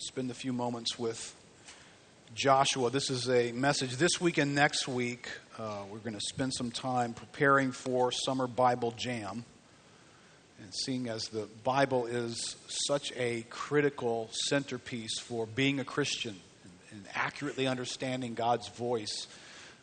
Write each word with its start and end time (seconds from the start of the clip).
spend 0.00 0.30
a 0.30 0.34
few 0.34 0.54
moments 0.54 0.98
with 0.98 1.34
Joshua. 2.34 2.88
This 2.88 3.10
is 3.10 3.28
a 3.28 3.52
message 3.52 3.96
this 3.96 4.18
week 4.18 4.38
and 4.38 4.54
next 4.54 4.88
week. 4.88 5.28
Uh, 5.58 5.82
we're 5.92 5.98
going 5.98 6.14
to 6.14 6.20
spend 6.22 6.54
some 6.54 6.70
time 6.70 7.12
preparing 7.12 7.70
for 7.70 8.10
Summer 8.10 8.46
Bible 8.46 8.92
Jam. 8.92 9.44
And 10.62 10.74
seeing 10.74 11.10
as 11.10 11.24
the 11.24 11.46
Bible 11.64 12.06
is 12.06 12.56
such 12.88 13.12
a 13.14 13.44
critical 13.50 14.30
centerpiece 14.48 15.18
for 15.20 15.44
being 15.44 15.80
a 15.80 15.84
Christian 15.84 16.40
and, 16.62 16.72
and 16.92 17.04
accurately 17.14 17.66
understanding 17.66 18.32
God's 18.32 18.68
voice, 18.68 19.26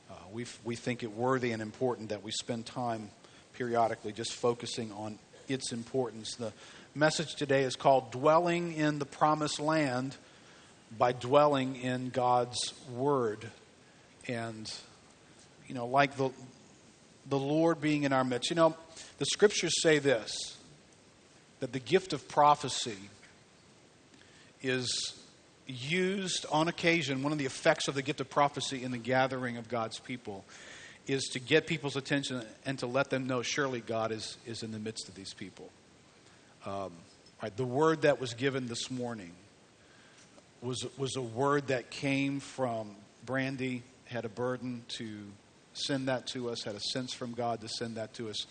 uh, 0.09 0.13
we 0.33 0.47
we 0.63 0.75
think 0.75 1.03
it 1.03 1.11
worthy 1.11 1.51
and 1.51 1.61
important 1.61 2.09
that 2.09 2.23
we 2.23 2.31
spend 2.31 2.65
time 2.65 3.11
periodically 3.53 4.13
just 4.13 4.33
focusing 4.33 4.91
on 4.93 5.19
its 5.47 5.71
importance. 5.71 6.35
The 6.35 6.53
message 6.97 7.35
today 7.35 7.61
is 7.61 7.75
called 7.75 8.11
Dwelling 8.11 8.73
in 8.73 8.97
the 8.97 9.05
Promised 9.05 9.59
Land 9.59 10.17
by 10.97 11.11
Dwelling 11.11 11.75
in 11.75 12.09
God's 12.09 12.73
Word. 12.91 13.47
And, 14.27 14.67
you 15.67 15.75
know, 15.75 15.85
like 15.85 16.17
the, 16.17 16.31
the 17.27 17.37
Lord 17.37 17.79
being 17.79 18.01
in 18.01 18.13
our 18.13 18.23
midst. 18.23 18.49
You 18.49 18.55
know, 18.55 18.75
the 19.19 19.25
scriptures 19.25 19.73
say 19.81 19.99
this 19.99 20.57
that 21.59 21.71
the 21.71 21.79
gift 21.79 22.13
of 22.13 22.27
prophecy 22.27 22.97
is 24.63 25.13
used 25.67 26.45
on 26.51 26.67
occasion, 26.67 27.21
one 27.21 27.31
of 27.31 27.37
the 27.37 27.45
effects 27.45 27.87
of 27.87 27.93
the 27.93 28.01
gift 28.01 28.21
of 28.21 28.29
prophecy 28.29 28.83
in 28.83 28.91
the 28.91 28.97
gathering 28.97 29.57
of 29.57 29.69
God's 29.69 29.99
people 29.99 30.45
is 31.05 31.25
to 31.25 31.39
get 31.39 31.67
people's 31.67 31.95
attention 31.95 32.43
and 32.65 32.79
to 32.79 32.87
let 32.87 33.11
them 33.11 33.27
know 33.27 33.41
surely 33.41 33.81
God 33.81 34.11
is, 34.11 34.37
is 34.47 34.63
in 34.63 34.71
the 34.71 34.79
midst 34.79 35.07
of 35.07 35.15
these 35.15 35.33
people. 35.33 35.69
Um, 36.67 36.91
right, 37.41 37.55
the 37.55 37.63
word 37.63 38.01
that 38.01 38.19
was 38.19 38.33
given 38.33 38.67
this 38.67 38.91
morning 38.91 39.31
was, 40.61 40.85
was 40.97 41.15
a 41.15 41.21
word 41.21 41.67
that 41.67 41.91
came 41.91 42.41
from 42.41 42.91
Brandy, 43.25 43.83
had 44.03 44.25
a 44.25 44.29
burden 44.29 44.83
to 44.97 45.17
send 45.71 46.09
that 46.09 46.27
to 46.27 46.49
us, 46.49 46.63
had 46.63 46.75
a 46.75 46.81
sense 46.81 47.13
from 47.13 47.31
God 47.31 47.61
to 47.61 47.69
send 47.69 47.95
that 47.95 48.13
to 48.15 48.29
us. 48.29 48.45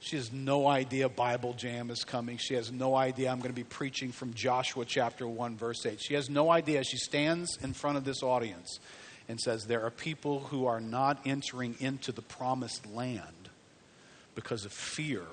She 0.00 0.16
has 0.16 0.30
no 0.30 0.66
idea 0.66 1.08
Bible 1.08 1.54
Jam 1.54 1.90
is 1.90 2.04
coming. 2.04 2.36
She 2.36 2.52
has 2.52 2.70
no 2.70 2.94
idea 2.94 3.30
I'm 3.30 3.38
going 3.38 3.48
to 3.48 3.56
be 3.56 3.64
preaching 3.64 4.12
from 4.12 4.34
Joshua 4.34 4.84
chapter 4.84 5.26
1, 5.26 5.56
verse 5.56 5.86
8. 5.86 5.98
She 5.98 6.12
has 6.12 6.28
no 6.28 6.50
idea. 6.50 6.84
She 6.84 6.98
stands 6.98 7.56
in 7.62 7.72
front 7.72 7.96
of 7.96 8.04
this 8.04 8.22
audience 8.22 8.80
and 9.30 9.40
says, 9.40 9.64
There 9.64 9.82
are 9.86 9.90
people 9.90 10.40
who 10.40 10.66
are 10.66 10.80
not 10.80 11.22
entering 11.24 11.74
into 11.80 12.12
the 12.12 12.20
promised 12.20 12.86
land 12.92 13.48
because 14.34 14.66
of 14.66 14.72
fear 14.72 15.24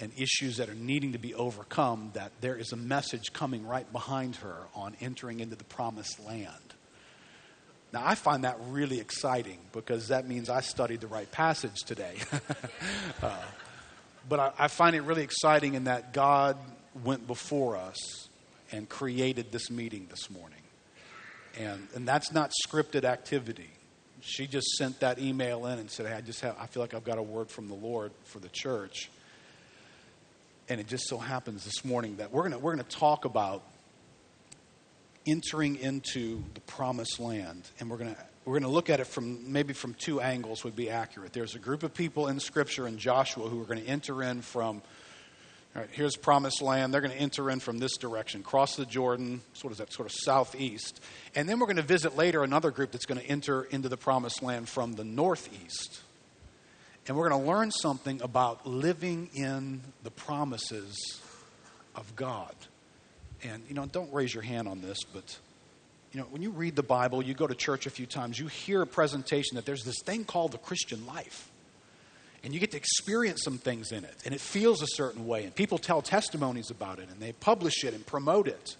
and 0.00 0.12
issues 0.16 0.58
that 0.58 0.68
are 0.68 0.74
needing 0.74 1.12
to 1.12 1.18
be 1.18 1.34
overcome, 1.34 2.10
that 2.14 2.32
there 2.40 2.56
is 2.56 2.72
a 2.72 2.76
message 2.76 3.32
coming 3.32 3.66
right 3.66 3.90
behind 3.92 4.36
her 4.36 4.56
on 4.74 4.96
entering 5.00 5.40
into 5.40 5.56
the 5.56 5.64
promised 5.64 6.24
land. 6.24 6.74
Now, 7.92 8.02
I 8.04 8.14
find 8.14 8.44
that 8.44 8.58
really 8.68 9.00
exciting 9.00 9.58
because 9.72 10.08
that 10.08 10.28
means 10.28 10.50
I 10.50 10.60
studied 10.60 11.00
the 11.00 11.06
right 11.06 11.30
passage 11.30 11.80
today. 11.86 12.16
uh, 13.22 13.34
but 14.28 14.40
I, 14.40 14.52
I 14.58 14.68
find 14.68 14.94
it 14.94 15.00
really 15.02 15.22
exciting 15.22 15.74
in 15.74 15.84
that 15.84 16.12
God 16.12 16.58
went 17.02 17.26
before 17.26 17.76
us 17.76 18.28
and 18.70 18.88
created 18.88 19.52
this 19.52 19.70
meeting 19.70 20.06
this 20.10 20.30
morning. 20.30 20.60
And, 21.58 21.88
and 21.94 22.06
that's 22.06 22.32
not 22.32 22.52
scripted 22.66 23.04
activity. 23.04 23.70
She 24.20 24.46
just 24.46 24.68
sent 24.76 25.00
that 25.00 25.18
email 25.18 25.66
in 25.66 25.78
and 25.78 25.90
said, 25.90 26.06
hey, 26.06 26.12
I 26.12 26.20
just 26.20 26.40
have, 26.42 26.56
I 26.60 26.66
feel 26.66 26.82
like 26.82 26.92
I've 26.92 27.04
got 27.04 27.18
a 27.18 27.22
word 27.22 27.50
from 27.50 27.68
the 27.68 27.74
Lord 27.74 28.12
for 28.24 28.38
the 28.38 28.48
church. 28.50 29.10
And 30.68 30.80
it 30.80 30.86
just 30.86 31.08
so 31.08 31.18
happens 31.18 31.64
this 31.64 31.84
morning 31.84 32.16
that 32.16 32.32
we're 32.32 32.48
going 32.48 32.60
we're 32.60 32.74
going 32.74 32.84
to 32.84 32.96
talk 32.96 33.24
about 33.24 33.62
entering 35.26 35.76
into 35.76 36.42
the 36.54 36.60
promised 36.60 37.20
land. 37.20 37.68
And 37.80 37.90
we're 37.90 37.98
going 37.98 38.14
to 38.14 38.20
we're 38.44 38.54
going 38.54 38.62
to 38.62 38.74
look 38.74 38.88
at 38.88 38.98
it 38.98 39.06
from 39.06 39.52
maybe 39.52 39.74
from 39.74 39.94
two 39.94 40.20
angles 40.20 40.64
would 40.64 40.76
be 40.76 40.88
accurate. 40.88 41.34
There's 41.34 41.54
a 41.54 41.58
group 41.58 41.82
of 41.82 41.92
people 41.92 42.28
in 42.28 42.40
Scripture 42.40 42.88
in 42.88 42.98
Joshua 42.98 43.48
who 43.48 43.60
are 43.60 43.66
going 43.66 43.82
to 43.82 43.86
enter 43.86 44.22
in 44.22 44.40
from 44.40 44.82
all 45.76 45.82
right, 45.82 45.90
here's 45.92 46.16
promised 46.16 46.62
land. 46.62 46.94
They're 46.94 47.02
going 47.02 47.12
to 47.12 47.20
enter 47.20 47.50
in 47.50 47.60
from 47.60 47.78
this 47.78 47.98
direction, 47.98 48.42
cross 48.42 48.76
the 48.76 48.86
Jordan, 48.86 49.42
sort 49.52 49.70
of 49.70 49.78
that 49.78 49.92
sort 49.92 50.06
of 50.06 50.12
southeast. 50.12 51.00
And 51.34 51.46
then 51.46 51.60
we're 51.60 51.66
going 51.66 51.76
to 51.76 51.82
visit 51.82 52.16
later 52.16 52.42
another 52.42 52.70
group 52.70 52.90
that's 52.90 53.04
going 53.04 53.20
to 53.20 53.26
enter 53.26 53.64
into 53.64 53.90
the 53.90 53.98
promised 53.98 54.42
land 54.42 54.68
from 54.68 54.94
the 54.94 55.04
northeast. 55.04 56.00
And 57.08 57.16
we're 57.16 57.28
going 57.30 57.42
to 57.42 57.48
learn 57.48 57.70
something 57.70 58.20
about 58.22 58.66
living 58.66 59.30
in 59.34 59.80
the 60.02 60.10
promises 60.10 61.20
of 61.94 62.14
God. 62.14 62.54
And, 63.42 63.64
you 63.68 63.74
know, 63.74 63.86
don't 63.86 64.12
raise 64.12 64.32
your 64.32 64.42
hand 64.42 64.68
on 64.68 64.82
this, 64.82 64.98
but, 65.12 65.38
you 66.12 66.20
know, 66.20 66.26
when 66.26 66.42
you 66.42 66.50
read 66.50 66.76
the 66.76 66.82
Bible, 66.82 67.22
you 67.22 67.34
go 67.34 67.46
to 67.46 67.54
church 67.54 67.86
a 67.86 67.90
few 67.90 68.04
times, 68.04 68.38
you 68.38 68.46
hear 68.46 68.82
a 68.82 68.86
presentation 68.86 69.56
that 69.56 69.64
there's 69.64 69.84
this 69.84 70.00
thing 70.04 70.24
called 70.24 70.52
the 70.52 70.58
Christian 70.58 71.06
life 71.06 71.50
and 72.44 72.54
you 72.54 72.60
get 72.60 72.70
to 72.70 72.76
experience 72.76 73.42
some 73.42 73.58
things 73.58 73.90
in 73.92 74.04
it, 74.04 74.14
and 74.24 74.34
it 74.34 74.40
feels 74.40 74.82
a 74.82 74.86
certain 74.86 75.26
way, 75.26 75.44
and 75.44 75.54
people 75.54 75.78
tell 75.78 76.00
testimonies 76.00 76.70
about 76.70 76.98
it, 76.98 77.08
and 77.10 77.20
they 77.20 77.32
publish 77.32 77.84
it 77.84 77.94
and 77.94 78.06
promote 78.06 78.46
it. 78.46 78.76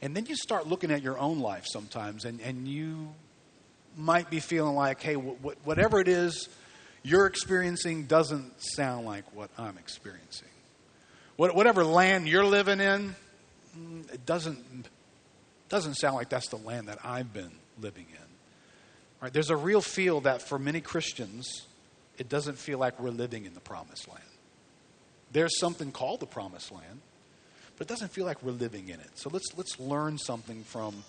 And 0.00 0.14
then 0.14 0.26
you 0.26 0.36
start 0.36 0.68
looking 0.68 0.90
at 0.92 1.02
your 1.02 1.18
own 1.18 1.40
life 1.40 1.66
sometimes, 1.66 2.24
and, 2.24 2.40
and 2.40 2.68
you 2.68 3.08
might 3.96 4.30
be 4.30 4.38
feeling 4.38 4.76
like, 4.76 5.02
hey, 5.02 5.14
whatever 5.14 5.98
it 5.98 6.06
is 6.06 6.48
you're 7.02 7.26
experiencing 7.26 8.04
doesn't 8.04 8.60
sound 8.62 9.06
like 9.06 9.24
what 9.34 9.50
I'm 9.58 9.78
experiencing. 9.78 10.48
whatever 11.36 11.84
land 11.84 12.28
you're 12.28 12.44
living 12.44 12.80
in, 12.80 13.14
mm, 13.78 14.12
it 14.12 14.26
doesn't, 14.26 14.88
doesn't 15.68 15.94
sound 15.94 16.16
like 16.16 16.28
that's 16.28 16.48
the 16.48 16.56
land 16.56 16.88
that 16.88 16.98
I've 17.04 17.32
been 17.32 17.52
living 17.80 18.06
in. 18.10 18.26
Right? 19.20 19.32
There's 19.32 19.50
a 19.50 19.56
real 19.56 19.80
feel 19.80 20.20
that 20.22 20.42
for 20.42 20.58
many 20.58 20.80
Christians, 20.80 21.66
it 22.18 22.28
doesn't 22.28 22.58
feel 22.58 22.78
like 22.78 22.98
we're 23.00 23.10
living 23.10 23.46
in 23.46 23.54
the 23.54 23.60
promised 23.60 24.08
land. 24.08 24.22
There's 25.32 25.58
something 25.58 25.92
called 25.92 26.20
the 26.20 26.26
promised 26.26 26.72
land, 26.72 27.00
but 27.76 27.86
it 27.86 27.88
doesn't 27.88 28.10
feel 28.10 28.24
like 28.24 28.42
we're 28.42 28.52
living 28.52 28.88
in 28.88 28.98
it. 28.98 29.10
So 29.14 29.30
let's, 29.32 29.56
let's 29.56 29.78
learn 29.78 30.18
something 30.18 30.64
from 30.64 31.04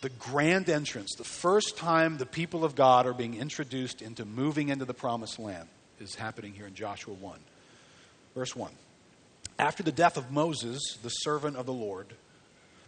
the 0.00 0.08
grand 0.10 0.68
entrance, 0.68 1.14
the 1.16 1.24
first 1.24 1.76
time 1.76 2.18
the 2.18 2.26
people 2.26 2.64
of 2.64 2.74
God 2.74 3.06
are 3.06 3.14
being 3.14 3.34
introduced 3.34 4.00
into 4.02 4.24
moving 4.24 4.68
into 4.68 4.84
the 4.84 4.94
promised 4.94 5.38
land, 5.38 5.68
is 6.00 6.14
happening 6.14 6.52
here 6.52 6.66
in 6.66 6.74
Joshua 6.74 7.14
1. 7.14 7.38
Verse 8.34 8.54
1. 8.54 8.70
After 9.58 9.82
the 9.82 9.92
death 9.92 10.16
of 10.16 10.30
Moses, 10.30 10.98
the 11.02 11.08
servant 11.08 11.56
of 11.56 11.66
the 11.66 11.72
Lord, 11.72 12.06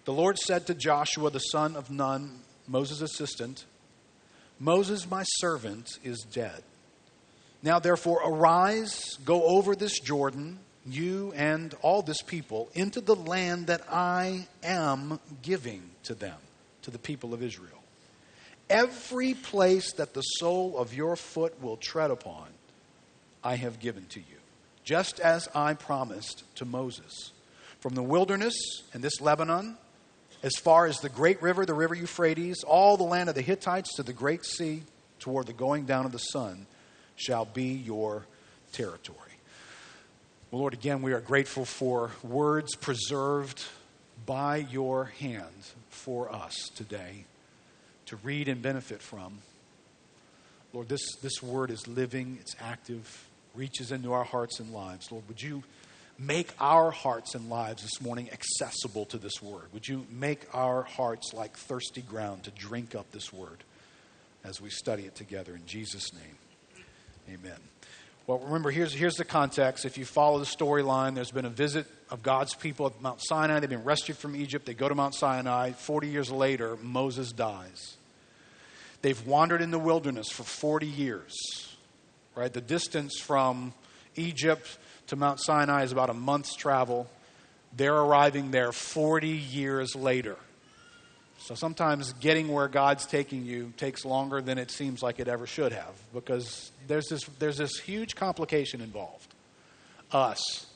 the 0.04 0.12
Lord 0.12 0.38
said 0.38 0.66
to 0.66 0.74
Joshua, 0.74 1.30
the 1.30 1.40
son 1.40 1.76
of 1.76 1.90
Nun, 1.90 2.38
Moses' 2.68 3.02
assistant, 3.02 3.64
Moses, 4.58 5.10
my 5.10 5.24
servant, 5.24 5.98
is 6.04 6.20
dead. 6.32 6.62
Now, 7.62 7.78
therefore, 7.78 8.20
arise, 8.24 9.18
go 9.24 9.42
over 9.44 9.74
this 9.74 9.98
Jordan, 9.98 10.58
you 10.86 11.32
and 11.34 11.74
all 11.82 12.02
this 12.02 12.22
people, 12.22 12.68
into 12.74 13.00
the 13.00 13.16
land 13.16 13.66
that 13.66 13.82
I 13.90 14.46
am 14.62 15.18
giving 15.42 15.82
to 16.04 16.14
them, 16.14 16.36
to 16.82 16.90
the 16.90 16.98
people 16.98 17.34
of 17.34 17.42
Israel. 17.42 17.82
Every 18.68 19.34
place 19.34 19.92
that 19.94 20.14
the 20.14 20.22
sole 20.22 20.78
of 20.78 20.94
your 20.94 21.16
foot 21.16 21.60
will 21.62 21.76
tread 21.76 22.10
upon, 22.10 22.46
I 23.42 23.56
have 23.56 23.80
given 23.80 24.06
to 24.10 24.20
you, 24.20 24.36
just 24.84 25.18
as 25.18 25.48
I 25.54 25.74
promised 25.74 26.44
to 26.56 26.64
Moses. 26.64 27.32
From 27.80 27.94
the 27.94 28.02
wilderness 28.02 28.54
and 28.92 29.02
this 29.02 29.20
Lebanon, 29.20 29.76
as 30.42 30.54
far 30.56 30.86
as 30.86 31.00
the 31.00 31.08
great 31.08 31.42
river, 31.42 31.66
the 31.66 31.74
river 31.74 31.94
Euphrates, 31.94 32.62
all 32.62 32.96
the 32.96 33.02
land 33.02 33.28
of 33.28 33.34
the 33.34 33.42
Hittites 33.42 33.94
to 33.96 34.02
the 34.02 34.12
great 34.12 34.44
sea, 34.44 34.82
toward 35.18 35.46
the 35.46 35.52
going 35.52 35.84
down 35.84 36.06
of 36.06 36.12
the 36.12 36.18
sun 36.18 36.66
shall 37.16 37.44
be 37.44 37.72
your 37.74 38.24
territory. 38.72 39.18
Well, 40.50 40.60
Lord, 40.60 40.74
again, 40.74 41.02
we 41.02 41.12
are 41.12 41.20
grateful 41.20 41.64
for 41.64 42.12
words 42.22 42.74
preserved 42.74 43.62
by 44.26 44.56
your 44.58 45.06
hand 45.06 45.46
for 46.04 46.32
us 46.32 46.70
today 46.74 47.24
to 48.06 48.16
read 48.16 48.48
and 48.48 48.62
benefit 48.62 49.02
from. 49.02 49.38
Lord, 50.72 50.88
this, 50.88 51.16
this 51.22 51.42
word 51.42 51.70
is 51.70 51.86
living, 51.86 52.38
it's 52.40 52.56
active, 52.60 53.26
reaches 53.54 53.92
into 53.92 54.12
our 54.12 54.24
hearts 54.24 54.60
and 54.60 54.72
lives. 54.72 55.12
Lord, 55.12 55.24
would 55.28 55.42
you 55.42 55.62
make 56.18 56.48
our 56.60 56.90
hearts 56.90 57.34
and 57.34 57.48
lives 57.48 57.82
this 57.82 58.00
morning 58.00 58.30
accessible 58.32 59.04
to 59.06 59.18
this 59.18 59.42
word? 59.42 59.72
Would 59.72 59.88
you 59.88 60.06
make 60.10 60.46
our 60.52 60.82
hearts 60.82 61.32
like 61.32 61.56
thirsty 61.56 62.02
ground 62.02 62.44
to 62.44 62.50
drink 62.50 62.94
up 62.94 63.10
this 63.10 63.32
word 63.32 63.64
as 64.44 64.60
we 64.60 64.70
study 64.70 65.04
it 65.04 65.14
together 65.14 65.54
in 65.54 65.66
Jesus' 65.66 66.12
name? 66.12 66.84
Amen. 67.28 67.69
Well, 68.30 68.38
remember, 68.38 68.70
here's, 68.70 68.94
here's 68.94 69.16
the 69.16 69.24
context. 69.24 69.84
If 69.84 69.98
you 69.98 70.04
follow 70.04 70.38
the 70.38 70.44
storyline, 70.44 71.16
there's 71.16 71.32
been 71.32 71.46
a 71.46 71.50
visit 71.50 71.84
of 72.10 72.22
God's 72.22 72.54
people 72.54 72.86
at 72.86 73.02
Mount 73.02 73.18
Sinai. 73.20 73.58
They've 73.58 73.68
been 73.68 73.82
rescued 73.82 74.18
from 74.18 74.36
Egypt. 74.36 74.66
They 74.66 74.72
go 74.72 74.88
to 74.88 74.94
Mount 74.94 75.16
Sinai. 75.16 75.72
40 75.72 76.06
years 76.06 76.30
later, 76.30 76.76
Moses 76.80 77.32
dies. 77.32 77.96
They've 79.02 79.20
wandered 79.26 79.62
in 79.62 79.72
the 79.72 79.80
wilderness 79.80 80.30
for 80.30 80.44
40 80.44 80.86
years, 80.86 81.34
right? 82.36 82.52
The 82.52 82.60
distance 82.60 83.18
from 83.18 83.74
Egypt 84.14 84.78
to 85.08 85.16
Mount 85.16 85.40
Sinai 85.40 85.82
is 85.82 85.90
about 85.90 86.08
a 86.08 86.14
month's 86.14 86.54
travel. 86.54 87.10
They're 87.76 87.96
arriving 87.96 88.52
there 88.52 88.70
40 88.70 89.26
years 89.26 89.96
later. 89.96 90.36
So 91.40 91.54
sometimes 91.54 92.12
getting 92.14 92.48
where 92.48 92.68
God's 92.68 93.06
taking 93.06 93.46
you 93.46 93.72
takes 93.78 94.04
longer 94.04 94.42
than 94.42 94.58
it 94.58 94.70
seems 94.70 95.02
like 95.02 95.18
it 95.18 95.26
ever 95.26 95.46
should 95.46 95.72
have 95.72 95.94
because 96.12 96.70
there's 96.86 97.06
this, 97.08 97.24
there's 97.38 97.56
this 97.56 97.78
huge 97.78 98.14
complication 98.14 98.82
involved. 98.82 99.34
Us. 100.12 100.66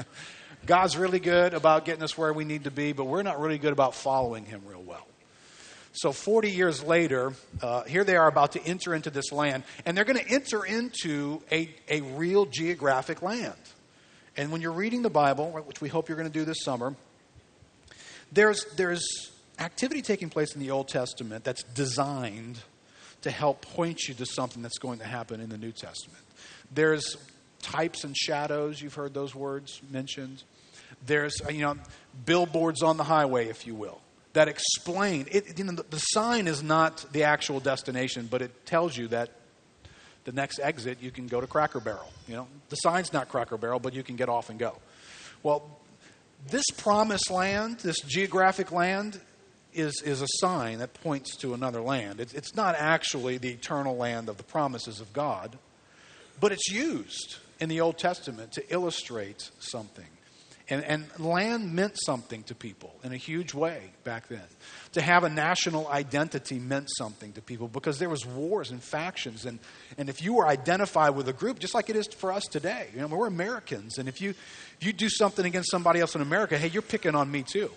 God's 0.66 0.96
really 0.96 1.20
good 1.20 1.54
about 1.54 1.84
getting 1.84 2.02
us 2.02 2.18
where 2.18 2.32
we 2.32 2.44
need 2.44 2.64
to 2.64 2.70
be, 2.70 2.92
but 2.92 3.04
we're 3.04 3.22
not 3.22 3.40
really 3.40 3.58
good 3.58 3.72
about 3.72 3.94
following 3.94 4.44
Him 4.44 4.62
real 4.66 4.82
well. 4.82 5.06
So 5.92 6.12
40 6.12 6.50
years 6.50 6.82
later, 6.82 7.32
uh, 7.62 7.84
here 7.84 8.04
they 8.04 8.16
are 8.16 8.26
about 8.26 8.52
to 8.52 8.64
enter 8.64 8.94
into 8.94 9.10
this 9.10 9.32
land, 9.32 9.64
and 9.86 9.96
they're 9.96 10.04
going 10.04 10.18
to 10.18 10.28
enter 10.28 10.64
into 10.64 11.42
a, 11.52 11.72
a 11.88 12.00
real 12.00 12.46
geographic 12.46 13.22
land. 13.22 13.54
And 14.36 14.50
when 14.50 14.60
you're 14.60 14.72
reading 14.72 15.02
the 15.02 15.10
Bible, 15.10 15.50
which 15.66 15.80
we 15.80 15.88
hope 15.88 16.08
you're 16.08 16.18
going 16.18 16.30
to 16.30 16.38
do 16.38 16.44
this 16.44 16.62
summer, 16.64 16.94
there's, 18.32 18.64
there's 18.76 19.29
activity 19.60 20.02
taking 20.02 20.30
place 20.30 20.54
in 20.54 20.60
the 20.60 20.70
Old 20.70 20.88
Testament 20.88 21.44
that's 21.44 21.62
designed 21.62 22.58
to 23.22 23.30
help 23.30 23.62
point 23.62 24.08
you 24.08 24.14
to 24.14 24.26
something 24.26 24.62
that's 24.62 24.78
going 24.78 24.98
to 24.98 25.04
happen 25.04 25.40
in 25.40 25.50
the 25.50 25.58
New 25.58 25.72
Testament. 25.72 26.24
There's 26.72 27.16
types 27.60 28.04
and 28.04 28.16
shadows, 28.16 28.80
you've 28.80 28.94
heard 28.94 29.12
those 29.12 29.34
words 29.34 29.80
mentioned. 29.90 30.42
There's, 31.04 31.34
uh, 31.44 31.50
you 31.50 31.60
know, 31.60 31.76
billboards 32.24 32.82
on 32.82 32.96
the 32.96 33.04
highway, 33.04 33.48
if 33.48 33.66
you 33.66 33.74
will, 33.74 34.00
that 34.32 34.48
explain. 34.48 35.26
It, 35.30 35.58
you 35.58 35.64
know, 35.64 35.72
the, 35.72 35.84
the 35.84 35.98
sign 35.98 36.46
is 36.46 36.62
not 36.62 37.04
the 37.12 37.24
actual 37.24 37.60
destination, 37.60 38.28
but 38.30 38.40
it 38.40 38.66
tells 38.66 38.96
you 38.96 39.08
that 39.08 39.30
the 40.24 40.32
next 40.32 40.58
exit 40.58 40.98
you 41.00 41.10
can 41.10 41.26
go 41.26 41.40
to 41.40 41.46
Cracker 41.46 41.80
Barrel. 41.80 42.10
You 42.26 42.36
know, 42.36 42.48
the 42.70 42.76
sign's 42.76 43.12
not 43.12 43.28
Cracker 43.28 43.58
Barrel, 43.58 43.80
but 43.80 43.94
you 43.94 44.02
can 44.02 44.16
get 44.16 44.28
off 44.28 44.48
and 44.48 44.58
go. 44.58 44.76
Well, 45.42 45.62
this 46.48 46.64
promised 46.76 47.30
land, 47.30 47.80
this 47.80 48.00
geographic 48.00 48.72
land, 48.72 49.20
is, 49.72 50.02
is 50.02 50.22
a 50.22 50.28
sign 50.40 50.78
that 50.78 50.94
points 50.94 51.36
to 51.36 51.54
another 51.54 51.80
land. 51.80 52.20
It's, 52.20 52.34
it's 52.34 52.54
not 52.54 52.74
actually 52.76 53.38
the 53.38 53.50
eternal 53.50 53.96
land 53.96 54.28
of 54.28 54.36
the 54.36 54.42
promises 54.42 55.00
of 55.00 55.12
God, 55.12 55.58
but 56.40 56.52
it's 56.52 56.70
used 56.70 57.36
in 57.60 57.68
the 57.68 57.80
Old 57.80 57.98
Testament 57.98 58.52
to 58.52 58.72
illustrate 58.72 59.50
something. 59.58 60.06
And, 60.68 60.84
and 60.84 61.06
land 61.18 61.74
meant 61.74 61.98
something 62.00 62.44
to 62.44 62.54
people 62.54 62.94
in 63.02 63.12
a 63.12 63.16
huge 63.16 63.54
way 63.54 63.90
back 64.04 64.28
then. 64.28 64.44
To 64.92 65.00
have 65.00 65.24
a 65.24 65.28
national 65.28 65.88
identity 65.88 66.60
meant 66.60 66.88
something 66.96 67.32
to 67.32 67.42
people 67.42 67.66
because 67.66 67.98
there 67.98 68.08
was 68.08 68.24
wars 68.24 68.70
and 68.70 68.80
factions. 68.80 69.46
And, 69.46 69.58
and 69.98 70.08
if 70.08 70.22
you 70.22 70.34
were 70.34 70.46
identified 70.46 71.16
with 71.16 71.28
a 71.28 71.32
group, 71.32 71.58
just 71.58 71.74
like 71.74 71.90
it 71.90 71.96
is 71.96 72.06
for 72.06 72.30
us 72.32 72.44
today, 72.44 72.86
you 72.94 73.00
know, 73.00 73.08
we're 73.08 73.26
Americans. 73.26 73.98
And 73.98 74.08
if 74.08 74.20
you, 74.20 74.30
if 74.30 74.86
you 74.86 74.92
do 74.92 75.08
something 75.08 75.44
against 75.44 75.72
somebody 75.72 75.98
else 75.98 76.14
in 76.14 76.20
America, 76.20 76.56
hey, 76.56 76.68
you're 76.68 76.82
picking 76.82 77.16
on 77.16 77.30
me 77.30 77.42
too 77.42 77.70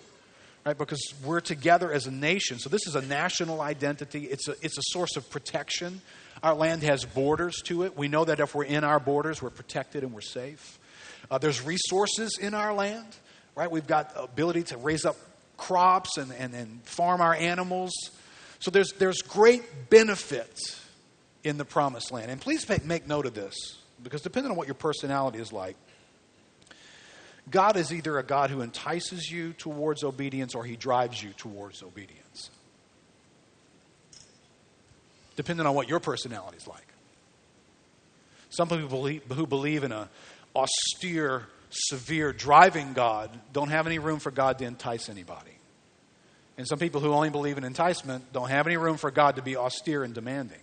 right? 0.64 0.76
Because 0.76 1.00
we're 1.24 1.40
together 1.40 1.92
as 1.92 2.06
a 2.06 2.10
nation. 2.10 2.58
So 2.58 2.68
this 2.68 2.86
is 2.86 2.94
a 2.94 3.02
national 3.02 3.60
identity. 3.60 4.24
It's 4.24 4.48
a, 4.48 4.52
it's 4.62 4.78
a 4.78 4.82
source 4.84 5.16
of 5.16 5.28
protection. 5.30 6.00
Our 6.42 6.54
land 6.54 6.82
has 6.82 7.04
borders 7.04 7.60
to 7.66 7.84
it. 7.84 7.96
We 7.96 8.08
know 8.08 8.24
that 8.24 8.40
if 8.40 8.54
we're 8.54 8.64
in 8.64 8.84
our 8.84 9.00
borders, 9.00 9.42
we're 9.42 9.50
protected 9.50 10.02
and 10.02 10.12
we're 10.12 10.20
safe. 10.20 10.78
Uh, 11.30 11.38
there's 11.38 11.62
resources 11.62 12.38
in 12.38 12.54
our 12.54 12.74
land, 12.74 13.06
right? 13.54 13.70
We've 13.70 13.86
got 13.86 14.12
ability 14.16 14.64
to 14.64 14.76
raise 14.76 15.04
up 15.04 15.16
crops 15.56 16.18
and, 16.18 16.32
and, 16.32 16.54
and 16.54 16.82
farm 16.84 17.20
our 17.20 17.34
animals. 17.34 17.92
So 18.58 18.70
there's, 18.70 18.92
there's 18.92 19.22
great 19.22 19.90
benefits 19.90 20.80
in 21.44 21.58
the 21.58 21.64
promised 21.64 22.10
land. 22.10 22.30
And 22.30 22.40
please 22.40 22.68
make, 22.68 22.84
make 22.84 23.06
note 23.06 23.26
of 23.26 23.34
this, 23.34 23.54
because 24.02 24.22
depending 24.22 24.50
on 24.50 24.56
what 24.56 24.66
your 24.66 24.74
personality 24.74 25.38
is 25.38 25.52
like, 25.52 25.76
God 27.50 27.76
is 27.76 27.92
either 27.92 28.18
a 28.18 28.22
God 28.22 28.50
who 28.50 28.62
entices 28.62 29.30
you 29.30 29.52
towards 29.52 30.02
obedience 30.02 30.54
or 30.54 30.64
he 30.64 30.76
drives 30.76 31.22
you 31.22 31.30
towards 31.30 31.82
obedience. 31.82 32.50
Depending 35.36 35.66
on 35.66 35.74
what 35.74 35.88
your 35.88 36.00
personality 36.00 36.56
is 36.56 36.66
like. 36.66 36.86
Some 38.50 38.68
people 38.68 38.88
believe, 38.88 39.22
who 39.32 39.46
believe 39.46 39.84
in 39.84 39.92
a 39.92 40.08
austere, 40.54 41.46
severe, 41.70 42.32
driving 42.32 42.92
God 42.92 43.30
don't 43.52 43.68
have 43.68 43.86
any 43.86 43.98
room 43.98 44.20
for 44.20 44.30
God 44.30 44.58
to 44.58 44.64
entice 44.64 45.08
anybody. 45.08 45.50
And 46.56 46.68
some 46.68 46.78
people 46.78 47.00
who 47.00 47.12
only 47.12 47.30
believe 47.30 47.58
in 47.58 47.64
enticement 47.64 48.32
don't 48.32 48.48
have 48.50 48.66
any 48.66 48.76
room 48.76 48.96
for 48.96 49.10
God 49.10 49.36
to 49.36 49.42
be 49.42 49.56
austere 49.56 50.04
and 50.04 50.14
demanding. 50.14 50.60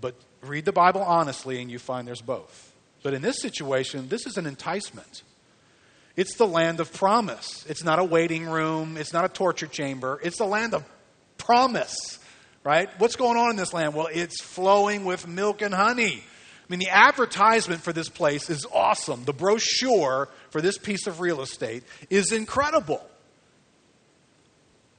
But 0.00 0.14
read 0.40 0.64
the 0.64 0.72
Bible 0.72 1.02
honestly 1.02 1.60
and 1.60 1.70
you 1.70 1.78
find 1.78 2.08
there's 2.08 2.22
both. 2.22 2.72
But 3.02 3.12
in 3.14 3.20
this 3.20 3.40
situation, 3.40 4.08
this 4.08 4.26
is 4.26 4.38
an 4.38 4.46
enticement. 4.46 5.22
It's 6.18 6.34
the 6.34 6.48
land 6.48 6.80
of 6.80 6.92
promise. 6.92 7.64
It's 7.68 7.84
not 7.84 8.00
a 8.00 8.04
waiting 8.04 8.44
room, 8.44 8.96
it's 8.96 9.12
not 9.12 9.24
a 9.24 9.28
torture 9.28 9.68
chamber. 9.68 10.18
It's 10.20 10.38
the 10.38 10.46
land 10.46 10.74
of 10.74 10.84
promise, 11.36 12.18
right? 12.64 12.90
What's 12.98 13.14
going 13.14 13.38
on 13.38 13.50
in 13.50 13.56
this 13.56 13.72
land? 13.72 13.94
Well, 13.94 14.08
it's 14.12 14.42
flowing 14.42 15.04
with 15.04 15.28
milk 15.28 15.62
and 15.62 15.72
honey. 15.72 16.24
I 16.24 16.66
mean, 16.68 16.80
the 16.80 16.88
advertisement 16.88 17.82
for 17.82 17.92
this 17.92 18.08
place 18.08 18.50
is 18.50 18.66
awesome. 18.72 19.26
The 19.26 19.32
brochure 19.32 20.28
for 20.50 20.60
this 20.60 20.76
piece 20.76 21.06
of 21.06 21.20
real 21.20 21.40
estate 21.40 21.84
is 22.10 22.32
incredible. 22.32 23.08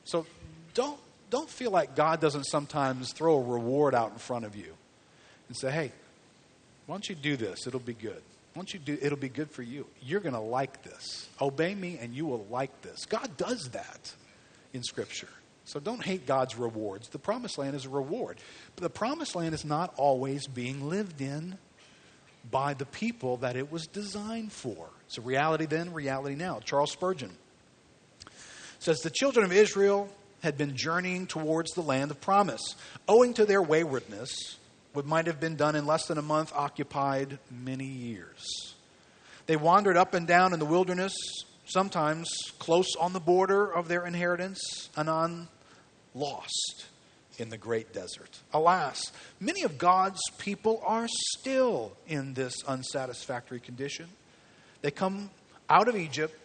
So 0.05 0.25
don't, 0.73 1.01
don't 1.29 1.49
feel 1.49 1.71
like 1.71 1.97
God 1.97 2.21
doesn't 2.21 2.45
sometimes 2.45 3.11
throw 3.11 3.35
a 3.35 3.43
reward 3.43 3.93
out 3.93 4.13
in 4.13 4.19
front 4.19 4.45
of 4.45 4.55
you 4.55 4.73
and 5.49 5.57
say, 5.57 5.69
hey, 5.69 5.91
why 6.85 6.95
don't 6.95 7.09
you 7.09 7.15
do 7.15 7.35
this? 7.35 7.67
It'll 7.67 7.81
be 7.81 7.93
good. 7.93 8.21
Once 8.55 8.73
you 8.73 8.79
do, 8.79 8.97
it'll 9.01 9.17
be 9.17 9.29
good 9.29 9.51
for 9.51 9.61
you. 9.61 9.85
You're 10.01 10.19
going 10.19 10.33
to 10.33 10.39
like 10.39 10.83
this. 10.83 11.27
Obey 11.39 11.75
me, 11.75 11.97
and 12.01 12.13
you 12.13 12.25
will 12.25 12.45
like 12.49 12.81
this. 12.81 13.05
God 13.05 13.37
does 13.37 13.69
that 13.71 14.13
in 14.73 14.83
Scripture. 14.83 15.29
So 15.65 15.79
don't 15.79 16.03
hate 16.03 16.25
God's 16.25 16.57
rewards. 16.57 17.09
The 17.09 17.19
promised 17.19 17.57
land 17.59 17.75
is 17.75 17.85
a 17.85 17.89
reward. 17.89 18.37
But 18.75 18.81
the 18.81 18.89
promised 18.89 19.35
land 19.35 19.53
is 19.53 19.63
not 19.63 19.93
always 19.97 20.47
being 20.47 20.89
lived 20.89 21.21
in 21.21 21.57
by 22.49 22.73
the 22.73 22.85
people 22.85 23.37
that 23.37 23.55
it 23.55 23.71
was 23.71 23.85
designed 23.85 24.51
for. 24.51 24.89
It's 25.05 25.19
a 25.19 25.21
reality 25.21 25.67
then, 25.67 25.93
reality 25.93 26.35
now. 26.35 26.59
Charles 26.59 26.91
Spurgeon 26.91 27.31
says 28.79 29.01
the 29.01 29.11
children 29.11 29.45
of 29.45 29.51
Israel 29.51 30.09
had 30.41 30.57
been 30.57 30.75
journeying 30.75 31.27
towards 31.27 31.71
the 31.71 31.81
land 31.81 32.11
of 32.11 32.21
promise. 32.21 32.75
Owing 33.07 33.33
to 33.35 33.45
their 33.45 33.61
waywardness, 33.61 34.57
what 34.93 35.05
might 35.05 35.27
have 35.27 35.39
been 35.39 35.55
done 35.55 35.75
in 35.75 35.85
less 35.85 36.05
than 36.07 36.17
a 36.17 36.21
month 36.21 36.51
occupied 36.55 37.39
many 37.51 37.85
years. 37.85 38.75
They 39.45 39.55
wandered 39.55 39.97
up 39.97 40.13
and 40.13 40.27
down 40.27 40.53
in 40.53 40.59
the 40.59 40.65
wilderness, 40.65 41.13
sometimes 41.65 42.29
close 42.59 42.95
on 42.99 43.13
the 43.13 43.19
border 43.19 43.71
of 43.71 43.87
their 43.87 44.05
inheritance, 44.05 44.89
anon 44.97 45.47
lost 46.13 46.85
in 47.37 47.49
the 47.49 47.57
great 47.57 47.93
desert. 47.93 48.39
Alas, 48.53 49.11
many 49.39 49.63
of 49.63 49.77
God's 49.77 50.21
people 50.37 50.81
are 50.85 51.07
still 51.37 51.93
in 52.07 52.33
this 52.33 52.63
unsatisfactory 52.67 53.59
condition. 53.59 54.07
They 54.81 54.91
come 54.91 55.29
out 55.69 55.87
of 55.87 55.95
Egypt, 55.95 56.37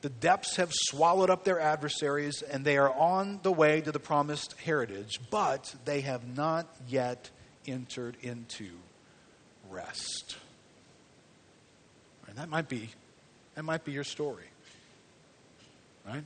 the 0.00 0.08
depths 0.08 0.56
have 0.56 0.70
swallowed 0.72 1.28
up 1.28 1.44
their 1.44 1.58
adversaries, 1.58 2.42
and 2.42 2.64
they 2.64 2.76
are 2.76 2.92
on 2.92 3.40
the 3.42 3.52
way 3.52 3.80
to 3.80 3.90
the 3.90 3.98
promised 3.98 4.54
heritage, 4.64 5.18
but 5.30 5.74
they 5.84 6.02
have 6.02 6.36
not 6.36 6.66
yet 6.86 7.30
entered 7.70 8.16
into 8.22 8.70
rest. 9.70 10.36
And 12.26 12.36
that 12.36 12.48
might 12.48 12.68
be 12.68 12.90
that 13.54 13.64
might 13.64 13.84
be 13.84 13.92
your 13.92 14.04
story. 14.04 14.44
Right? 16.06 16.22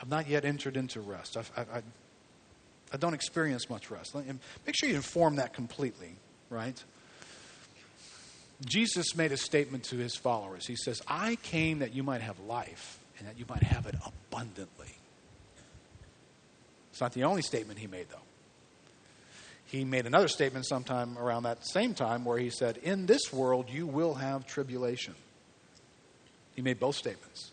I've 0.00 0.08
not 0.08 0.28
yet 0.28 0.44
entered 0.44 0.76
into 0.76 1.00
rest. 1.00 1.36
I've, 1.36 1.50
I, 1.56 1.60
I, 1.78 1.82
I 2.92 2.96
don't 2.96 3.14
experience 3.14 3.68
much 3.70 3.90
rest. 3.90 4.14
Make 4.14 4.74
sure 4.74 4.88
you 4.88 4.96
inform 4.96 5.36
that 5.36 5.54
completely, 5.54 6.14
right? 6.50 6.82
Jesus 8.64 9.16
made 9.16 9.32
a 9.32 9.36
statement 9.36 9.84
to 9.84 9.96
his 9.96 10.16
followers. 10.16 10.66
He 10.66 10.76
says, 10.76 11.00
I 11.06 11.36
came 11.36 11.80
that 11.80 11.94
you 11.94 12.02
might 12.02 12.20
have 12.20 12.38
life 12.40 12.98
and 13.18 13.26
that 13.28 13.38
you 13.38 13.44
might 13.48 13.62
have 13.62 13.86
it 13.86 13.94
abundantly. 14.04 14.94
It's 16.90 17.00
not 17.00 17.12
the 17.12 17.24
only 17.24 17.42
statement 17.42 17.78
he 17.78 17.86
made, 17.86 18.08
though 18.10 18.27
he 19.68 19.84
made 19.84 20.06
another 20.06 20.28
statement 20.28 20.66
sometime 20.66 21.18
around 21.18 21.42
that 21.42 21.66
same 21.66 21.92
time 21.92 22.24
where 22.24 22.38
he 22.38 22.48
said, 22.48 22.78
In 22.78 23.06
this 23.06 23.32
world 23.32 23.68
you 23.68 23.86
will 23.86 24.14
have 24.14 24.46
tribulation. 24.46 25.14
He 26.56 26.62
made 26.62 26.80
both 26.80 26.96
statements. 26.96 27.50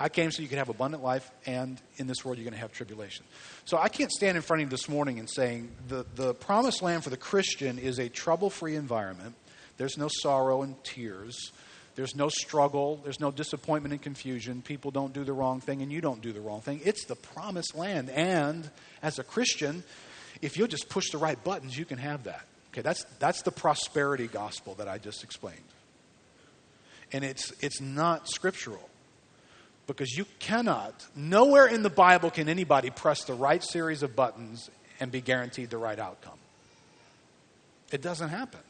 I 0.00 0.08
came 0.08 0.30
so 0.30 0.42
you 0.42 0.48
could 0.48 0.58
have 0.58 0.68
abundant 0.68 1.02
life, 1.02 1.30
and 1.44 1.80
in 1.96 2.06
this 2.06 2.24
world 2.24 2.38
you're 2.38 2.44
going 2.44 2.54
to 2.54 2.60
have 2.60 2.72
tribulation. 2.72 3.24
So 3.64 3.76
I 3.76 3.88
can't 3.88 4.10
stand 4.10 4.36
in 4.36 4.42
front 4.42 4.62
of 4.62 4.68
you 4.68 4.70
this 4.70 4.88
morning 4.88 5.18
and 5.18 5.28
saying 5.28 5.70
the, 5.88 6.06
the 6.14 6.34
promised 6.34 6.82
land 6.82 7.04
for 7.04 7.10
the 7.10 7.16
Christian 7.16 7.78
is 7.78 7.98
a 7.98 8.08
trouble 8.08 8.48
free 8.48 8.76
environment. 8.76 9.34
There's 9.76 9.98
no 9.98 10.08
sorrow 10.08 10.62
and 10.62 10.82
tears. 10.84 11.52
There's 11.96 12.14
no 12.14 12.28
struggle. 12.28 13.00
There's 13.02 13.20
no 13.20 13.30
disappointment 13.30 13.92
and 13.92 14.00
confusion. 14.00 14.62
People 14.62 14.92
don't 14.92 15.12
do 15.12 15.24
the 15.24 15.32
wrong 15.32 15.60
thing, 15.60 15.82
and 15.82 15.92
you 15.92 16.00
don't 16.00 16.22
do 16.22 16.32
the 16.32 16.40
wrong 16.40 16.60
thing. 16.60 16.80
It's 16.84 17.04
the 17.04 17.16
promised 17.16 17.74
land. 17.74 18.08
And 18.08 18.70
as 19.02 19.18
a 19.18 19.24
Christian, 19.24 19.82
if 20.42 20.56
you'll 20.56 20.68
just 20.68 20.88
push 20.88 21.10
the 21.10 21.18
right 21.18 21.42
buttons, 21.42 21.76
you 21.76 21.84
can 21.84 21.98
have 21.98 22.24
that. 22.24 22.44
Okay, 22.72 22.82
that's, 22.82 23.04
that's 23.18 23.42
the 23.42 23.50
prosperity 23.50 24.26
gospel 24.26 24.74
that 24.74 24.88
I 24.88 24.98
just 24.98 25.24
explained. 25.24 25.58
And 27.12 27.24
it's, 27.24 27.52
it's 27.60 27.80
not 27.80 28.28
scriptural. 28.28 28.88
Because 29.86 30.16
you 30.16 30.26
cannot, 30.38 31.06
nowhere 31.16 31.66
in 31.66 31.82
the 31.82 31.90
Bible 31.90 32.30
can 32.30 32.48
anybody 32.48 32.90
press 32.90 33.24
the 33.24 33.32
right 33.32 33.64
series 33.64 34.02
of 34.02 34.14
buttons 34.14 34.68
and 35.00 35.10
be 35.10 35.22
guaranteed 35.22 35.70
the 35.70 35.78
right 35.78 35.98
outcome. 35.98 36.38
It 37.90 38.02
doesn't 38.02 38.28
happen. 38.28 38.60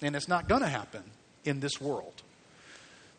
And 0.00 0.14
it's 0.14 0.28
not 0.28 0.48
going 0.48 0.62
to 0.62 0.68
happen 0.68 1.02
in 1.44 1.58
this 1.58 1.80
world. 1.80 2.22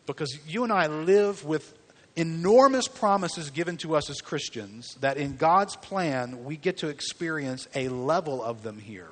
Because 0.06 0.38
you 0.46 0.64
and 0.64 0.72
I 0.72 0.86
live 0.86 1.44
with 1.44 1.77
enormous 2.18 2.88
promises 2.88 3.50
given 3.50 3.76
to 3.76 3.94
us 3.94 4.10
as 4.10 4.20
Christians 4.20 4.96
that 5.00 5.18
in 5.18 5.36
God's 5.36 5.76
plan 5.76 6.44
we 6.44 6.56
get 6.56 6.78
to 6.78 6.88
experience 6.88 7.68
a 7.76 7.88
level 7.88 8.42
of 8.42 8.64
them 8.64 8.78
here 8.78 9.08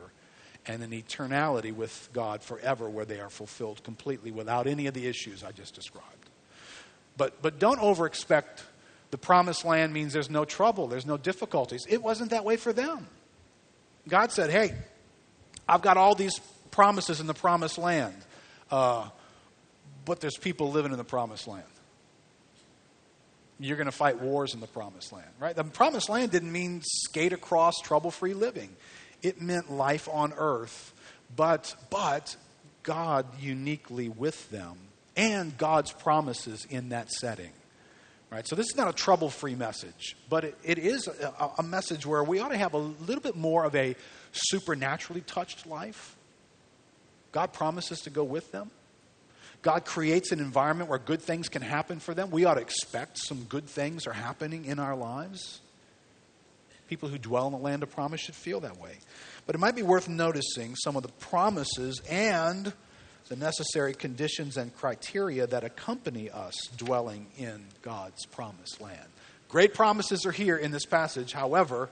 and 0.66 0.82
an 0.82 0.90
eternality 0.90 1.72
with 1.72 2.08
God 2.12 2.42
forever 2.42 2.90
where 2.90 3.04
they 3.04 3.20
are 3.20 3.30
fulfilled 3.30 3.84
completely 3.84 4.32
without 4.32 4.66
any 4.66 4.88
of 4.88 4.94
the 4.94 5.06
issues 5.06 5.44
I 5.44 5.52
just 5.52 5.74
described. 5.74 6.30
But, 7.16 7.40
but 7.40 7.60
don't 7.60 7.78
overexpect 7.78 8.64
the 9.12 9.18
promised 9.18 9.64
land 9.64 9.92
means 9.92 10.12
there's 10.12 10.28
no 10.28 10.44
trouble, 10.44 10.88
there's 10.88 11.06
no 11.06 11.16
difficulties. 11.16 11.86
It 11.88 12.02
wasn't 12.02 12.30
that 12.30 12.44
way 12.44 12.56
for 12.56 12.72
them. 12.72 13.06
God 14.08 14.32
said, 14.32 14.50
hey, 14.50 14.74
I've 15.68 15.82
got 15.82 15.96
all 15.96 16.16
these 16.16 16.40
promises 16.72 17.20
in 17.20 17.28
the 17.28 17.34
promised 17.34 17.78
land, 17.78 18.16
uh, 18.72 19.08
but 20.04 20.20
there's 20.20 20.36
people 20.36 20.72
living 20.72 20.90
in 20.90 20.98
the 20.98 21.04
promised 21.04 21.46
land. 21.46 21.62
You're 23.58 23.76
going 23.76 23.86
to 23.86 23.92
fight 23.92 24.20
wars 24.20 24.54
in 24.54 24.60
the 24.60 24.66
promised 24.66 25.12
land, 25.12 25.30
right? 25.40 25.56
The 25.56 25.64
promised 25.64 26.08
land 26.08 26.30
didn't 26.30 26.52
mean 26.52 26.82
skate 26.84 27.32
across 27.32 27.78
trouble 27.82 28.10
free 28.10 28.34
living, 28.34 28.70
it 29.22 29.40
meant 29.40 29.70
life 29.70 30.08
on 30.12 30.32
earth, 30.36 30.92
but, 31.34 31.74
but 31.90 32.36
God 32.82 33.26
uniquely 33.40 34.08
with 34.08 34.50
them 34.50 34.76
and 35.16 35.56
God's 35.56 35.92
promises 35.92 36.66
in 36.68 36.90
that 36.90 37.10
setting. 37.10 37.50
Right? 38.30 38.46
So 38.46 38.56
this 38.56 38.66
is 38.66 38.76
not 38.76 38.88
a 38.88 38.92
trouble-free 38.92 39.54
message, 39.54 40.16
but 40.28 40.44
it, 40.44 40.58
it 40.64 40.78
is 40.78 41.06
a, 41.06 41.50
a 41.58 41.62
message 41.62 42.04
where 42.04 42.24
we 42.24 42.40
ought 42.40 42.48
to 42.48 42.56
have 42.56 42.74
a 42.74 42.78
little 42.78 43.22
bit 43.22 43.36
more 43.36 43.64
of 43.64 43.74
a 43.76 43.94
supernaturally 44.32 45.20
touched 45.22 45.66
life. 45.66 46.16
God 47.32 47.52
promises 47.52 48.00
to 48.00 48.10
go 48.10 48.24
with 48.24 48.50
them. 48.52 48.70
God 49.62 49.84
creates 49.84 50.32
an 50.32 50.40
environment 50.40 50.88
where 50.90 50.98
good 50.98 51.22
things 51.22 51.48
can 51.48 51.62
happen 51.62 51.98
for 51.98 52.14
them. 52.14 52.30
We 52.30 52.44
ought 52.44 52.54
to 52.54 52.60
expect 52.60 53.18
some 53.18 53.44
good 53.44 53.66
things 53.66 54.06
are 54.06 54.12
happening 54.12 54.64
in 54.64 54.78
our 54.78 54.96
lives. 54.96 55.60
People 56.88 57.08
who 57.08 57.18
dwell 57.18 57.46
in 57.46 57.52
the 57.52 57.58
land 57.58 57.82
of 57.82 57.90
promise 57.90 58.20
should 58.20 58.34
feel 58.34 58.60
that 58.60 58.80
way. 58.80 58.96
But 59.46 59.54
it 59.54 59.58
might 59.58 59.74
be 59.74 59.82
worth 59.82 60.08
noticing 60.08 60.76
some 60.76 60.96
of 60.96 61.02
the 61.02 61.08
promises 61.08 62.00
and 62.08 62.72
the 63.28 63.36
necessary 63.36 63.92
conditions 63.92 64.56
and 64.56 64.74
criteria 64.76 65.46
that 65.48 65.64
accompany 65.64 66.30
us 66.30 66.54
dwelling 66.76 67.26
in 67.36 67.64
God's 67.82 68.24
promised 68.26 68.80
land. 68.80 69.08
Great 69.48 69.74
promises 69.74 70.26
are 70.26 70.32
here 70.32 70.56
in 70.56 70.70
this 70.70 70.86
passage, 70.86 71.32
however, 71.32 71.88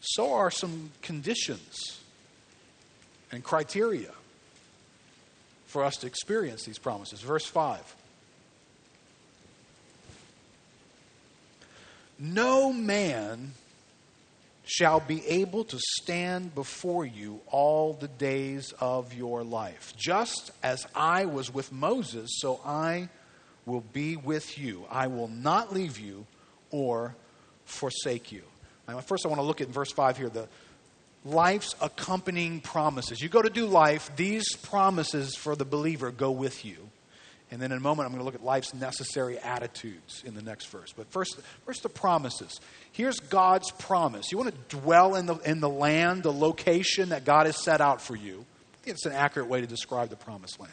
so 0.00 0.34
are 0.34 0.50
some 0.50 0.92
conditions 1.02 2.00
and 3.32 3.42
criteria 3.42 4.12
for 5.74 5.82
us 5.82 5.96
to 5.96 6.06
experience 6.06 6.62
these 6.62 6.78
promises. 6.78 7.20
Verse 7.20 7.44
5. 7.46 7.96
No 12.20 12.72
man 12.72 13.54
shall 14.64 15.00
be 15.00 15.26
able 15.26 15.64
to 15.64 15.76
stand 15.98 16.54
before 16.54 17.04
you 17.04 17.40
all 17.48 17.92
the 17.92 18.06
days 18.06 18.72
of 18.78 19.14
your 19.14 19.42
life. 19.42 19.92
Just 19.96 20.52
as 20.62 20.86
I 20.94 21.24
was 21.24 21.52
with 21.52 21.72
Moses, 21.72 22.30
so 22.38 22.60
I 22.64 23.08
will 23.66 23.82
be 23.92 24.14
with 24.14 24.56
you. 24.56 24.84
I 24.88 25.08
will 25.08 25.26
not 25.26 25.74
leave 25.74 25.98
you 25.98 26.24
or 26.70 27.16
forsake 27.64 28.30
you. 28.30 28.42
Now, 28.86 29.00
first, 29.00 29.26
I 29.26 29.28
want 29.28 29.40
to 29.40 29.44
look 29.44 29.60
at 29.60 29.66
verse 29.66 29.90
5 29.90 30.18
here 30.18 30.28
the 30.28 30.46
life's 31.24 31.74
accompanying 31.80 32.60
promises. 32.60 33.20
You 33.20 33.28
go 33.28 33.42
to 33.42 33.50
do 33.50 33.66
life, 33.66 34.10
these 34.16 34.56
promises 34.56 35.34
for 35.34 35.56
the 35.56 35.64
believer 35.64 36.10
go 36.10 36.30
with 36.30 36.64
you. 36.64 36.76
And 37.50 37.62
then 37.62 37.70
in 37.70 37.78
a 37.78 37.80
moment, 37.80 38.06
I'm 38.06 38.12
going 38.12 38.20
to 38.20 38.24
look 38.24 38.34
at 38.34 38.42
life's 38.42 38.74
necessary 38.74 39.38
attitudes 39.38 40.24
in 40.26 40.34
the 40.34 40.42
next 40.42 40.66
verse. 40.66 40.92
But 40.96 41.10
first, 41.12 41.38
first 41.64 41.82
the 41.82 41.88
promises. 41.88 42.58
Here's 42.90 43.20
God's 43.20 43.70
promise. 43.70 44.32
You 44.32 44.38
want 44.38 44.52
to 44.52 44.76
dwell 44.76 45.14
in 45.14 45.26
the, 45.26 45.36
in 45.36 45.60
the 45.60 45.68
land, 45.68 46.24
the 46.24 46.32
location 46.32 47.10
that 47.10 47.24
God 47.24 47.46
has 47.46 47.62
set 47.62 47.80
out 47.80 48.00
for 48.00 48.16
you. 48.16 48.44
It's 48.84 49.06
an 49.06 49.12
accurate 49.12 49.48
way 49.48 49.60
to 49.60 49.66
describe 49.66 50.08
the 50.08 50.16
promised 50.16 50.58
land. 50.58 50.72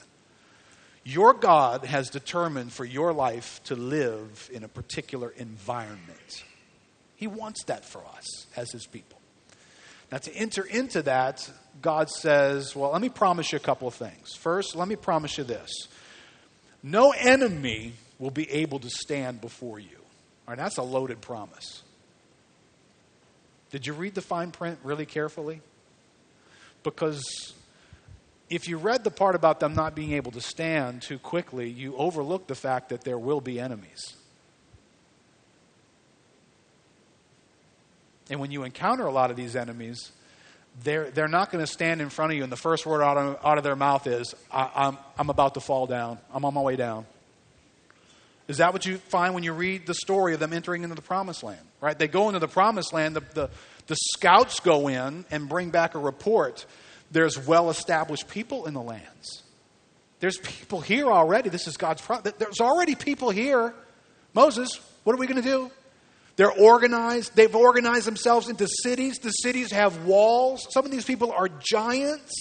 Your 1.03 1.34
God 1.34 1.86
has 1.86 2.10
determined 2.10 2.72
for 2.74 2.86
your 2.86 3.13
life 3.13 3.62
to 3.65 3.75
live 3.75 4.50
in 4.51 4.63
a 4.63 4.67
particular 4.67 5.29
environment. 5.38 6.43
He 7.15 7.27
wants 7.27 7.63
that 7.65 7.86
for 7.86 8.03
us 8.15 8.48
as 8.55 8.72
His 8.72 8.88
people. 8.88 9.20
Now, 10.11 10.17
to 10.17 10.35
enter 10.35 10.63
into 10.63 11.03
that, 11.03 11.49
God 11.81 12.09
says, 12.09 12.75
Well, 12.75 12.91
let 12.91 13.01
me 13.01 13.09
promise 13.09 13.51
you 13.51 13.57
a 13.57 13.61
couple 13.61 13.87
of 13.87 13.93
things. 13.93 14.35
First, 14.35 14.75
let 14.75 14.87
me 14.87 14.95
promise 14.95 15.37
you 15.37 15.43
this 15.43 15.71
no 16.83 17.11
enemy 17.11 17.93
will 18.19 18.31
be 18.31 18.49
able 18.51 18.79
to 18.79 18.89
stand 18.89 19.41
before 19.41 19.79
you. 19.79 19.97
All 20.47 20.53
right, 20.53 20.57
that's 20.57 20.77
a 20.77 20.83
loaded 20.83 21.21
promise. 21.21 21.83
Did 23.71 23.87
you 23.87 23.93
read 23.93 24.15
the 24.15 24.21
fine 24.21 24.51
print 24.51 24.79
really 24.83 25.05
carefully? 25.05 25.61
Because 26.83 27.53
if 28.49 28.67
you 28.67 28.77
read 28.77 29.03
the 29.03 29.11
part 29.11 29.35
about 29.35 29.59
them 29.59 29.75
not 29.75 29.95
being 29.95 30.11
able 30.13 30.31
to 30.31 30.41
stand 30.41 31.03
too 31.03 31.19
quickly, 31.19 31.69
you 31.69 31.95
overlook 31.95 32.47
the 32.47 32.55
fact 32.55 32.89
that 32.89 33.03
there 33.03 33.17
will 33.17 33.39
be 33.39 33.59
enemies. 33.59 34.15
And 38.31 38.39
when 38.39 38.50
you 38.50 38.63
encounter 38.63 39.05
a 39.05 39.11
lot 39.11 39.29
of 39.29 39.35
these 39.35 39.57
enemies, 39.57 40.11
they're, 40.83 41.11
they're 41.11 41.27
not 41.27 41.51
going 41.51 41.63
to 41.63 41.71
stand 41.71 42.01
in 42.01 42.09
front 42.09 42.31
of 42.31 42.38
you, 42.38 42.43
and 42.43 42.51
the 42.51 42.57
first 42.57 42.85
word 42.85 43.03
out 43.03 43.17
of, 43.17 43.45
out 43.45 43.57
of 43.57 43.63
their 43.65 43.75
mouth 43.75 44.07
is, 44.07 44.33
I, 44.50 44.71
I'm, 44.73 44.97
I'm 45.17 45.29
about 45.29 45.55
to 45.55 45.59
fall 45.59 45.85
down. 45.85 46.17
I'm 46.33 46.45
on 46.45 46.53
my 46.53 46.61
way 46.61 46.77
down. 46.77 47.05
Is 48.47 48.57
that 48.57 48.71
what 48.71 48.85
you 48.85 48.97
find 48.97 49.33
when 49.33 49.43
you 49.43 49.51
read 49.51 49.85
the 49.85 49.93
story 49.93 50.33
of 50.33 50.39
them 50.39 50.53
entering 50.53 50.83
into 50.83 50.95
the 50.95 51.01
promised 51.01 51.43
land? 51.43 51.59
Right? 51.81 52.00
They 52.00 52.07
go 52.07 52.29
into 52.29 52.39
the 52.39 52.47
promised 52.47 52.93
land, 52.93 53.17
the, 53.17 53.23
the, 53.33 53.50
the 53.88 53.97
scouts 54.13 54.61
go 54.61 54.88
in 54.88 55.25
and 55.29 55.50
bring 55.50 55.69
back 55.69 55.93
a 55.93 56.00
report. 56.00 56.65
There's 57.11 57.38
well 57.38 57.69
established 57.69 58.29
people 58.29 58.65
in 58.65 58.73
the 58.73 58.81
lands. 58.81 59.43
There's 60.21 60.38
people 60.38 60.79
here 60.79 61.07
already. 61.07 61.50
This 61.50 61.67
is 61.67 61.75
God's 61.75 62.01
promise. 62.01 62.31
There's 62.38 62.61
already 62.61 62.95
people 62.95 63.29
here. 63.29 63.73
Moses, 64.33 64.79
what 65.03 65.13
are 65.13 65.19
we 65.19 65.27
going 65.27 65.41
to 65.41 65.47
do? 65.47 65.69
They're 66.41 66.51
organized. 66.51 67.36
They've 67.36 67.55
organized 67.55 68.07
themselves 68.07 68.50
into 68.50 68.67
cities. 68.81 69.19
The 69.19 69.29
cities 69.29 69.71
have 69.71 70.05
walls. 70.05 70.65
Some 70.71 70.86
of 70.86 70.89
these 70.89 71.05
people 71.05 71.31
are 71.31 71.48
giants. 71.48 72.33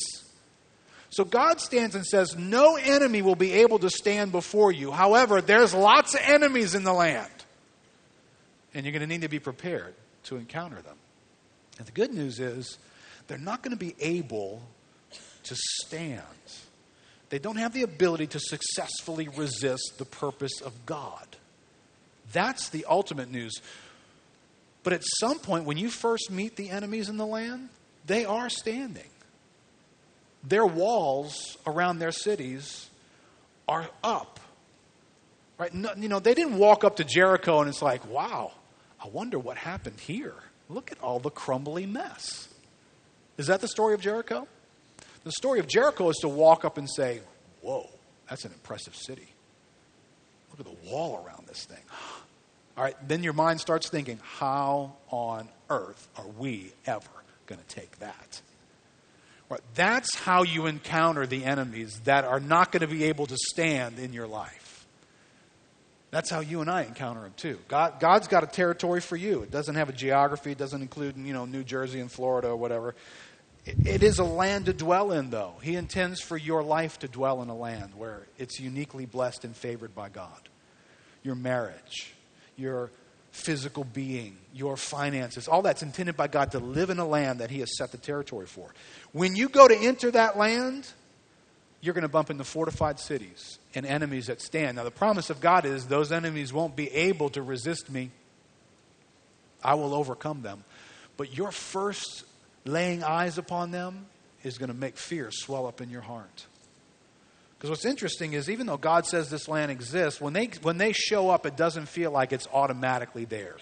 So 1.11 1.23
God 1.23 1.61
stands 1.61 1.95
and 1.95 2.07
says, 2.07 2.35
No 2.35 2.77
enemy 2.77 3.21
will 3.21 3.35
be 3.35 3.53
able 3.53 3.79
to 3.81 3.91
stand 3.91 4.33
before 4.33 4.73
you. 4.73 4.91
However, 4.91 5.43
there's 5.43 5.75
lots 5.75 6.15
of 6.15 6.23
enemies 6.25 6.75
in 6.75 6.83
the 6.83 6.95
land. 6.95 7.31
And 8.73 8.87
you're 8.87 8.93
going 8.93 9.03
to 9.03 9.07
need 9.07 9.21
to 9.21 9.29
be 9.29 9.39
prepared 9.39 9.93
to 10.25 10.37
encounter 10.37 10.81
them. 10.81 10.97
And 11.77 11.87
the 11.87 11.93
good 11.93 12.15
news 12.15 12.41
is, 12.41 12.79
they're 13.27 13.37
not 13.37 13.63
going 13.63 13.77
to 13.77 13.85
be 13.85 13.95
able 14.01 14.63
to 15.43 15.55
stand. 15.83 16.23
They 17.29 17.39
don't 17.39 17.57
have 17.57 17.75
the 17.75 17.83
ability 17.83 18.29
to 18.29 18.41
successfully 18.41 19.29
resist 19.29 19.99
the 19.99 20.07
purpose 20.07 20.63
of 20.63 20.87
God. 20.87 21.27
That's 22.33 22.71
the 22.71 22.87
ultimate 22.89 23.31
news. 23.31 23.61
But 24.83 24.93
at 24.93 25.03
some 25.05 25.39
point, 25.39 25.65
when 25.65 25.77
you 25.77 25.91
first 25.91 26.31
meet 26.31 26.57
the 26.57 26.71
enemies 26.71 27.09
in 27.09 27.17
the 27.17 27.27
land, 27.27 27.69
they 28.07 28.25
are 28.25 28.49
standing. 28.49 29.09
Their 30.43 30.65
walls 30.65 31.59
around 31.67 31.99
their 31.99 32.13
cities 32.13 32.89
are 33.69 33.89
up. 34.03 34.41
Right? 35.59 35.73
No, 35.75 35.91
you 35.97 36.09
know, 36.09 36.19
they 36.19 36.33
didn't 36.33 36.57
walk 36.57 36.85
up 36.85 36.97
to 36.97 37.05
Jericho 37.05 37.61
and 37.61 37.69
it's 37.69 37.83
like, 37.83 38.07
wow, 38.09 38.53
I 39.03 39.09
wonder 39.09 39.39
what 39.39 39.59
happened 39.59 40.01
here. 40.01 40.35
Look 40.71 40.91
at 40.91 40.99
all 41.03 41.19
the 41.19 41.31
crumbly 41.31 41.85
mess. 41.85 42.49
Is 43.37 43.49
that 43.49 43.61
the 43.61 43.69
story 43.69 43.93
of 43.93 44.01
Jericho? 44.01 44.49
The 45.25 45.33
story 45.33 45.61
of 45.61 45.67
Jericho 45.67 46.09
is 46.09 46.17
to 46.23 46.29
walk 46.29 46.65
up 46.65 46.79
and 46.79 46.89
say, 46.89 47.21
whoa, 47.61 47.89
that's 48.29 48.47
an 48.47 48.53
impressive 48.53 48.97
city. 48.97 49.29
Look 50.51 50.61
at 50.61 50.67
the 50.67 50.91
wall 50.91 51.23
around 51.27 51.47
this 51.47 51.65
thing. 51.65 51.83
All 52.77 52.85
right, 52.85 52.97
then 53.07 53.23
your 53.23 53.33
mind 53.33 53.61
starts 53.61 53.89
thinking, 53.89 54.21
how 54.23 54.95
on 55.11 55.49
earth 55.69 56.09
are 56.17 56.27
we 56.39 56.73
ever 56.87 57.09
going 57.47 57.61
to 57.61 57.75
take 57.75 57.99
that? 57.99 58.41
Right, 59.49 59.61
that's 59.75 60.15
how 60.15 60.45
you 60.45 60.67
encounter 60.67 61.27
the 61.27 61.45
enemies 61.45 62.01
that 62.05 62.25
are 62.25 62.41
not 62.41 62.71
going 62.71 62.83
to 62.83 62.87
be 62.87 63.05
able 63.05 63.27
to 63.27 63.37
stand 63.37 63.99
in 63.99 64.13
your 64.13 64.29
life. 64.29 64.87
That's 66.11 66.31
how 66.31 66.41
you 66.41 66.61
and 66.61 66.71
I 66.71 66.83
encounter 66.83 67.21
them 67.23 67.35
too. 67.37 67.59
God, 67.69 68.01
God's 68.01 68.29
got 68.29 68.43
a 68.43 68.47
territory 68.47 69.01
for 69.01 69.17
you. 69.17 69.43
It 69.43 69.51
doesn't 69.51 69.75
have 69.77 69.89
a 69.89 69.93
geography. 69.93 70.53
It 70.53 70.59
doesn't 70.59 70.83
include, 70.83 71.17
you 71.17 71.33
know, 71.33 71.45
New 71.45 71.63
Jersey 71.63 72.01
and 72.01 72.11
Florida 72.11 72.49
or 72.49 72.57
whatever. 72.57 72.95
It 73.67 74.03
is 74.03 74.19
a 74.19 74.25
land 74.25 74.67
to 74.67 74.73
dwell 74.73 75.13
in, 75.13 75.31
though. 75.31 75.55
He 75.63 75.77
intends 75.77 76.21
for 76.21 76.37
your 76.37 76.63
life 76.63 76.99
to 77.01 77.09
dwell 77.09 77.43
in 77.43 77.49
a 77.49 77.57
land 77.57 77.93
where 77.95 78.23
it's 78.39 78.59
uniquely 78.59 79.07
blessed 79.07 79.45
and 79.45 79.55
favored 79.55 79.95
by 79.95 80.09
God. 80.09 80.49
Your 81.23 81.35
marriage, 81.35 82.15
your 82.61 82.91
physical 83.33 83.85
being, 83.85 84.37
your 84.55 84.77
finances, 84.77 85.49
all 85.49 85.63
that's 85.63 85.83
intended 85.83 86.17
by 86.17 86.29
God 86.29 86.53
to 86.53 86.59
live 86.59 86.91
in 86.91 86.99
a 86.99 87.07
land 87.07 87.41
that 87.41 87.51
He 87.51 87.61
has 87.61 87.77
set 87.77 87.93
the 87.93 87.99
territory 87.99 88.47
for. 88.47 88.73
When 89.13 89.35
you 89.37 89.49
go 89.49 89.67
to 89.67 89.77
enter 89.77 90.11
that 90.11 90.37
land, 90.37 90.89
you're 91.81 91.95
going 91.95 92.03
to 92.03 92.09
bump 92.09 92.31
into 92.31 92.45
fortified 92.45 93.01
cities 93.01 93.59
and 93.75 93.87
enemies 93.87 94.27
that 94.27 94.41
stand. 94.41 94.77
Now, 94.77 94.85
the 94.85 94.91
promise 94.91 95.31
of 95.31 95.41
God 95.41 95.65
is 95.65 95.87
those 95.87 96.13
enemies 96.13 96.53
won't 96.53 96.77
be 96.77 96.91
able 96.93 97.31
to 97.31 97.43
resist 97.43 97.91
me. 97.91 98.11
I 99.63 99.75
will 99.75 99.95
overcome 99.95 100.43
them. 100.43 100.65
But 101.17 101.37
your 101.37 101.53
first 101.53 102.25
laying 102.65 103.03
eyes 103.03 103.39
upon 103.39 103.71
them 103.71 104.07
is 104.43 104.59
going 104.59 104.71
to 104.71 104.77
make 104.77 104.97
fear 104.97 105.31
swell 105.31 105.67
up 105.67 105.81
in 105.81 105.91
your 105.91 106.01
heart. 106.01 106.47
Because 107.61 107.69
what's 107.69 107.85
interesting 107.85 108.33
is 108.33 108.49
even 108.49 108.67
though 108.67 108.79
God 108.79 109.05
says 109.05 109.29
this 109.29 109.47
land 109.47 109.71
exists, 109.71 110.19
when 110.19 110.33
they, 110.33 110.49
when 110.63 110.79
they 110.79 110.93
show 110.93 111.29
up, 111.29 111.45
it 111.45 111.59
doesn't 111.59 111.91
feel 111.91 112.11
like 112.11 112.33
it's 112.33 112.49
automatically 112.55 113.27
theirs. 113.27 113.61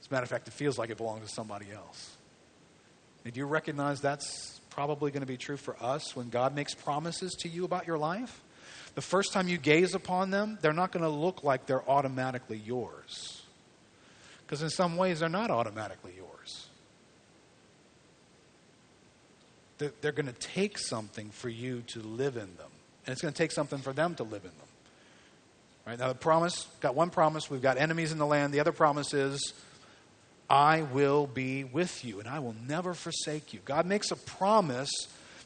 As 0.00 0.08
a 0.10 0.12
matter 0.12 0.24
of 0.24 0.30
fact, 0.30 0.48
it 0.48 0.54
feels 0.54 0.76
like 0.76 0.90
it 0.90 0.96
belongs 0.96 1.22
to 1.28 1.32
somebody 1.32 1.66
else. 1.72 2.16
And 3.24 3.32
do 3.32 3.38
you 3.38 3.46
recognize 3.46 4.00
that's 4.00 4.60
probably 4.68 5.12
going 5.12 5.20
to 5.20 5.28
be 5.28 5.36
true 5.36 5.56
for 5.56 5.80
us 5.80 6.16
when 6.16 6.28
God 6.28 6.56
makes 6.56 6.74
promises 6.74 7.36
to 7.42 7.48
you 7.48 7.64
about 7.64 7.86
your 7.86 7.98
life? 7.98 8.42
The 8.96 9.00
first 9.00 9.32
time 9.32 9.46
you 9.46 9.56
gaze 9.56 9.94
upon 9.94 10.32
them, 10.32 10.58
they're 10.60 10.72
not 10.72 10.90
going 10.90 11.04
to 11.04 11.08
look 11.08 11.44
like 11.44 11.66
they're 11.66 11.88
automatically 11.88 12.58
yours. 12.58 13.42
Because 14.44 14.60
in 14.62 14.70
some 14.70 14.96
ways, 14.96 15.20
they're 15.20 15.28
not 15.28 15.52
automatically 15.52 16.14
yours. 16.16 16.39
They're, 19.80 19.92
they're 20.02 20.12
going 20.12 20.26
to 20.26 20.32
take 20.32 20.78
something 20.78 21.30
for 21.30 21.48
you 21.48 21.82
to 21.88 22.00
live 22.00 22.36
in 22.36 22.54
them. 22.56 22.70
And 23.06 23.12
it's 23.12 23.22
going 23.22 23.32
to 23.32 23.38
take 23.38 23.50
something 23.50 23.78
for 23.78 23.94
them 23.94 24.14
to 24.16 24.22
live 24.22 24.44
in 24.44 24.50
them. 24.50 24.68
Right 25.86 25.98
now, 25.98 26.08
the 26.08 26.14
promise, 26.14 26.68
got 26.80 26.94
one 26.94 27.08
promise, 27.08 27.50
we've 27.50 27.62
got 27.62 27.78
enemies 27.78 28.12
in 28.12 28.18
the 28.18 28.26
land. 28.26 28.52
The 28.52 28.60
other 28.60 28.72
promise 28.72 29.14
is, 29.14 29.54
I 30.50 30.82
will 30.82 31.26
be 31.26 31.64
with 31.64 32.04
you 32.04 32.20
and 32.20 32.28
I 32.28 32.40
will 32.40 32.54
never 32.68 32.92
forsake 32.92 33.54
you. 33.54 33.60
God 33.64 33.86
makes 33.86 34.10
a 34.10 34.16
promise 34.16 34.90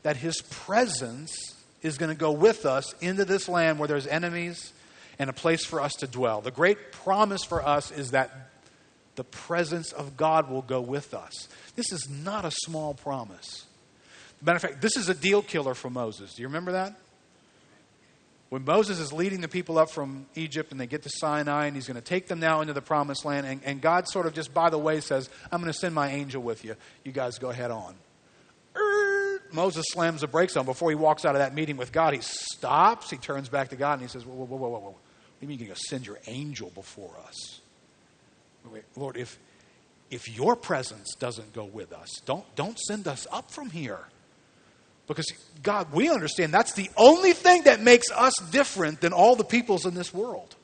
that 0.02 0.16
his 0.16 0.42
presence 0.42 1.54
is 1.80 1.96
going 1.96 2.10
to 2.10 2.18
go 2.18 2.32
with 2.32 2.66
us 2.66 2.92
into 3.00 3.24
this 3.24 3.48
land 3.48 3.78
where 3.78 3.86
there's 3.86 4.06
enemies 4.06 4.72
and 5.18 5.30
a 5.30 5.32
place 5.32 5.64
for 5.64 5.80
us 5.80 5.92
to 5.94 6.08
dwell. 6.08 6.40
The 6.40 6.50
great 6.50 6.90
promise 6.90 7.44
for 7.44 7.64
us 7.64 7.92
is 7.92 8.10
that 8.10 8.50
the 9.14 9.24
presence 9.24 9.92
of 9.92 10.16
God 10.16 10.50
will 10.50 10.62
go 10.62 10.80
with 10.80 11.14
us. 11.14 11.48
This 11.76 11.92
is 11.92 12.08
not 12.10 12.44
a 12.44 12.50
small 12.50 12.94
promise. 12.94 13.66
Matter 14.44 14.56
of 14.56 14.62
fact, 14.62 14.80
this 14.82 14.96
is 14.96 15.08
a 15.08 15.14
deal 15.14 15.42
killer 15.42 15.74
for 15.74 15.88
Moses. 15.88 16.34
Do 16.34 16.42
you 16.42 16.48
remember 16.48 16.72
that? 16.72 16.94
When 18.50 18.64
Moses 18.64 19.00
is 19.00 19.12
leading 19.12 19.40
the 19.40 19.48
people 19.48 19.78
up 19.78 19.90
from 19.90 20.26
Egypt 20.34 20.70
and 20.70 20.80
they 20.80 20.86
get 20.86 21.02
to 21.02 21.10
Sinai 21.10 21.66
and 21.66 21.74
he's 21.74 21.88
going 21.88 21.96
to 21.96 22.02
take 22.02 22.28
them 22.28 22.40
now 22.40 22.60
into 22.60 22.72
the 22.72 22.82
promised 22.82 23.24
land, 23.24 23.46
and, 23.46 23.60
and 23.64 23.80
God 23.80 24.06
sort 24.06 24.26
of 24.26 24.34
just 24.34 24.52
by 24.52 24.70
the 24.70 24.78
way 24.78 25.00
says, 25.00 25.30
I'm 25.50 25.60
going 25.60 25.72
to 25.72 25.78
send 25.78 25.94
my 25.94 26.10
angel 26.10 26.42
with 26.42 26.64
you. 26.64 26.76
You 27.04 27.12
guys 27.12 27.38
go 27.38 27.50
ahead 27.50 27.70
on. 27.70 27.94
Moses 29.52 29.84
slams 29.88 30.20
the 30.20 30.26
brakes 30.26 30.56
on 30.56 30.66
before 30.66 30.90
he 30.90 30.94
walks 30.94 31.24
out 31.24 31.34
of 31.34 31.40
that 31.40 31.54
meeting 31.54 31.76
with 31.76 31.90
God. 31.90 32.12
He 32.12 32.20
stops, 32.20 33.10
he 33.10 33.16
turns 33.16 33.48
back 33.48 33.70
to 33.70 33.76
God, 33.76 33.94
and 33.94 34.02
he 34.02 34.08
says, 34.08 34.26
Whoa, 34.26 34.34
whoa, 34.34 34.44
whoa, 34.44 34.68
whoa, 34.68 34.78
whoa. 34.78 34.90
What 34.90 34.94
do 35.40 35.46
you 35.46 35.48
mean 35.48 35.58
you're 35.58 35.68
going 35.68 35.76
to 35.76 35.88
send 35.88 36.06
your 36.06 36.18
angel 36.26 36.70
before 36.74 37.14
us? 37.26 37.60
Wait, 38.70 38.84
Lord, 38.96 39.16
if, 39.16 39.38
if 40.10 40.28
your 40.28 40.56
presence 40.56 41.14
doesn't 41.18 41.52
go 41.52 41.64
with 41.64 41.92
us, 41.92 42.08
don't, 42.24 42.44
don't 42.56 42.78
send 42.78 43.06
us 43.06 43.26
up 43.30 43.50
from 43.50 43.70
here. 43.70 44.00
Because, 45.06 45.26
God, 45.62 45.92
we 45.92 46.08
understand 46.08 46.52
that's 46.52 46.72
the 46.72 46.90
only 46.96 47.32
thing 47.32 47.64
that 47.64 47.80
makes 47.80 48.10
us 48.10 48.34
different 48.50 49.00
than 49.00 49.12
all 49.12 49.36
the 49.36 49.44
peoples 49.44 49.84
in 49.84 49.94
this 49.94 50.14
world, 50.14 50.54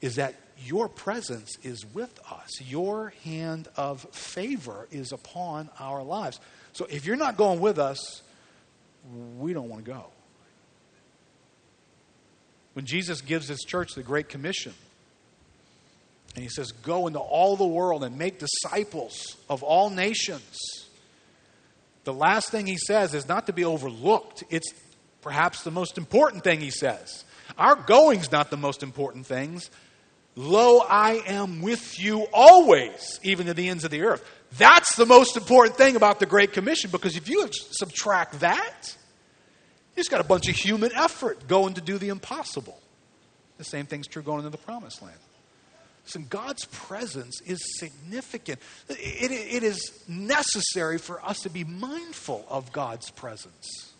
is 0.00 0.16
that 0.16 0.34
your 0.64 0.88
presence 0.88 1.56
is 1.62 1.84
with 1.94 2.18
us. 2.30 2.60
Your 2.60 3.12
hand 3.24 3.68
of 3.76 4.02
favor 4.12 4.86
is 4.90 5.12
upon 5.12 5.70
our 5.78 6.02
lives. 6.02 6.38
So 6.72 6.86
if 6.90 7.06
you're 7.06 7.16
not 7.16 7.36
going 7.36 7.60
with 7.60 7.78
us, 7.78 8.22
we 9.38 9.52
don't 9.52 9.68
want 9.68 9.84
to 9.84 9.90
go. 9.90 10.06
When 12.74 12.84
Jesus 12.84 13.20
gives 13.20 13.48
his 13.48 13.60
church 13.60 13.94
the 13.94 14.02
Great 14.02 14.28
Commission, 14.28 14.74
and 16.34 16.42
he 16.42 16.48
says, 16.48 16.72
Go 16.72 17.06
into 17.06 17.18
all 17.18 17.56
the 17.56 17.66
world 17.66 18.04
and 18.04 18.16
make 18.16 18.38
disciples 18.38 19.36
of 19.48 19.62
all 19.62 19.90
nations. 19.90 20.79
The 22.04 22.12
last 22.12 22.50
thing 22.50 22.66
he 22.66 22.78
says 22.78 23.14
is 23.14 23.28
not 23.28 23.46
to 23.46 23.52
be 23.52 23.64
overlooked. 23.64 24.44
It's 24.50 24.72
perhaps 25.22 25.62
the 25.62 25.70
most 25.70 25.98
important 25.98 26.44
thing 26.44 26.60
he 26.60 26.70
says. 26.70 27.24
Our 27.58 27.76
going's 27.76 28.32
not 28.32 28.50
the 28.50 28.56
most 28.56 28.82
important 28.82 29.26
things. 29.26 29.70
Lo, 30.36 30.78
I 30.78 31.22
am 31.26 31.60
with 31.60 32.00
you 32.00 32.26
always, 32.32 33.20
even 33.22 33.46
to 33.46 33.54
the 33.54 33.68
ends 33.68 33.84
of 33.84 33.90
the 33.90 34.02
earth. 34.02 34.24
That's 34.56 34.96
the 34.96 35.06
most 35.06 35.36
important 35.36 35.76
thing 35.76 35.96
about 35.96 36.20
the 36.20 36.26
Great 36.26 36.52
Commission 36.52 36.90
because 36.90 37.16
if 37.16 37.28
you 37.28 37.48
subtract 37.52 38.40
that, 38.40 38.96
you 39.94 40.00
just 40.00 40.10
got 40.10 40.20
a 40.20 40.24
bunch 40.24 40.48
of 40.48 40.56
human 40.56 40.92
effort 40.94 41.46
going 41.46 41.74
to 41.74 41.80
do 41.80 41.98
the 41.98 42.08
impossible. 42.08 42.80
The 43.58 43.64
same 43.64 43.86
thing's 43.86 44.06
true 44.06 44.22
going 44.22 44.38
into 44.38 44.50
the 44.50 44.58
promised 44.58 45.02
land. 45.02 45.18
Listen, 46.04 46.26
God's 46.28 46.64
presence 46.66 47.40
is 47.42 47.60
significant. 47.78 48.58
It, 48.88 49.30
it, 49.30 49.62
is 49.62 50.04
necessary 50.08 50.98
for 50.98 51.24
us 51.24 51.40
to 51.40 51.50
be 51.50 51.62
mindful 51.62 52.44
of 52.48 52.72
God's 52.72 53.10
presence. 53.10 53.92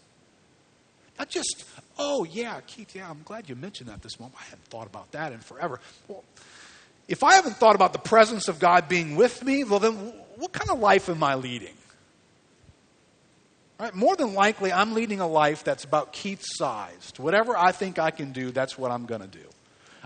Not 1.19 1.29
just, 1.29 1.65
oh, 1.99 2.25
yeah, 2.25 2.61
Keith, 2.67 2.97
yeah, 2.97 3.09
I'm 3.09 3.23
glad 3.25 3.49
you 3.49 3.55
mentioned 3.55 3.91
that 3.91 4.03
this 4.03 4.19
moment. 4.19 4.39
I 4.41 4.45
hadn't 4.45 4.65
thought 4.65 4.87
about 4.87 5.13
that 5.13 5.33
in 5.33 5.39
forever. 5.41 5.79
Well, 6.09 6.25
if 7.07 7.23
I 7.23 7.35
haven't 7.35 7.57
thought 7.57 7.75
about 7.75 7.93
the 7.93 7.99
presence 7.99 8.49
of 8.49 8.59
God 8.59 8.89
being 8.89 9.17
with 9.17 9.45
me, 9.45 9.65
well, 9.65 9.81
then 9.81 9.95
what 10.37 10.53
kind 10.53 10.71
of 10.71 10.79
life 10.79 11.09
am 11.09 11.23
I 11.23 11.35
leading? 11.35 11.75
Right? 13.79 13.95
More 13.95 14.17
than 14.17 14.35
likely, 14.35 14.73
I'm 14.73 14.95
leading 14.95 15.21
a 15.21 15.27
life 15.27 15.65
that's 15.65 15.85
about 15.85 16.13
Keith 16.13 16.43
sized. 16.43 17.19
Whatever 17.19 17.57
I 17.57 17.73
think 17.73 17.99
I 17.99 18.11
can 18.11 18.33
do, 18.33 18.51
that's 18.51 18.77
what 18.77 18.91
I'm 18.91 19.07
going 19.07 19.23
to 19.23 19.27
do. 19.27 19.47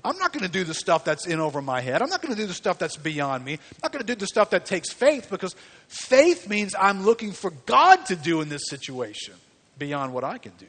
I'm 0.05 0.19
not 0.19 0.33
going 0.33 0.45
to 0.45 0.51
do 0.51 0.65
the 0.65 0.75
stuff 0.75 1.05
that's 1.05 1.27
in 1.27 1.41
over 1.41 1.63
my 1.63 1.81
head. 1.81 2.03
I'm 2.03 2.11
not 2.11 2.21
going 2.21 2.35
to 2.35 2.41
do 2.41 2.47
the 2.47 2.55
stuff 2.55 2.79
that's 2.79 2.97
beyond 2.97 3.43
me. 3.45 3.55
I'm 3.55 3.79
not 3.83 3.93
going 3.93 4.05
to 4.05 4.15
do 4.15 4.19
the 4.19 4.27
stuff 4.27 4.51
that 4.51 4.67
takes 4.67 4.93
faith 4.93 5.29
because 5.31 5.57
faith 5.89 6.47
means 6.49 6.75
I'm 6.79 7.05
looking 7.05 7.33
for 7.33 7.51
God 7.51 8.05
to 8.07 8.17
do 8.17 8.43
in 8.43 8.51
this 8.51 8.69
situation 8.69 9.35
beyond 9.79 10.13
what 10.13 10.23
I 10.23 10.37
can 10.37 10.53
do. 10.59 10.67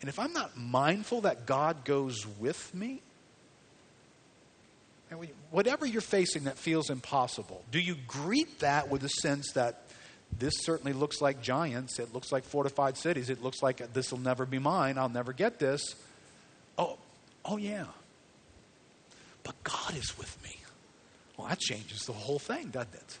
And 0.00 0.08
if 0.08 0.18
I'm 0.18 0.32
not 0.32 0.56
mindful 0.56 1.20
that 1.22 1.44
God 1.44 1.84
goes 1.84 2.26
with 2.40 2.74
me, 2.74 3.02
whatever 5.50 5.84
you're 5.84 6.00
facing 6.00 6.44
that 6.44 6.58
feels 6.58 6.88
impossible, 6.88 7.62
do 7.70 7.78
you 7.78 7.96
greet 8.06 8.60
that 8.60 8.88
with 8.88 9.04
a 9.04 9.08
sense 9.08 9.52
that 9.52 9.82
this 10.36 10.54
certainly 10.62 10.94
looks 10.94 11.20
like 11.20 11.42
giants, 11.42 11.98
it 11.98 12.14
looks 12.14 12.32
like 12.32 12.44
fortified 12.44 12.96
cities, 12.96 13.28
it 13.28 13.42
looks 13.42 13.62
like 13.62 13.92
this 13.92 14.10
will 14.10 14.18
never 14.18 14.46
be 14.46 14.58
mine, 14.58 14.96
I'll 14.96 15.10
never 15.10 15.34
get 15.34 15.58
this? 15.58 15.94
Oh, 16.78 16.96
Oh, 17.44 17.56
yeah. 17.56 17.86
But 19.42 19.62
God 19.64 19.96
is 19.96 20.16
with 20.18 20.36
me. 20.44 20.56
Well, 21.36 21.48
that 21.48 21.58
changes 21.58 22.06
the 22.06 22.12
whole 22.12 22.38
thing, 22.38 22.68
doesn't 22.68 22.94
it? 22.94 23.18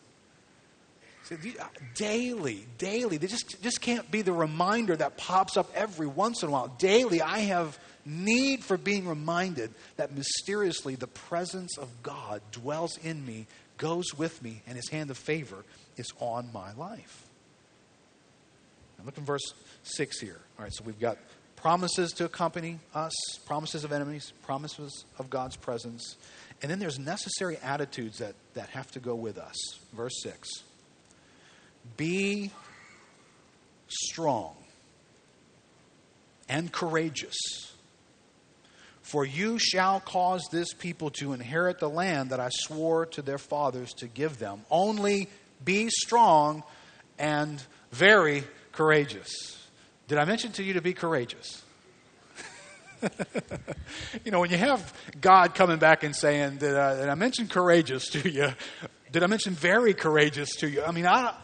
See, 1.24 1.56
uh, 1.58 1.64
daily, 1.94 2.66
daily, 2.78 3.16
they 3.16 3.26
just, 3.26 3.62
just 3.62 3.80
can't 3.80 4.10
be 4.10 4.22
the 4.22 4.32
reminder 4.32 4.96
that 4.96 5.16
pops 5.16 5.56
up 5.56 5.70
every 5.74 6.06
once 6.06 6.42
in 6.42 6.48
a 6.48 6.52
while. 6.52 6.68
Daily, 6.78 7.22
I 7.22 7.40
have 7.40 7.78
need 8.04 8.64
for 8.64 8.76
being 8.76 9.06
reminded 9.06 9.72
that 9.96 10.12
mysteriously 10.12 10.96
the 10.96 11.06
presence 11.06 11.78
of 11.78 11.88
God 12.02 12.42
dwells 12.50 12.98
in 12.98 13.24
me, 13.24 13.46
goes 13.78 14.14
with 14.16 14.42
me, 14.42 14.62
and 14.66 14.76
his 14.76 14.88
hand 14.88 15.10
of 15.10 15.16
favor 15.16 15.64
is 15.96 16.12
on 16.18 16.48
my 16.52 16.72
life. 16.74 17.24
Now 18.98 19.04
look 19.06 19.18
in 19.18 19.24
verse 19.24 19.54
6 19.84 20.20
here. 20.20 20.40
All 20.58 20.64
right, 20.64 20.72
so 20.74 20.84
we've 20.84 21.00
got 21.00 21.18
promises 21.62 22.10
to 22.10 22.24
accompany 22.24 22.80
us, 22.92 23.12
promises 23.46 23.84
of 23.84 23.92
enemies, 23.92 24.32
promises 24.42 25.04
of 25.18 25.30
God's 25.30 25.56
presence. 25.56 26.16
And 26.60 26.70
then 26.70 26.80
there's 26.80 26.98
necessary 26.98 27.56
attitudes 27.62 28.18
that, 28.18 28.34
that 28.54 28.68
have 28.70 28.90
to 28.90 29.00
go 29.00 29.14
with 29.14 29.38
us. 29.38 29.56
Verse 29.94 30.20
6 30.22 30.48
Be 31.96 32.50
strong 33.88 34.56
and 36.48 36.70
courageous, 36.72 37.36
for 39.02 39.24
you 39.24 39.58
shall 39.58 40.00
cause 40.00 40.42
this 40.50 40.74
people 40.74 41.10
to 41.10 41.32
inherit 41.32 41.78
the 41.78 41.88
land 41.88 42.30
that 42.30 42.40
I 42.40 42.48
swore 42.50 43.06
to 43.06 43.22
their 43.22 43.38
fathers 43.38 43.92
to 43.94 44.08
give 44.08 44.38
them. 44.38 44.62
Only 44.68 45.28
be 45.64 45.88
strong 45.90 46.64
and 47.20 47.62
very 47.92 48.42
courageous. 48.72 49.61
Did 50.08 50.18
I 50.18 50.24
mention 50.24 50.52
to 50.52 50.62
you 50.62 50.74
to 50.74 50.82
be 50.82 50.92
courageous? 50.92 51.62
you 54.24 54.30
know, 54.30 54.40
when 54.40 54.50
you 54.50 54.56
have 54.56 54.92
God 55.20 55.54
coming 55.54 55.78
back 55.78 56.04
and 56.04 56.14
saying, 56.14 56.58
did 56.58 56.76
uh, 56.76 56.80
I, 56.80 56.94
did 56.96 57.08
I 57.08 57.14
mention 57.14 57.48
courageous 57.48 58.08
to 58.10 58.28
you? 58.28 58.52
Did 59.10 59.22
I 59.22 59.26
mention 59.26 59.54
very 59.54 59.94
courageous 59.94 60.56
to 60.56 60.68
you? 60.68 60.82
I 60.82 60.92
mean, 60.92 61.06
I, 61.06 61.34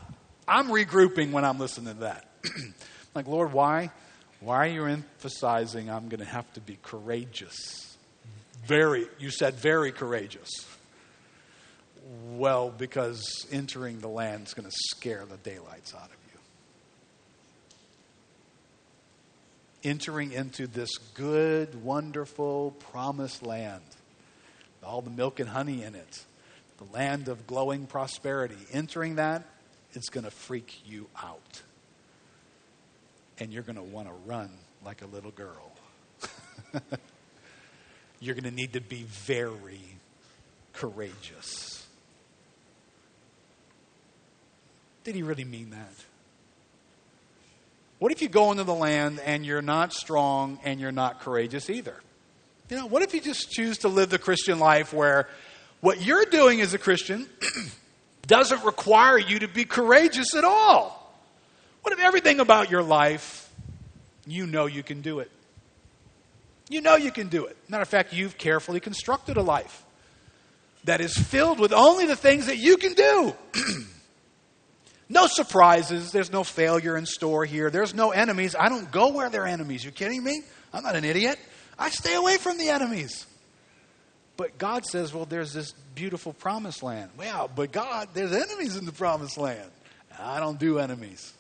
I'm 0.46 0.68
regrouping 0.68 1.32
when 1.32 1.44
I'm 1.44 1.58
listening 1.58 1.94
to 1.94 2.00
that. 2.00 2.28
like, 3.14 3.26
Lord, 3.26 3.52
why? 3.52 3.90
Why 4.40 4.56
are 4.56 4.70
you 4.70 4.84
emphasizing 4.84 5.90
I'm 5.90 6.08
going 6.08 6.20
to 6.20 6.26
have 6.26 6.50
to 6.54 6.60
be 6.60 6.78
courageous? 6.82 7.96
Very, 8.64 9.06
you 9.18 9.30
said 9.30 9.54
very 9.54 9.92
courageous. 9.92 10.48
Well, 12.30 12.70
because 12.70 13.46
entering 13.50 14.00
the 14.00 14.08
land 14.08 14.46
is 14.46 14.54
going 14.54 14.68
to 14.68 14.76
scare 14.90 15.26
the 15.28 15.36
daylights 15.38 15.94
out 15.94 16.04
of 16.04 16.10
you. 16.32 16.40
Entering 19.84 20.32
into 20.32 20.66
this 20.66 20.96
good, 21.14 21.84
wonderful, 21.84 22.72
promised 22.90 23.44
land, 23.44 23.82
all 24.82 25.02
the 25.02 25.10
milk 25.10 25.38
and 25.38 25.48
honey 25.48 25.84
in 25.84 25.94
it, 25.94 26.24
the 26.78 26.92
land 26.92 27.28
of 27.28 27.46
glowing 27.46 27.86
prosperity. 27.86 28.56
Entering 28.72 29.16
that, 29.16 29.44
it's 29.92 30.08
going 30.08 30.24
to 30.24 30.30
freak 30.30 30.82
you 30.86 31.06
out. 31.22 31.62
And 33.38 33.52
you're 33.52 33.62
going 33.62 33.76
to 33.76 33.82
want 33.82 34.08
to 34.08 34.14
run 34.26 34.50
like 34.84 35.02
a 35.02 35.06
little 35.06 35.30
girl. 35.30 35.72
you're 38.20 38.34
going 38.34 38.44
to 38.44 38.50
need 38.50 38.72
to 38.72 38.80
be 38.80 39.04
very 39.04 39.80
courageous. 40.72 41.86
Did 45.04 45.14
he 45.14 45.22
really 45.22 45.44
mean 45.44 45.70
that? 45.70 45.94
What 47.98 48.12
if 48.12 48.22
you 48.22 48.28
go 48.28 48.52
into 48.52 48.64
the 48.64 48.74
land 48.74 49.20
and 49.24 49.44
you're 49.44 49.62
not 49.62 49.92
strong 49.92 50.60
and 50.62 50.78
you're 50.78 50.92
not 50.92 51.20
courageous 51.20 51.68
either? 51.68 51.96
You 52.68 52.76
know, 52.76 52.86
what 52.86 53.02
if 53.02 53.14
you 53.14 53.20
just 53.20 53.50
choose 53.50 53.78
to 53.78 53.88
live 53.88 54.10
the 54.10 54.18
Christian 54.18 54.58
life 54.58 54.92
where 54.92 55.28
what 55.80 56.00
you're 56.02 56.26
doing 56.26 56.60
as 56.60 56.74
a 56.74 56.78
Christian 56.78 57.26
doesn't 58.26 58.62
require 58.64 59.18
you 59.18 59.40
to 59.40 59.48
be 59.48 59.64
courageous 59.64 60.34
at 60.34 60.44
all? 60.44 60.94
What 61.82 61.92
if 61.92 62.00
everything 62.00 62.40
about 62.40 62.70
your 62.70 62.82
life, 62.82 63.50
you 64.26 64.46
know 64.46 64.66
you 64.66 64.82
can 64.82 65.00
do 65.00 65.20
it? 65.20 65.30
You 66.68 66.82
know 66.82 66.96
you 66.96 67.10
can 67.10 67.28
do 67.28 67.46
it. 67.46 67.56
Matter 67.68 67.82
of 67.82 67.88
fact, 67.88 68.12
you've 68.12 68.36
carefully 68.36 68.78
constructed 68.78 69.38
a 69.38 69.42
life 69.42 69.84
that 70.84 71.00
is 71.00 71.16
filled 71.16 71.58
with 71.58 71.72
only 71.72 72.06
the 72.06 72.16
things 72.16 72.46
that 72.46 72.58
you 72.58 72.76
can 72.76 72.92
do. 72.92 73.34
no 75.08 75.26
surprises. 75.26 76.12
There's 76.12 76.30
no 76.30 76.44
failure 76.44 76.96
in 76.96 77.06
store 77.06 77.44
here. 77.44 77.70
There's 77.70 77.94
no 77.94 78.10
enemies. 78.10 78.54
I 78.58 78.68
don't 78.68 78.90
go 78.90 79.08
where 79.08 79.30
there 79.30 79.44
are 79.44 79.48
enemies. 79.48 79.84
You 79.84 79.90
kidding 79.90 80.22
me? 80.22 80.42
I'm 80.72 80.82
not 80.82 80.96
an 80.96 81.04
idiot. 81.04 81.38
I 81.78 81.90
stay 81.90 82.14
away 82.14 82.36
from 82.36 82.58
the 82.58 82.68
enemies. 82.68 83.26
But 84.36 84.58
God 84.58 84.84
says, 84.84 85.12
well, 85.12 85.24
there's 85.24 85.52
this 85.52 85.72
beautiful 85.94 86.32
promised 86.32 86.82
land. 86.82 87.10
Well, 87.16 87.50
but 87.54 87.72
God, 87.72 88.10
there's 88.14 88.32
enemies 88.32 88.76
in 88.76 88.84
the 88.86 88.92
promised 88.92 89.38
land. 89.38 89.70
I 90.18 90.40
don't 90.40 90.58
do 90.58 90.78
enemies. 90.78 91.32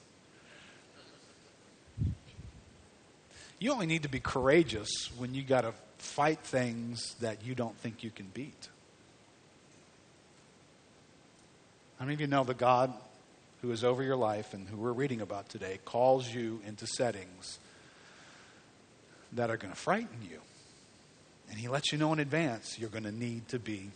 You 3.58 3.72
only 3.72 3.86
need 3.86 4.04
to 4.04 4.08
be 4.08 4.20
courageous 4.20 5.10
when 5.16 5.34
you 5.34 5.42
got 5.42 5.62
to 5.62 5.72
fight 5.98 6.40
things 6.40 7.14
that 7.20 7.44
you 7.44 7.54
don't 7.54 7.76
think 7.78 8.04
you 8.04 8.10
can 8.10 8.26
beat. 8.32 8.68
How 11.98 12.04
many 12.04 12.14
of 12.14 12.20
you 12.20 12.28
know 12.28 12.44
the 12.44 12.54
God 12.54 12.92
who 13.62 13.70
is 13.72 13.84
over 13.84 14.02
your 14.02 14.16
life 14.16 14.54
and 14.54 14.68
who 14.68 14.76
we're 14.76 14.92
reading 14.92 15.20
about 15.20 15.48
today 15.48 15.78
calls 15.84 16.32
you 16.32 16.60
into 16.66 16.86
settings 16.86 17.58
that 19.32 19.50
are 19.50 19.56
going 19.56 19.72
to 19.72 19.78
frighten 19.78 20.22
you? 20.22 20.40
And 21.50 21.58
he 21.58 21.68
lets 21.68 21.92
you 21.92 21.98
know 21.98 22.12
in 22.12 22.18
advance 22.18 22.78
you're 22.78 22.90
going 22.90 23.04
to 23.04 23.12
need 23.12 23.48
to 23.48 23.58
be 23.58 23.90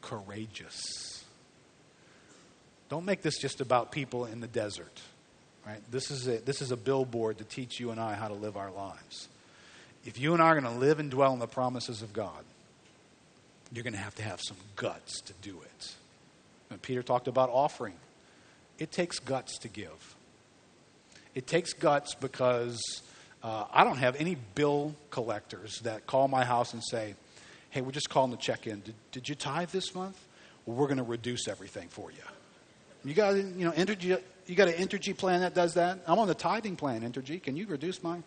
courageous. 0.00 1.24
Don't 2.88 3.04
make 3.04 3.22
this 3.22 3.38
just 3.38 3.60
about 3.60 3.92
people 3.92 4.24
in 4.26 4.40
the 4.40 4.46
desert. 4.46 5.00
Right? 5.66 5.80
This 5.90 6.10
is 6.10 6.28
a, 6.28 6.38
this 6.38 6.60
is 6.60 6.70
a 6.70 6.76
billboard 6.76 7.38
to 7.38 7.44
teach 7.44 7.80
you 7.80 7.90
and 7.90 7.98
I 7.98 8.14
how 8.14 8.28
to 8.28 8.34
live 8.34 8.56
our 8.56 8.70
lives. 8.70 9.28
If 10.04 10.18
you 10.18 10.34
and 10.34 10.42
I 10.42 10.46
are 10.48 10.60
going 10.60 10.72
to 10.72 10.78
live 10.78 11.00
and 11.00 11.10
dwell 11.10 11.32
in 11.32 11.38
the 11.38 11.46
promises 11.46 12.02
of 12.02 12.12
God, 12.12 12.44
you're 13.72 13.84
going 13.84 13.94
to 13.94 13.98
have 13.98 14.14
to 14.16 14.22
have 14.22 14.40
some 14.42 14.58
guts 14.76 15.22
to 15.22 15.32
do 15.40 15.56
it. 15.62 15.94
And 16.70 16.80
Peter 16.82 17.02
talked 17.02 17.28
about 17.28 17.48
offering. 17.50 17.94
It 18.78 18.92
takes 18.92 19.18
guts 19.18 19.58
to 19.58 19.68
give. 19.68 20.16
It 21.34 21.46
takes 21.46 21.72
guts 21.72 22.14
because 22.14 22.80
uh, 23.42 23.64
I 23.72 23.84
don't 23.84 23.98
have 23.98 24.16
any 24.16 24.36
bill 24.54 24.94
collectors 25.10 25.80
that 25.80 26.06
call 26.06 26.28
my 26.28 26.44
house 26.44 26.72
and 26.72 26.82
say, 26.82 27.14
hey, 27.70 27.80
we're 27.80 27.92
just 27.92 28.08
calling 28.08 28.30
to 28.30 28.36
check 28.36 28.66
in. 28.66 28.80
Did, 28.80 28.94
did 29.12 29.28
you 29.28 29.34
tithe 29.34 29.70
this 29.70 29.94
month? 29.94 30.18
Well, 30.64 30.76
we're 30.76 30.86
going 30.86 30.98
to 30.98 31.02
reduce 31.02 31.48
everything 31.48 31.88
for 31.88 32.10
you. 32.10 32.18
You 33.04 33.14
got, 33.14 33.34
you 33.36 33.64
know, 33.64 33.72
Entergy, 33.72 34.20
you 34.46 34.54
got 34.54 34.68
an 34.68 34.74
Entergy 34.74 35.16
plan 35.16 35.40
that 35.40 35.54
does 35.54 35.74
that? 35.74 35.98
I'm 36.06 36.18
on 36.18 36.28
the 36.28 36.34
tithing 36.34 36.76
plan, 36.76 37.02
Entergy. 37.02 37.42
Can 37.42 37.56
you 37.56 37.66
reduce 37.66 38.02
mine? 38.02 38.24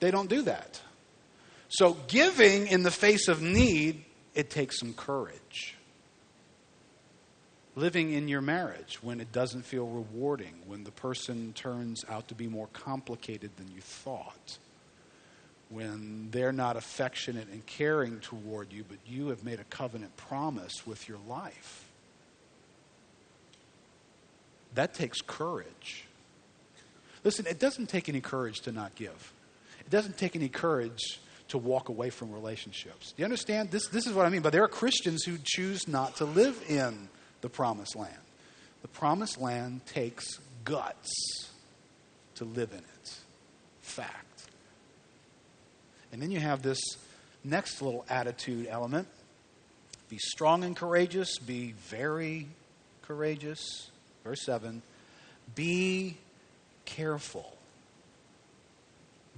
They 0.00 0.10
don't 0.10 0.28
do 0.28 0.42
that. 0.42 0.80
So 1.68 1.96
giving 2.08 2.66
in 2.66 2.82
the 2.82 2.90
face 2.90 3.28
of 3.28 3.40
need, 3.40 4.04
it 4.34 4.50
takes 4.50 4.78
some 4.78 4.94
courage 4.94 5.77
living 7.78 8.12
in 8.12 8.28
your 8.28 8.40
marriage 8.40 8.98
when 9.02 9.20
it 9.20 9.30
doesn't 9.32 9.62
feel 9.62 9.86
rewarding, 9.86 10.54
when 10.66 10.84
the 10.84 10.90
person 10.90 11.52
turns 11.54 12.04
out 12.08 12.28
to 12.28 12.34
be 12.34 12.48
more 12.48 12.68
complicated 12.72 13.50
than 13.56 13.68
you 13.74 13.80
thought, 13.80 14.58
when 15.70 16.28
they're 16.30 16.52
not 16.52 16.76
affectionate 16.76 17.48
and 17.48 17.64
caring 17.66 18.18
toward 18.20 18.72
you, 18.72 18.84
but 18.88 18.98
you 19.06 19.28
have 19.28 19.44
made 19.44 19.60
a 19.60 19.64
covenant 19.64 20.16
promise 20.16 20.86
with 20.86 21.08
your 21.08 21.18
life. 21.28 21.84
That 24.74 24.94
takes 24.94 25.20
courage. 25.20 26.04
Listen, 27.24 27.46
it 27.46 27.58
doesn't 27.58 27.88
take 27.88 28.08
any 28.08 28.20
courage 28.20 28.60
to 28.62 28.72
not 28.72 28.94
give. 28.94 29.32
It 29.80 29.90
doesn't 29.90 30.18
take 30.18 30.36
any 30.36 30.48
courage 30.48 31.20
to 31.48 31.58
walk 31.58 31.88
away 31.88 32.10
from 32.10 32.32
relationships. 32.32 33.12
Do 33.12 33.22
you 33.22 33.24
understand? 33.24 33.70
This, 33.70 33.86
this 33.88 34.06
is 34.06 34.12
what 34.12 34.26
I 34.26 34.28
mean. 34.28 34.42
But 34.42 34.52
there 34.52 34.62
are 34.62 34.68
Christians 34.68 35.24
who 35.24 35.38
choose 35.42 35.88
not 35.88 36.16
to 36.16 36.24
live 36.24 36.62
in 36.68 37.08
the 37.40 37.48
promised 37.48 37.96
land. 37.96 38.14
The 38.82 38.88
promised 38.88 39.40
land 39.40 39.84
takes 39.86 40.38
guts 40.64 41.50
to 42.36 42.44
live 42.44 42.72
in 42.72 42.78
it. 42.78 43.18
Fact. 43.82 44.44
And 46.12 46.22
then 46.22 46.30
you 46.30 46.40
have 46.40 46.62
this 46.62 46.80
next 47.44 47.82
little 47.82 48.04
attitude 48.08 48.66
element 48.68 49.08
be 50.08 50.18
strong 50.18 50.64
and 50.64 50.74
courageous, 50.74 51.38
be 51.38 51.72
very 51.72 52.46
courageous. 53.02 53.90
Verse 54.24 54.42
7 54.44 54.82
be 55.54 56.16
careful. 56.84 57.56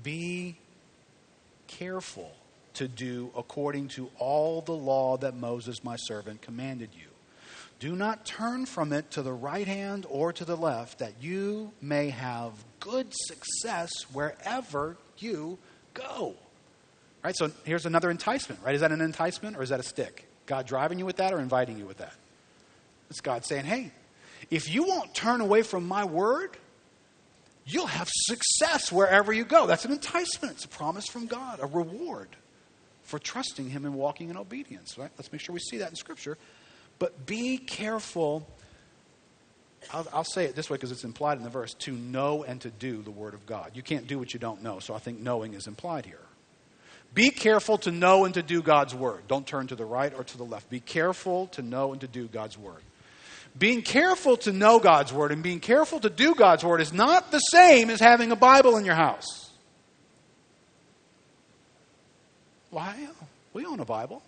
Be 0.02 0.56
careful 1.66 2.32
to 2.74 2.88
do 2.88 3.30
according 3.36 3.88
to 3.88 4.10
all 4.18 4.60
the 4.60 4.72
law 4.72 5.16
that 5.18 5.36
Moses, 5.36 5.84
my 5.84 5.96
servant, 5.96 6.42
commanded 6.42 6.90
you. 6.94 7.09
Do 7.80 7.96
not 7.96 8.26
turn 8.26 8.66
from 8.66 8.92
it 8.92 9.10
to 9.12 9.22
the 9.22 9.32
right 9.32 9.66
hand 9.66 10.06
or 10.08 10.32
to 10.34 10.44
the 10.44 10.56
left, 10.56 10.98
that 10.98 11.14
you 11.20 11.72
may 11.80 12.10
have 12.10 12.52
good 12.78 13.08
success 13.10 13.90
wherever 14.12 14.98
you 15.18 15.58
go. 15.94 16.34
Right? 17.24 17.34
So 17.34 17.50
here's 17.64 17.86
another 17.86 18.10
enticement, 18.10 18.60
right? 18.64 18.74
Is 18.74 18.82
that 18.82 18.92
an 18.92 19.00
enticement 19.00 19.56
or 19.56 19.62
is 19.62 19.70
that 19.70 19.80
a 19.80 19.82
stick? 19.82 20.26
God 20.44 20.66
driving 20.66 20.98
you 20.98 21.06
with 21.06 21.16
that 21.16 21.32
or 21.32 21.40
inviting 21.40 21.78
you 21.78 21.86
with 21.86 21.98
that? 21.98 22.12
It's 23.08 23.20
God 23.20 23.44
saying, 23.44 23.64
hey, 23.64 23.90
if 24.50 24.72
you 24.72 24.84
won't 24.84 25.14
turn 25.14 25.40
away 25.40 25.62
from 25.62 25.88
my 25.88 26.04
word, 26.04 26.56
you'll 27.64 27.86
have 27.86 28.08
success 28.10 28.92
wherever 28.92 29.32
you 29.32 29.44
go. 29.44 29.66
That's 29.66 29.84
an 29.84 29.92
enticement. 29.92 30.54
It's 30.54 30.64
a 30.64 30.68
promise 30.68 31.06
from 31.06 31.26
God, 31.26 31.60
a 31.62 31.66
reward 31.66 32.28
for 33.02 33.18
trusting 33.18 33.70
Him 33.70 33.84
and 33.84 33.94
walking 33.94 34.28
in 34.28 34.36
obedience, 34.36 34.98
right? 34.98 35.10
Let's 35.16 35.32
make 35.32 35.40
sure 35.40 35.52
we 35.52 35.60
see 35.60 35.78
that 35.78 35.90
in 35.90 35.96
Scripture. 35.96 36.36
But 37.00 37.26
be 37.26 37.58
careful. 37.58 38.46
I'll, 39.92 40.06
I'll 40.12 40.24
say 40.24 40.44
it 40.44 40.54
this 40.54 40.70
way 40.70 40.76
because 40.76 40.92
it's 40.92 41.02
implied 41.02 41.38
in 41.38 41.42
the 41.42 41.50
verse 41.50 41.74
to 41.74 41.92
know 41.92 42.44
and 42.44 42.60
to 42.60 42.70
do 42.70 43.02
the 43.02 43.10
Word 43.10 43.34
of 43.34 43.44
God. 43.46 43.72
You 43.74 43.82
can't 43.82 44.06
do 44.06 44.20
what 44.20 44.32
you 44.32 44.38
don't 44.38 44.62
know, 44.62 44.78
so 44.78 44.94
I 44.94 44.98
think 44.98 45.18
knowing 45.18 45.54
is 45.54 45.66
implied 45.66 46.06
here. 46.06 46.20
Be 47.12 47.30
careful 47.30 47.78
to 47.78 47.90
know 47.90 48.24
and 48.24 48.34
to 48.34 48.42
do 48.42 48.62
God's 48.62 48.94
Word. 48.94 49.22
Don't 49.26 49.46
turn 49.46 49.66
to 49.68 49.74
the 49.74 49.84
right 49.84 50.14
or 50.14 50.22
to 50.22 50.38
the 50.38 50.44
left. 50.44 50.70
Be 50.70 50.78
careful 50.78 51.48
to 51.48 51.62
know 51.62 51.90
and 51.90 52.00
to 52.02 52.06
do 52.06 52.28
God's 52.28 52.56
Word. 52.56 52.82
Being 53.58 53.82
careful 53.82 54.36
to 54.38 54.52
know 54.52 54.78
God's 54.78 55.12
Word 55.12 55.32
and 55.32 55.42
being 55.42 55.58
careful 55.58 55.98
to 56.00 56.10
do 56.10 56.34
God's 56.34 56.62
Word 56.62 56.80
is 56.80 56.92
not 56.92 57.32
the 57.32 57.40
same 57.40 57.90
as 57.90 57.98
having 57.98 58.30
a 58.30 58.36
Bible 58.36 58.76
in 58.76 58.84
your 58.84 58.94
house. 58.94 59.50
Why? 62.70 63.08
We 63.52 63.66
own 63.66 63.80
a 63.80 63.84
Bible. 63.84 64.22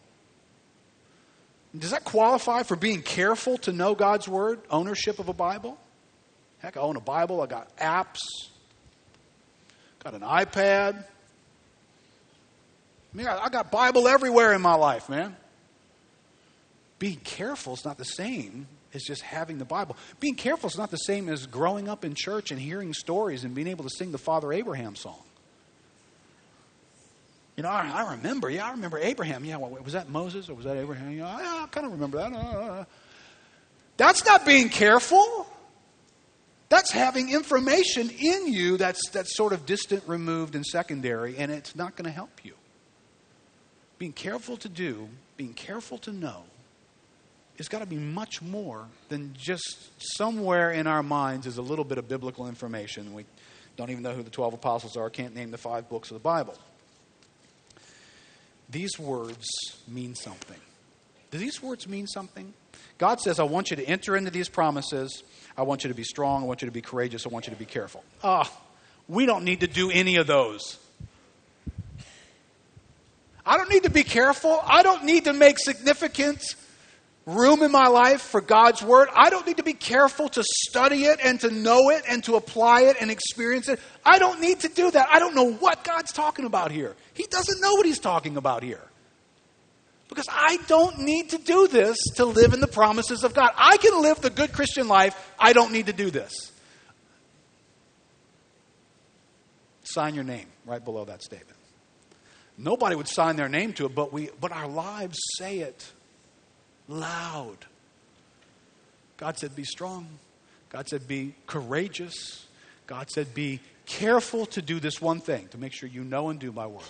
Does 1.79 1.93
that 1.93 2.05
qualify 2.05 2.65
for 2.65 2.77
being 2.77 3.03
careful 3.03 3.57
to 3.59 3.73
know 3.73 3.95
God's 3.95 4.29
Word? 4.29 4.61
Ownership 4.71 5.19
of 5.19 5.29
a 5.29 5.33
Bible? 5.33 5.79
Heck, 6.59 6.77
I 6.77 6.81
own 6.81 6.97
a 6.97 7.01
Bible. 7.01 7.41
I 7.41 7.47
got 7.47 7.75
apps. 7.77 8.21
Got 10.05 10.15
an 10.15 10.21
iPad. 10.21 11.05
I 13.13 13.17
mean, 13.17 13.27
I 13.27 13.49
got 13.49 13.71
Bible 13.71 14.07
everywhere 14.07 14.53
in 14.53 14.61
my 14.61 14.75
life, 14.75 15.09
man. 15.09 15.37
Being 16.99 17.19
careful 17.19 17.75
is 17.75 17.85
not 17.85 17.99
the 17.99 18.05
same 18.05 18.67
as 18.95 19.03
just 19.03 19.23
having 19.23 19.59
the 19.59 19.65
Bible. 19.65 19.97
Being 20.21 20.35
careful 20.35 20.69
is 20.69 20.79
not 20.79 20.91
the 20.91 20.99
same 20.99 21.29
as 21.29 21.47
growing 21.47 21.89
up 21.89 22.05
in 22.05 22.15
church 22.15 22.51
and 22.51 22.61
hearing 22.61 22.93
stories 22.93 23.45
and 23.45 23.55
being 23.55 23.67
able 23.67 23.85
to 23.85 23.91
sing 23.91 24.13
the 24.13 24.19
Father 24.19 24.53
Abraham 24.53 24.95
song. 24.95 25.21
You 27.57 27.63
know, 27.63 27.69
I, 27.69 27.91
I 27.91 28.13
remember, 28.13 28.49
yeah, 28.49 28.67
I 28.67 28.71
remember 28.71 28.99
Abraham. 28.99 29.45
Yeah, 29.45 29.57
was 29.57 29.93
that 29.93 30.09
Moses 30.09 30.49
or 30.49 30.55
was 30.55 30.65
that 30.65 30.77
Abraham? 30.77 31.13
Yeah, 31.13 31.27
I, 31.27 31.65
I 31.65 31.67
kind 31.71 31.87
of 31.87 31.93
remember 31.93 32.19
that. 32.19 32.33
Uh, 32.33 32.85
that's 33.97 34.25
not 34.25 34.47
being 34.47 34.69
careful. 34.69 35.47
That's 36.71 36.91
having 36.91 37.31
information 37.31 38.09
in 38.09 38.51
you 38.51 38.79
that's, 38.79 39.11
that's 39.11 39.37
sort 39.37 39.53
of 39.53 39.67
distant, 39.67 40.05
removed, 40.07 40.55
and 40.55 40.65
secondary, 40.65 41.37
and 41.37 41.53
it's 41.53 41.77
not 41.77 41.97
going 41.97 42.07
to 42.07 42.11
help 42.11 42.45
you. 42.45 42.55
Being 43.99 44.15
careful 44.15 44.57
to 44.57 44.71
do, 44.71 45.09
being 45.37 45.53
careful 45.53 45.99
to 45.99 46.13
know, 46.13 46.45
has 47.59 47.69
got 47.69 47.81
to 47.81 47.87
be 47.87 47.99
much 47.99 48.41
more 48.41 48.87
than 49.11 49.35
just 49.39 49.91
somewhere 50.17 50.73
in 50.73 50.87
our 50.87 51.03
minds 51.03 51.47
is 51.47 51.59
a 51.59 51.63
little 51.63 51.85
bit 51.85 51.99
of 51.99 52.09
biblical 52.09 52.49
information. 52.49 53.13
We 53.13 53.27
don't 53.77 53.91
even 53.91 54.03
know 54.03 54.15
who 54.15 54.23
the 54.23 54.31
12 54.31 54.55
apostles 54.55 54.97
are, 54.97 55.11
can't 55.11 55.35
name 55.35 55.51
the 55.51 55.59
five 55.59 55.91
books 55.91 56.11
of 56.11 56.15
the 56.15 56.23
Bible. 56.23 56.57
These 58.73 58.99
words 58.99 59.47
mean 59.87 60.15
something. 60.15 60.59
Do 61.31 61.39
these 61.39 61.63
words 61.63 61.87
mean 61.87 62.07
something? 62.07 62.55
God 62.97 63.21
says, 63.21 63.39
I 63.39 63.45
want 63.45 63.71
you 63.71 63.77
to 63.77 63.85
enter 63.85 64.17
into 64.17 64.31
these 64.31 64.49
promises. 64.49 65.23
I 65.57 65.63
want 65.63 65.85
you 65.85 65.89
to 65.89 65.95
be 65.95 66.05
strong. 66.05 66.43
I 66.43 66.47
want 66.47 66.63
you 66.63 66.67
to 66.67 66.73
be 66.73 66.81
courageous. 66.81 67.27
I 67.27 67.29
want 67.29 67.47
you 67.47 67.53
to 67.53 67.59
be 67.59 67.67
careful. 67.67 68.03
Ah, 68.25 68.51
we 69.09 69.27
don't 69.27 69.45
need 69.45 69.61
to 69.61 69.67
do 69.67 69.91
any 69.91 70.17
of 70.17 70.27
those. 70.27 70.79
I 73.45 73.59
don't 73.59 73.69
need 73.71 73.83
to 73.83 73.91
be 73.91 74.05
careful. 74.05 74.61
I 74.65 74.83
don't 74.83 75.05
need 75.05 75.25
to 75.25 75.33
make 75.33 75.59
significant 75.59 76.43
room 77.27 77.63
in 77.63 77.71
my 77.71 77.87
life 77.87 78.21
for 78.21 78.41
God's 78.41 78.83
Word. 78.83 79.09
I 79.15 79.31
don't 79.31 79.47
need 79.47 79.59
to 79.59 79.63
be 79.63 79.75
careful 79.75 80.29
to 80.31 80.43
study 80.43 81.05
it 81.05 81.21
and 81.23 81.41
to 81.41 81.51
know 81.51 81.91
it 81.91 82.05
and 82.09 82.23
to 82.25 82.37
apply 82.37 82.83
it 82.83 82.97
and 83.01 83.11
experience 83.11 83.69
it. 83.69 83.81
I 84.05 84.19
don't 84.19 84.41
need 84.41 84.61
to 84.61 84.69
do 84.69 84.91
that. 84.91 85.09
I 85.11 85.19
don't 85.19 85.35
know 85.35 85.53
what 85.53 85.85
God's 85.85 86.13
talking 86.13 86.45
about 86.45 86.73
here. 86.73 86.97
He 87.15 87.25
doesn't 87.25 87.61
know 87.61 87.75
what 87.75 87.87
He's 87.87 88.01
talking 88.01 88.37
about 88.37 88.63
here. 88.63 88.83
Because 90.09 90.27
I 90.31 90.59
don't 90.67 90.99
need 90.99 91.31
to 91.31 91.39
do 91.39 91.69
this 91.69 91.97
to 92.17 92.27
live 92.27 92.53
in 92.53 92.61
the 92.61 92.67
promises 92.67 93.25
of 93.25 93.33
God. 93.33 93.51
I 93.57 93.79
can 93.79 94.03
live 94.03 94.21
the 94.21 94.29
good 94.29 94.53
Christian 94.53 94.87
life. 94.87 95.33
I 95.39 95.55
don't 95.55 95.73
need 95.73 95.87
to 95.87 95.93
do 95.93 96.11
this. 96.11 96.53
Sign 99.85 100.15
your 100.15 100.25
name 100.25 100.47
right 100.67 100.85
below 100.85 101.05
that 101.07 101.23
statement. 101.23 101.57
Nobody 102.59 102.95
would 102.95 103.09
sign 103.09 103.37
their 103.37 103.49
name 103.49 103.73
to 103.75 103.87
it, 103.87 103.95
but, 103.95 104.13
we, 104.13 104.29
but 104.39 104.53
our 104.53 104.69
lives 104.69 105.19
say 105.39 105.61
it 105.61 105.93
loud. 106.93 107.59
God 109.17 109.39
said, 109.39 109.57
Be 109.57 109.65
strong. 109.65 110.07
God 110.69 110.89
said, 110.89 111.09
Be 111.09 111.35
courageous. 111.47 112.47
God 112.87 113.11
said, 113.11 113.35
Be 113.35 113.61
careful 113.87 114.47
to 114.47 114.63
do 114.63 114.81
this 114.81 115.01
one 115.01 115.21
thing, 115.21 115.49
to 115.49 115.59
make 115.59 115.73
sure 115.73 115.89
you 115.89 116.05
know 116.05 116.29
and 116.29 116.39
do 116.39 116.53
my 116.53 116.67
word. 116.67 116.83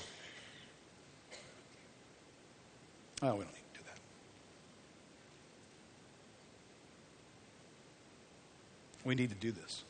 Oh, 3.23 3.37
we 3.37 3.45
don't 3.45 3.53
need 3.53 3.75
to 3.75 3.79
do 3.79 3.85
that. 3.87 3.99
We 9.05 9.15
need 9.15 9.31
to 9.31 9.37
do 9.37 9.53
this. 9.53 9.85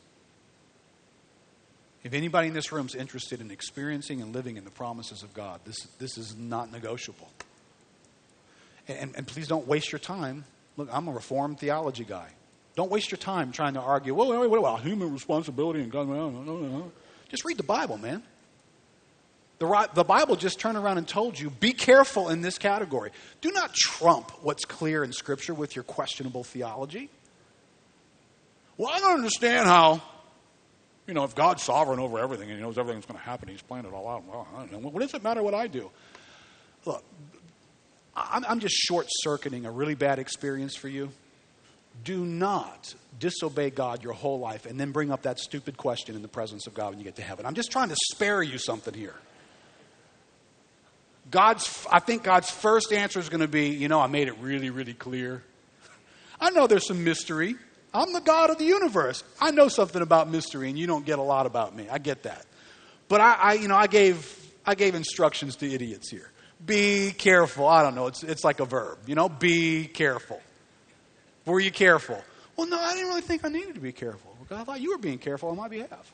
If 2.05 2.15
anybody 2.15 2.49
in 2.49 2.55
this 2.55 2.73
room 2.73 2.87
is 2.87 2.95
interested 2.95 3.41
in 3.41 3.51
experiencing 3.51 4.21
and 4.21 4.35
living 4.35 4.57
in 4.57 4.65
the 4.65 4.71
promises 4.71 5.23
of 5.23 5.33
God, 5.33 5.61
this, 5.65 5.77
this 5.99 6.19
is 6.19 6.37
not 6.37 6.73
negotiable. 6.73 7.29
And, 8.89 9.13
and 9.17 9.27
please 9.27 9.49
don't 9.49 9.67
waste 9.67 9.93
your 9.93 9.99
time. 9.99 10.45
Look, 10.77 10.89
I'm 10.93 11.09
a 11.09 11.13
Reformed 11.13 11.61
theology 11.61 12.05
guy. 12.05 12.29
Don't 12.75 12.91
waste 12.91 13.11
your 13.11 13.19
time 13.19 13.53
trying 13.53 13.75
to 13.75 13.81
argue, 13.81 14.15
well, 14.15 14.31
wait, 14.31 14.51
wait, 14.51 14.63
wait, 14.63 14.81
human 14.81 15.13
responsibility 15.13 15.81
and 15.81 15.93
God. 15.93 16.91
Just 17.29 17.45
read 17.45 17.59
the 17.59 17.63
Bible, 17.63 17.99
man. 17.99 18.23
The, 19.59 19.89
the 19.95 20.05
Bible 20.05 20.35
just 20.37 20.59
turned 20.59 20.77
around 20.77 20.99
and 20.99 21.07
told 21.07 21.39
you 21.39 21.51
be 21.51 21.73
careful 21.73 22.31
in 22.31 22.41
this 22.41 22.59
category. 22.59 23.11
Do 23.41 23.53
not 23.53 23.73
trump 23.75 24.33
what's 24.43 24.65
clear 24.65 25.05
in 25.05 25.13
Scripture 25.13 25.55
with 25.55 25.77
your 25.77 25.85
questionable 25.85 26.43
theology. 26.43 27.11
Well, 28.77 28.91
I 28.93 28.99
don't 28.99 29.19
understand 29.19 29.67
how, 29.67 30.03
you 31.07 31.15
know, 31.15 31.25
if 31.25 31.37
God's 31.37 31.63
sovereign 31.63 32.01
over 32.01 32.19
everything 32.19 32.49
and 32.51 32.59
He 32.59 32.65
knows 32.65 32.79
everything's 32.79 33.07
going 33.07 33.21
to 33.21 33.25
happen, 33.25 33.49
He's 33.49 33.63
planned 33.63 33.87
it 33.87 33.93
all 33.93 34.09
out. 34.09 34.25
Well, 34.25 34.49
I 34.57 34.61
don't 34.61 34.73
know. 34.73 34.89
What 34.89 35.01
does 35.01 35.15
it 35.15 35.23
matter 35.23 35.43
what 35.43 35.55
I 35.55 35.69
do? 35.69 35.91
Look, 36.85 37.05
I'm, 38.15 38.45
I'm 38.47 38.61
just 38.61 38.75
short 38.75 39.07
circuiting 39.09 39.67
a 39.67 39.71
really 39.71 39.95
bad 39.95 40.19
experience 40.19 40.77
for 40.77 40.89
you. 40.89 41.11
Do 42.05 42.25
not 42.25 42.95
disobey 43.19 43.71
God 43.71 44.03
your 44.03 44.15
whole 44.15 44.39
life 44.39 44.67
and 44.67 44.81
then 44.81 44.93
bring 44.93 45.11
up 45.11 45.23
that 45.23 45.39
stupid 45.39 45.77
question 45.77 46.15
in 46.15 46.23
the 46.23 46.29
presence 46.29 46.67
of 46.67 46.75
God 46.75 46.91
when 46.91 46.99
you 46.99 47.05
get 47.05 47.17
to 47.17 47.23
heaven. 47.23 47.47
I'm 47.47 47.55
just 47.55 47.71
trying 47.71 47.91
to 47.91 47.97
spare 48.13 48.43
you 48.43 48.59
something 48.59 48.95
here. 48.95 49.15
God's, 51.31 51.87
I 51.91 52.01
think 52.01 52.25
God's 52.25 52.51
first 52.51 52.93
answer 52.93 53.21
is 53.21 53.29
going 53.29 53.41
to 53.41 53.49
be, 53.49 53.69
you 53.69 53.89
know, 53.89 54.01
I 54.01 54.07
made 54.07 54.29
it 54.29 54.37
really, 54.39 54.71
really 54.71 54.95
clear. 54.95 55.43
I 56.41 56.51
know 56.51 56.67
there's 56.67 56.87
some 56.87 57.05
mystery. 57.05 57.55
I'm 57.95 58.13
the 58.13 58.21
God 58.21 58.51
of 58.51 58.59
the 58.59 58.65
universe. 58.65 59.23
I 59.41 59.51
know 59.51 59.69
something 59.69 60.03
about 60.03 60.29
mystery, 60.29 60.69
and 60.69 60.79
you 60.79 60.87
don't 60.87 61.07
get 61.07 61.19
a 61.19 61.23
lot 61.23 61.47
about 61.47 61.77
me. 61.77 61.89
I 61.89 61.99
get 61.99 62.25
that. 62.25 62.45
But 63.09 63.21
I, 63.21 63.35
I 63.35 63.53
you 63.55 63.69
know, 63.69 63.77
I 63.77 63.87
gave, 63.87 64.35
I 64.67 64.75
gave 64.75 64.95
instructions 64.95 65.57
to 65.57 65.73
idiots 65.73 66.11
here. 66.11 66.32
Be 66.65 67.13
careful. 67.13 67.67
I 67.67 67.83
don't 67.83 67.95
know. 67.95 68.07
It's, 68.07 68.23
it's 68.23 68.45
like 68.45 68.61
a 68.61 68.65
verb, 68.65 68.99
you 69.07 69.15
know, 69.15 69.29
be 69.29 69.87
careful. 69.87 70.41
Were 71.45 71.61
you 71.61 71.73
careful? 71.73 72.23
Well, 72.57 72.69
no, 72.69 72.79
I 72.79 72.93
didn't 72.93 73.09
really 73.09 73.23
think 73.23 73.45
I 73.45 73.49
needed 73.49 73.75
to 73.75 73.81
be 73.81 73.93
careful 73.93 74.33
I 74.55 74.65
thought 74.65 74.81
you 74.81 74.91
were 74.91 74.99
being 74.99 75.19
careful 75.19 75.51
on 75.51 75.57
my 75.57 75.69
behalf. 75.69 76.13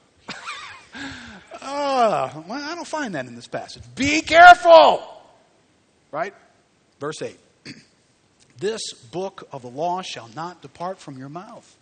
uh, 1.60 2.42
well, 2.48 2.70
I 2.70 2.74
don't 2.74 2.86
find 2.86 3.14
that 3.14 3.26
in 3.26 3.34
this 3.34 3.48
passage. 3.48 3.82
Be 3.94 4.20
careful! 4.20 5.02
Right? 6.10 6.34
Verse 7.00 7.20
8. 7.22 7.38
this 8.58 8.92
book 8.92 9.48
of 9.52 9.62
the 9.62 9.68
law 9.68 10.02
shall 10.02 10.28
not 10.34 10.62
depart 10.62 10.98
from 10.98 11.18
your 11.18 11.28
mouth, 11.28 11.76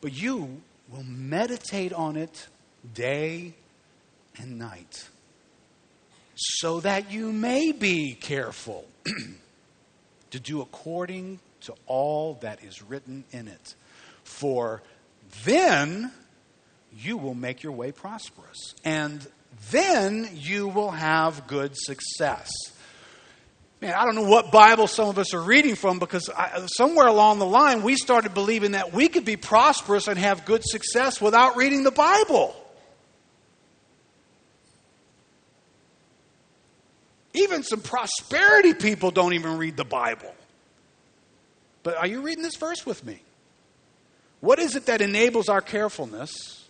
but 0.00 0.12
you 0.12 0.60
will 0.90 1.04
meditate 1.04 1.92
on 1.92 2.16
it 2.16 2.48
day 2.94 3.54
and 4.38 4.58
night, 4.58 5.08
so 6.38 6.78
that 6.80 7.10
you 7.10 7.32
may 7.32 7.72
be 7.72 8.14
careful 8.14 8.86
to 10.30 10.38
do 10.38 10.60
according 10.60 11.40
to 11.62 11.74
all 11.86 12.34
that 12.42 12.62
is 12.62 12.80
written 12.80 13.24
in 13.32 13.48
it. 13.48 13.74
For 14.22 14.82
then 15.44 16.12
you 16.96 17.16
will 17.16 17.34
make 17.34 17.64
your 17.64 17.72
way 17.72 17.90
prosperous, 17.90 18.74
and 18.84 19.26
then 19.72 20.28
you 20.32 20.68
will 20.68 20.92
have 20.92 21.48
good 21.48 21.72
success. 21.74 22.50
Man, 23.80 23.94
I 23.94 24.04
don't 24.04 24.14
know 24.14 24.28
what 24.28 24.52
Bible 24.52 24.86
some 24.86 25.08
of 25.08 25.18
us 25.18 25.34
are 25.34 25.42
reading 25.42 25.74
from 25.74 25.98
because 25.98 26.28
I, 26.28 26.66
somewhere 26.76 27.06
along 27.06 27.38
the 27.40 27.46
line 27.46 27.82
we 27.82 27.96
started 27.96 28.34
believing 28.34 28.72
that 28.72 28.92
we 28.92 29.08
could 29.08 29.24
be 29.24 29.36
prosperous 29.36 30.08
and 30.08 30.18
have 30.18 30.44
good 30.44 30.62
success 30.64 31.20
without 31.20 31.56
reading 31.56 31.84
the 31.84 31.92
Bible. 31.92 32.56
Even 37.38 37.62
some 37.62 37.80
prosperity 37.80 38.74
people 38.74 39.10
don't 39.10 39.32
even 39.32 39.58
read 39.58 39.76
the 39.76 39.84
Bible. 39.84 40.34
But 41.82 41.96
are 41.96 42.06
you 42.06 42.20
reading 42.20 42.42
this 42.42 42.56
verse 42.56 42.84
with 42.84 43.04
me? 43.04 43.20
What 44.40 44.58
is 44.58 44.76
it 44.76 44.86
that 44.86 45.00
enables 45.00 45.48
our 45.48 45.60
carefulness 45.60 46.66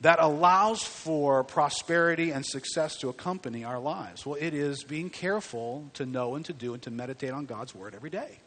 that 0.00 0.18
allows 0.20 0.82
for 0.82 1.44
prosperity 1.44 2.30
and 2.30 2.44
success 2.44 2.96
to 2.98 3.08
accompany 3.08 3.64
our 3.64 3.78
lives? 3.78 4.24
Well, 4.24 4.36
it 4.40 4.54
is 4.54 4.84
being 4.84 5.10
careful 5.10 5.90
to 5.94 6.06
know 6.06 6.34
and 6.34 6.44
to 6.46 6.52
do 6.52 6.74
and 6.74 6.82
to 6.82 6.90
meditate 6.90 7.30
on 7.30 7.46
God's 7.46 7.74
Word 7.74 7.94
every 7.94 8.10
day. 8.10 8.38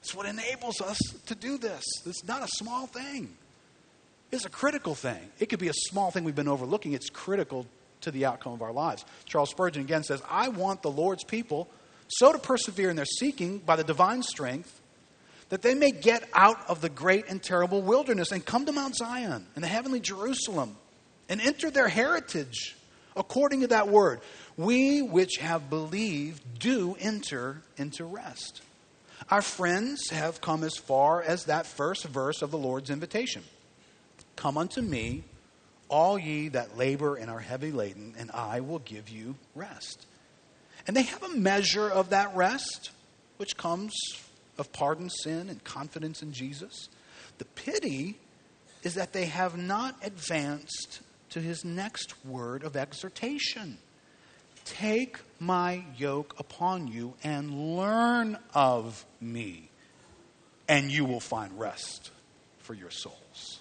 It's 0.00 0.14
what 0.14 0.26
enables 0.26 0.80
us 0.80 0.98
to 1.26 1.34
do 1.34 1.56
this. 1.56 1.82
It's 2.04 2.24
not 2.24 2.42
a 2.42 2.48
small 2.48 2.86
thing, 2.86 3.36
it's 4.30 4.44
a 4.44 4.50
critical 4.50 4.94
thing. 4.94 5.30
It 5.38 5.46
could 5.46 5.60
be 5.60 5.68
a 5.68 5.74
small 5.74 6.10
thing 6.10 6.24
we've 6.24 6.34
been 6.34 6.48
overlooking, 6.48 6.92
it's 6.92 7.10
critical 7.10 7.66
to 8.04 8.10
the 8.10 8.24
outcome 8.24 8.52
of 8.52 8.62
our 8.62 8.72
lives. 8.72 9.04
Charles 9.26 9.50
Spurgeon 9.50 9.82
again 9.82 10.04
says, 10.04 10.22
I 10.28 10.48
want 10.48 10.82
the 10.82 10.90
Lord's 10.90 11.24
people 11.24 11.68
so 12.08 12.32
to 12.32 12.38
persevere 12.38 12.90
in 12.90 12.96
their 12.96 13.04
seeking 13.04 13.58
by 13.58 13.76
the 13.76 13.84
divine 13.84 14.22
strength 14.22 14.80
that 15.48 15.62
they 15.62 15.74
may 15.74 15.90
get 15.90 16.28
out 16.32 16.58
of 16.68 16.80
the 16.80 16.88
great 16.88 17.26
and 17.28 17.42
terrible 17.42 17.82
wilderness 17.82 18.32
and 18.32 18.44
come 18.44 18.66
to 18.66 18.72
Mount 18.72 18.96
Zion 18.96 19.46
and 19.54 19.64
the 19.64 19.68
heavenly 19.68 20.00
Jerusalem 20.00 20.76
and 21.28 21.40
enter 21.40 21.70
their 21.70 21.88
heritage 21.88 22.76
according 23.16 23.60
to 23.60 23.68
that 23.68 23.88
word. 23.88 24.20
We 24.56 25.02
which 25.02 25.36
have 25.38 25.70
believed 25.70 26.58
do 26.58 26.96
enter 26.98 27.62
into 27.76 28.04
rest. 28.04 28.62
Our 29.30 29.42
friends 29.42 30.10
have 30.10 30.40
come 30.40 30.64
as 30.64 30.76
far 30.76 31.22
as 31.22 31.44
that 31.44 31.66
first 31.66 32.04
verse 32.04 32.42
of 32.42 32.50
the 32.50 32.58
Lord's 32.58 32.90
invitation 32.90 33.42
Come 34.36 34.58
unto 34.58 34.80
me, 34.80 35.24
all 35.94 36.18
ye 36.18 36.48
that 36.48 36.76
labor 36.76 37.14
and 37.14 37.30
are 37.30 37.38
heavy 37.38 37.70
laden, 37.70 38.16
and 38.18 38.28
I 38.32 38.58
will 38.58 38.80
give 38.80 39.08
you 39.08 39.36
rest. 39.54 40.06
And 40.88 40.96
they 40.96 41.02
have 41.02 41.22
a 41.22 41.36
measure 41.36 41.88
of 41.88 42.10
that 42.10 42.34
rest, 42.34 42.90
which 43.36 43.56
comes 43.56 43.94
of 44.58 44.72
pardoned 44.72 45.12
sin 45.12 45.48
and 45.48 45.62
confidence 45.62 46.20
in 46.20 46.32
Jesus. 46.32 46.88
The 47.38 47.44
pity 47.44 48.18
is 48.82 48.94
that 48.94 49.12
they 49.12 49.26
have 49.26 49.56
not 49.56 49.94
advanced 50.02 50.98
to 51.30 51.40
his 51.40 51.64
next 51.64 52.26
word 52.26 52.64
of 52.64 52.76
exhortation. 52.76 53.78
Take 54.64 55.18
my 55.38 55.84
yoke 55.96 56.34
upon 56.40 56.88
you 56.88 57.14
and 57.22 57.76
learn 57.76 58.36
of 58.52 59.06
me, 59.20 59.68
and 60.66 60.90
you 60.90 61.04
will 61.04 61.20
find 61.20 61.56
rest 61.56 62.10
for 62.58 62.74
your 62.74 62.90
souls. 62.90 63.60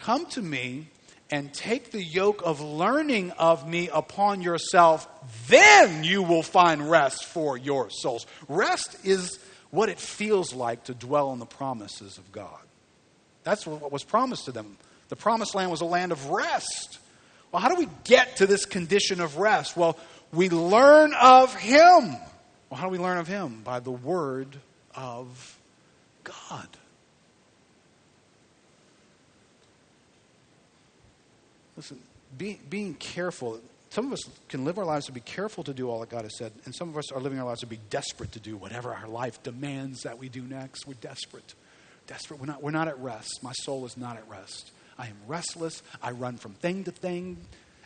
Come 0.00 0.26
to 0.26 0.42
me 0.42 0.88
and 1.30 1.52
take 1.52 1.90
the 1.92 2.02
yoke 2.02 2.42
of 2.44 2.60
learning 2.60 3.30
of 3.32 3.68
me 3.68 3.88
upon 3.88 4.42
yourself, 4.42 5.08
then 5.48 6.02
you 6.02 6.22
will 6.22 6.42
find 6.42 6.90
rest 6.90 7.24
for 7.24 7.56
your 7.56 7.88
souls. 7.90 8.26
Rest 8.48 8.96
is 9.04 9.38
what 9.70 9.88
it 9.88 10.00
feels 10.00 10.52
like 10.52 10.84
to 10.84 10.94
dwell 10.94 11.28
on 11.28 11.38
the 11.38 11.46
promises 11.46 12.18
of 12.18 12.32
God. 12.32 12.58
That's 13.44 13.66
what 13.66 13.92
was 13.92 14.02
promised 14.02 14.46
to 14.46 14.52
them. 14.52 14.76
The 15.08 15.16
promised 15.16 15.54
land 15.54 15.70
was 15.70 15.80
a 15.80 15.86
land 15.86 16.12
of 16.12 16.30
rest. 16.30 16.98
Well, 17.52 17.62
how 17.62 17.68
do 17.68 17.76
we 17.76 17.88
get 18.04 18.36
to 18.36 18.46
this 18.46 18.64
condition 18.64 19.20
of 19.20 19.36
rest? 19.36 19.76
Well, 19.76 19.98
we 20.32 20.48
learn 20.48 21.14
of 21.14 21.54
Him. 21.54 22.16
Well, 22.68 22.78
how 22.78 22.86
do 22.86 22.90
we 22.90 22.98
learn 22.98 23.18
of 23.18 23.26
Him? 23.26 23.62
By 23.62 23.80
the 23.80 23.90
Word 23.90 24.56
of 24.94 25.58
God. 26.24 26.68
Listen, 31.80 31.98
be, 32.36 32.60
being 32.68 32.92
careful. 32.92 33.58
Some 33.88 34.08
of 34.08 34.12
us 34.12 34.20
can 34.50 34.66
live 34.66 34.76
our 34.76 34.84
lives 34.84 35.06
to 35.06 35.12
be 35.12 35.20
careful 35.20 35.64
to 35.64 35.72
do 35.72 35.88
all 35.88 36.00
that 36.00 36.10
God 36.10 36.24
has 36.24 36.36
said, 36.36 36.52
and 36.66 36.74
some 36.74 36.90
of 36.90 36.98
us 36.98 37.10
are 37.10 37.18
living 37.18 37.38
our 37.38 37.46
lives 37.46 37.60
to 37.60 37.66
be 37.66 37.78
desperate 37.88 38.32
to 38.32 38.38
do 38.38 38.58
whatever 38.58 38.92
our 38.92 39.08
life 39.08 39.42
demands 39.42 40.02
that 40.02 40.18
we 40.18 40.28
do 40.28 40.42
next. 40.42 40.86
We're 40.86 40.92
desperate. 41.00 41.54
Desperate. 42.06 42.38
We're 42.38 42.48
not, 42.48 42.62
we're 42.62 42.70
not 42.70 42.86
at 42.86 42.98
rest. 42.98 43.42
My 43.42 43.54
soul 43.62 43.86
is 43.86 43.96
not 43.96 44.18
at 44.18 44.28
rest. 44.28 44.72
I 44.98 45.06
am 45.06 45.16
restless. 45.26 45.82
I 46.02 46.10
run 46.10 46.36
from 46.36 46.52
thing 46.52 46.84
to 46.84 46.90
thing, 46.90 47.38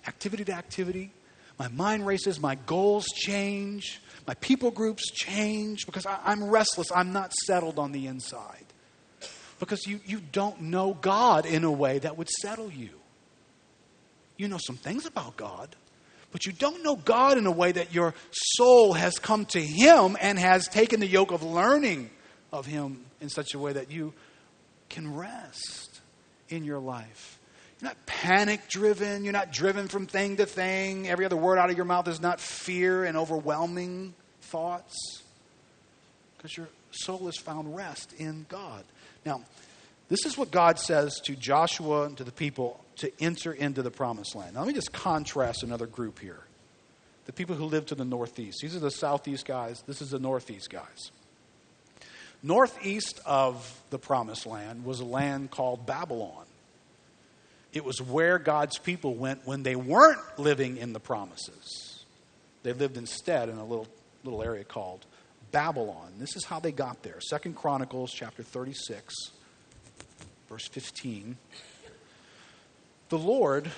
activity 0.09 0.45
to 0.47 0.53
activity. 0.55 1.13
My 1.57 1.69
mind 1.69 2.05
races. 2.05 2.41
My 2.41 2.57
goals 2.57 3.07
change. 3.15 4.03
My 4.27 4.35
people 4.35 4.73
groups 4.73 5.09
change 5.13 5.87
because 5.87 6.05
I, 6.05 6.19
I'm 6.25 6.43
restless. 6.43 6.91
I'm 6.93 7.13
not 7.13 7.33
settled 7.47 7.79
on 7.79 7.93
the 7.93 8.09
inside. 8.09 8.65
Because 9.61 9.87
you, 9.87 10.01
you 10.05 10.21
don't 10.33 10.63
know 10.63 10.99
God 11.01 11.47
in 11.47 11.63
a 11.63 11.71
way 11.71 12.01
that 12.01 12.19
would 12.19 12.29
settle 12.29 12.73
you. 12.73 12.91
You 14.37 14.49
know 14.49 14.59
some 14.59 14.77
things 14.77 15.07
about 15.07 15.37
God, 15.37 15.75
but 16.33 16.47
you 16.47 16.53
don't 16.53 16.83
know 16.83 16.97
God 16.97 17.39
in 17.39 17.47
a 17.47 17.53
way 17.53 17.73
that 17.73 17.95
your 17.95 18.15
soul 18.33 18.93
has 18.95 19.19
come 19.19 19.47
to 19.47 19.61
Him 19.61 20.17
and 20.21 20.39
has 20.39 20.69
taken 20.69 21.01
the 21.01 21.07
yoke 21.07 21.31
of 21.31 21.43
learning 21.43 22.11
of 22.53 22.67
Him 22.67 23.05
in 23.21 23.29
such 23.29 23.55
a 23.55 23.59
way 23.59 23.73
that 23.73 23.91
you 23.91 24.13
can 24.89 25.15
rest 25.15 26.01
in 26.49 26.65
your 26.65 26.79
life. 26.79 27.39
You're 27.81 27.91
not 27.91 28.07
panic 28.07 28.69
driven. 28.69 29.25
You're 29.25 29.33
not 29.33 29.53
driven 29.53 29.89
from 29.89 30.07
thing 30.07 30.37
to 30.37 30.47
thing. 30.47 31.09
Every 31.09 31.25
other 31.25 31.37
word 31.37 31.59
out 31.59 31.71
of 31.71 31.77
your 31.77 31.85
mouth 31.85 32.09
is 32.09 32.21
not 32.21 32.41
fear 32.41 33.05
and 33.05 33.17
overwhelming 33.17 34.15
thoughts. 34.43 35.23
Because 36.37 36.57
your 36.57 36.69
soul 36.93 37.27
has 37.27 37.37
found 37.37 37.77
rest 37.77 38.13
in 38.19 38.47
God. 38.49 38.85
Now, 39.27 39.43
this 40.09 40.27
is 40.27 40.37
what 40.37 40.51
God 40.51 40.79
says 40.79 41.21
to 41.25 41.35
Joshua 41.35 42.05
and 42.05 42.17
to 42.19 42.25
the 42.25 42.33
people 42.33 42.85
to 42.97 43.11
enter 43.21 43.53
into 43.53 43.83
the 43.83 43.91
promised 43.91 44.35
land. 44.35 44.55
Now, 44.55 44.61
let 44.61 44.69
me 44.69 44.75
just 44.75 44.93
contrast 44.93 45.63
another 45.63 45.87
group 45.87 46.19
here 46.19 46.41
the 47.27 47.33
people 47.33 47.57
who 47.57 47.65
live 47.65 47.87
to 47.87 47.95
the 47.95 48.05
northeast. 48.05 48.59
These 48.61 48.77
are 48.77 48.81
the 48.81 48.91
southeast 48.91 49.47
guys, 49.47 49.83
this 49.87 50.03
is 50.03 50.11
the 50.11 50.19
northeast 50.19 50.69
guys. 50.71 51.11
Northeast 52.43 53.21
of 53.25 53.83
the 53.89 53.99
promised 53.99 54.45
land 54.45 54.85
was 54.85 55.01
a 55.01 55.05
land 55.05 55.51
called 55.51 55.87
Babylon. 55.87 56.45
It 57.73 57.83
was 57.85 58.01
where 58.03 58.39
God's 58.39 58.79
people 58.79 59.15
went 59.15 59.47
when 59.47 59.63
they 59.63 59.75
weren't 59.75 60.21
living 60.39 60.77
in 60.77 60.93
the 60.93 61.01
promises. 61.01 62.05
They 62.63 62.75
lived 62.75 62.99
instead 62.99 63.49
in 63.49 63.57
a 63.57 63.65
little, 63.65 63.89
little 64.23 64.43
area 64.43 64.65
called 64.65 65.07
Babylon. 65.53 66.13
This 66.19 66.37
is 66.37 66.45
how 66.45 66.61
they 66.61 66.71
got 66.71 67.03
there. 67.03 67.21
Second 67.21 67.57
Chronicles 67.57 68.13
chapter 68.13 68.43
36 68.43 69.15
verse 70.55 70.69
15. 70.69 71.37
The 73.09 73.19
Lord, 73.19 73.73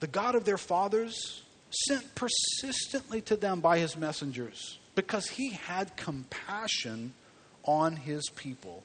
the 0.00 0.06
God 0.06 0.34
of 0.34 0.46
their 0.46 0.56
fathers, 0.56 1.42
sent 1.86 2.14
persistently 2.14 3.20
to 3.20 3.36
them 3.36 3.60
by 3.60 3.78
his 3.78 3.94
messengers 3.94 4.78
because 4.94 5.28
he 5.28 5.50
had 5.50 5.94
compassion 5.98 7.12
on 7.64 7.96
his 7.96 8.30
people 8.34 8.82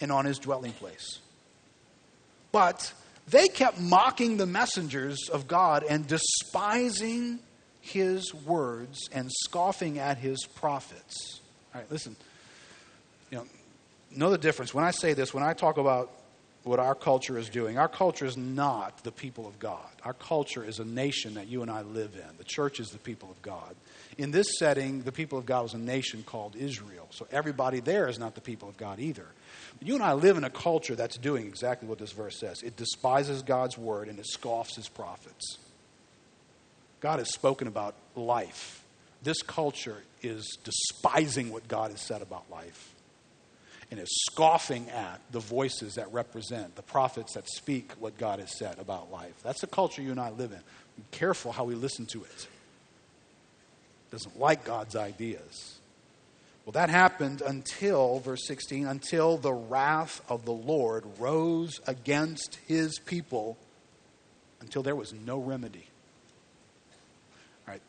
and 0.00 0.10
on 0.10 0.24
his 0.24 0.38
dwelling 0.38 0.72
place. 0.72 1.18
But 2.52 2.94
they 3.28 3.48
kept 3.48 3.78
mocking 3.78 4.38
the 4.38 4.46
messengers 4.46 5.28
of 5.28 5.46
God 5.46 5.84
and 5.86 6.06
despising 6.06 7.38
his 7.82 8.32
words 8.32 9.10
and 9.12 9.30
scoffing 9.30 9.98
at 9.98 10.16
his 10.16 10.46
prophets. 10.46 11.40
All 11.74 11.82
right, 11.82 11.92
listen. 11.92 12.16
Know 14.16 14.30
the 14.30 14.38
difference. 14.38 14.72
When 14.72 14.84
I 14.84 14.92
say 14.92 15.12
this, 15.12 15.34
when 15.34 15.42
I 15.42 15.54
talk 15.54 15.76
about 15.76 16.10
what 16.64 16.78
our 16.78 16.94
culture 16.94 17.36
is 17.36 17.48
doing, 17.48 17.76
our 17.76 17.88
culture 17.88 18.24
is 18.24 18.36
not 18.36 19.04
the 19.04 19.12
people 19.12 19.46
of 19.46 19.58
God. 19.58 19.86
Our 20.02 20.14
culture 20.14 20.64
is 20.64 20.78
a 20.78 20.84
nation 20.84 21.34
that 21.34 21.46
you 21.46 21.62
and 21.62 21.70
I 21.70 21.82
live 21.82 22.14
in. 22.14 22.36
The 22.38 22.44
church 22.44 22.80
is 22.80 22.90
the 22.90 22.98
people 22.98 23.30
of 23.30 23.40
God. 23.42 23.76
In 24.16 24.30
this 24.30 24.58
setting, 24.58 25.02
the 25.02 25.12
people 25.12 25.38
of 25.38 25.44
God 25.44 25.62
was 25.62 25.74
a 25.74 25.78
nation 25.78 26.22
called 26.22 26.56
Israel. 26.56 27.06
So 27.10 27.26
everybody 27.30 27.80
there 27.80 28.08
is 28.08 28.18
not 28.18 28.34
the 28.34 28.40
people 28.40 28.68
of 28.68 28.76
God 28.78 28.98
either. 28.98 29.26
But 29.78 29.86
you 29.86 29.94
and 29.94 30.02
I 30.02 30.14
live 30.14 30.38
in 30.38 30.44
a 30.44 30.50
culture 30.50 30.94
that's 30.94 31.18
doing 31.18 31.46
exactly 31.46 31.86
what 31.86 31.98
this 31.98 32.12
verse 32.12 32.38
says 32.38 32.62
it 32.62 32.76
despises 32.76 33.42
God's 33.42 33.76
word 33.76 34.08
and 34.08 34.18
it 34.18 34.26
scoffs 34.26 34.76
his 34.76 34.88
prophets. 34.88 35.58
God 37.00 37.18
has 37.18 37.30
spoken 37.30 37.68
about 37.68 37.94
life. 38.16 38.82
This 39.22 39.42
culture 39.42 40.02
is 40.22 40.56
despising 40.64 41.50
what 41.50 41.68
God 41.68 41.90
has 41.90 42.00
said 42.00 42.22
about 42.22 42.50
life 42.50 42.93
and 43.94 44.02
is 44.02 44.24
scoffing 44.28 44.90
at 44.90 45.20
the 45.30 45.38
voices 45.38 45.94
that 45.94 46.12
represent, 46.12 46.74
the 46.74 46.82
prophets 46.82 47.34
that 47.34 47.48
speak 47.48 47.92
what 48.00 48.18
God 48.18 48.40
has 48.40 48.58
said 48.58 48.80
about 48.80 49.12
life. 49.12 49.34
That's 49.44 49.60
the 49.60 49.68
culture 49.68 50.02
you 50.02 50.10
and 50.10 50.18
I 50.18 50.30
live 50.30 50.50
in. 50.50 50.58
Be 50.96 51.04
careful 51.12 51.52
how 51.52 51.62
we 51.62 51.76
listen 51.76 52.04
to 52.06 52.24
it. 52.24 52.48
Doesn't 54.10 54.36
like 54.36 54.64
God's 54.64 54.96
ideas. 54.96 55.78
Well, 56.64 56.72
that 56.72 56.90
happened 56.90 57.40
until, 57.40 58.18
verse 58.18 58.44
16, 58.48 58.84
until 58.84 59.36
the 59.36 59.52
wrath 59.52 60.22
of 60.28 60.44
the 60.44 60.50
Lord 60.50 61.04
rose 61.20 61.80
against 61.86 62.58
his 62.66 62.98
people 62.98 63.56
until 64.60 64.82
there 64.82 64.96
was 64.96 65.12
no 65.12 65.38
remedy. 65.38 65.86
All 67.68 67.74
right, 67.74 67.82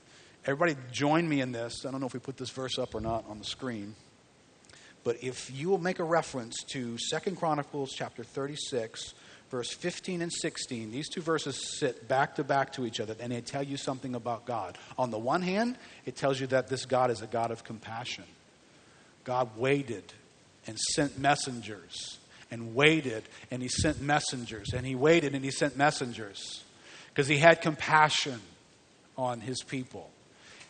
everybody 0.45 0.75
join 0.91 1.27
me 1.27 1.41
in 1.41 1.51
this. 1.51 1.83
I 1.83 1.89
don't 1.89 1.99
know 1.99 2.05
if 2.05 2.13
we 2.13 2.19
put 2.19 2.37
this 2.37 2.51
verse 2.51 2.77
up 2.77 2.93
or 2.93 3.01
not 3.01 3.25
on 3.27 3.39
the 3.39 3.45
screen. 3.45 3.95
But 5.05 5.23
if 5.23 5.51
you 5.53 5.69
will 5.69 5.77
make 5.77 5.99
a 5.99 6.03
reference 6.03 6.63
to 6.71 6.97
Second 6.97 7.37
Chronicles 7.37 7.93
chapter 7.93 8.23
36, 8.23 9.13
verse 9.51 9.71
15 9.71 10.23
and 10.23 10.33
16, 10.33 10.91
these 10.91 11.07
two 11.07 11.21
verses 11.21 11.77
sit 11.77 12.07
back 12.07 12.35
to 12.35 12.43
back 12.43 12.73
to 12.73 12.87
each 12.87 12.99
other 12.99 13.15
and 13.19 13.31
they 13.31 13.41
tell 13.41 13.61
you 13.61 13.77
something 13.77 14.15
about 14.15 14.45
God. 14.45 14.79
On 14.97 15.11
the 15.11 15.19
one 15.19 15.43
hand, 15.43 15.77
it 16.07 16.15
tells 16.15 16.39
you 16.41 16.47
that 16.47 16.69
this 16.69 16.87
God 16.87 17.11
is 17.11 17.21
a 17.21 17.27
God 17.27 17.51
of 17.51 17.63
compassion. 17.63 18.23
God 19.23 19.55
waited 19.57 20.11
and 20.65 20.77
sent 20.79 21.19
messengers 21.19 22.17
and 22.49 22.73
waited 22.73 23.23
and 23.51 23.61
he 23.61 23.67
sent 23.67 24.01
messengers 24.01 24.73
and 24.73 24.87
he 24.87 24.95
waited 24.95 25.35
and 25.35 25.45
he 25.45 25.51
sent 25.51 25.77
messengers 25.77 26.63
because 27.09 27.27
he 27.27 27.37
had 27.37 27.61
compassion 27.61 28.41
on 29.15 29.39
his 29.39 29.61
people. 29.61 30.09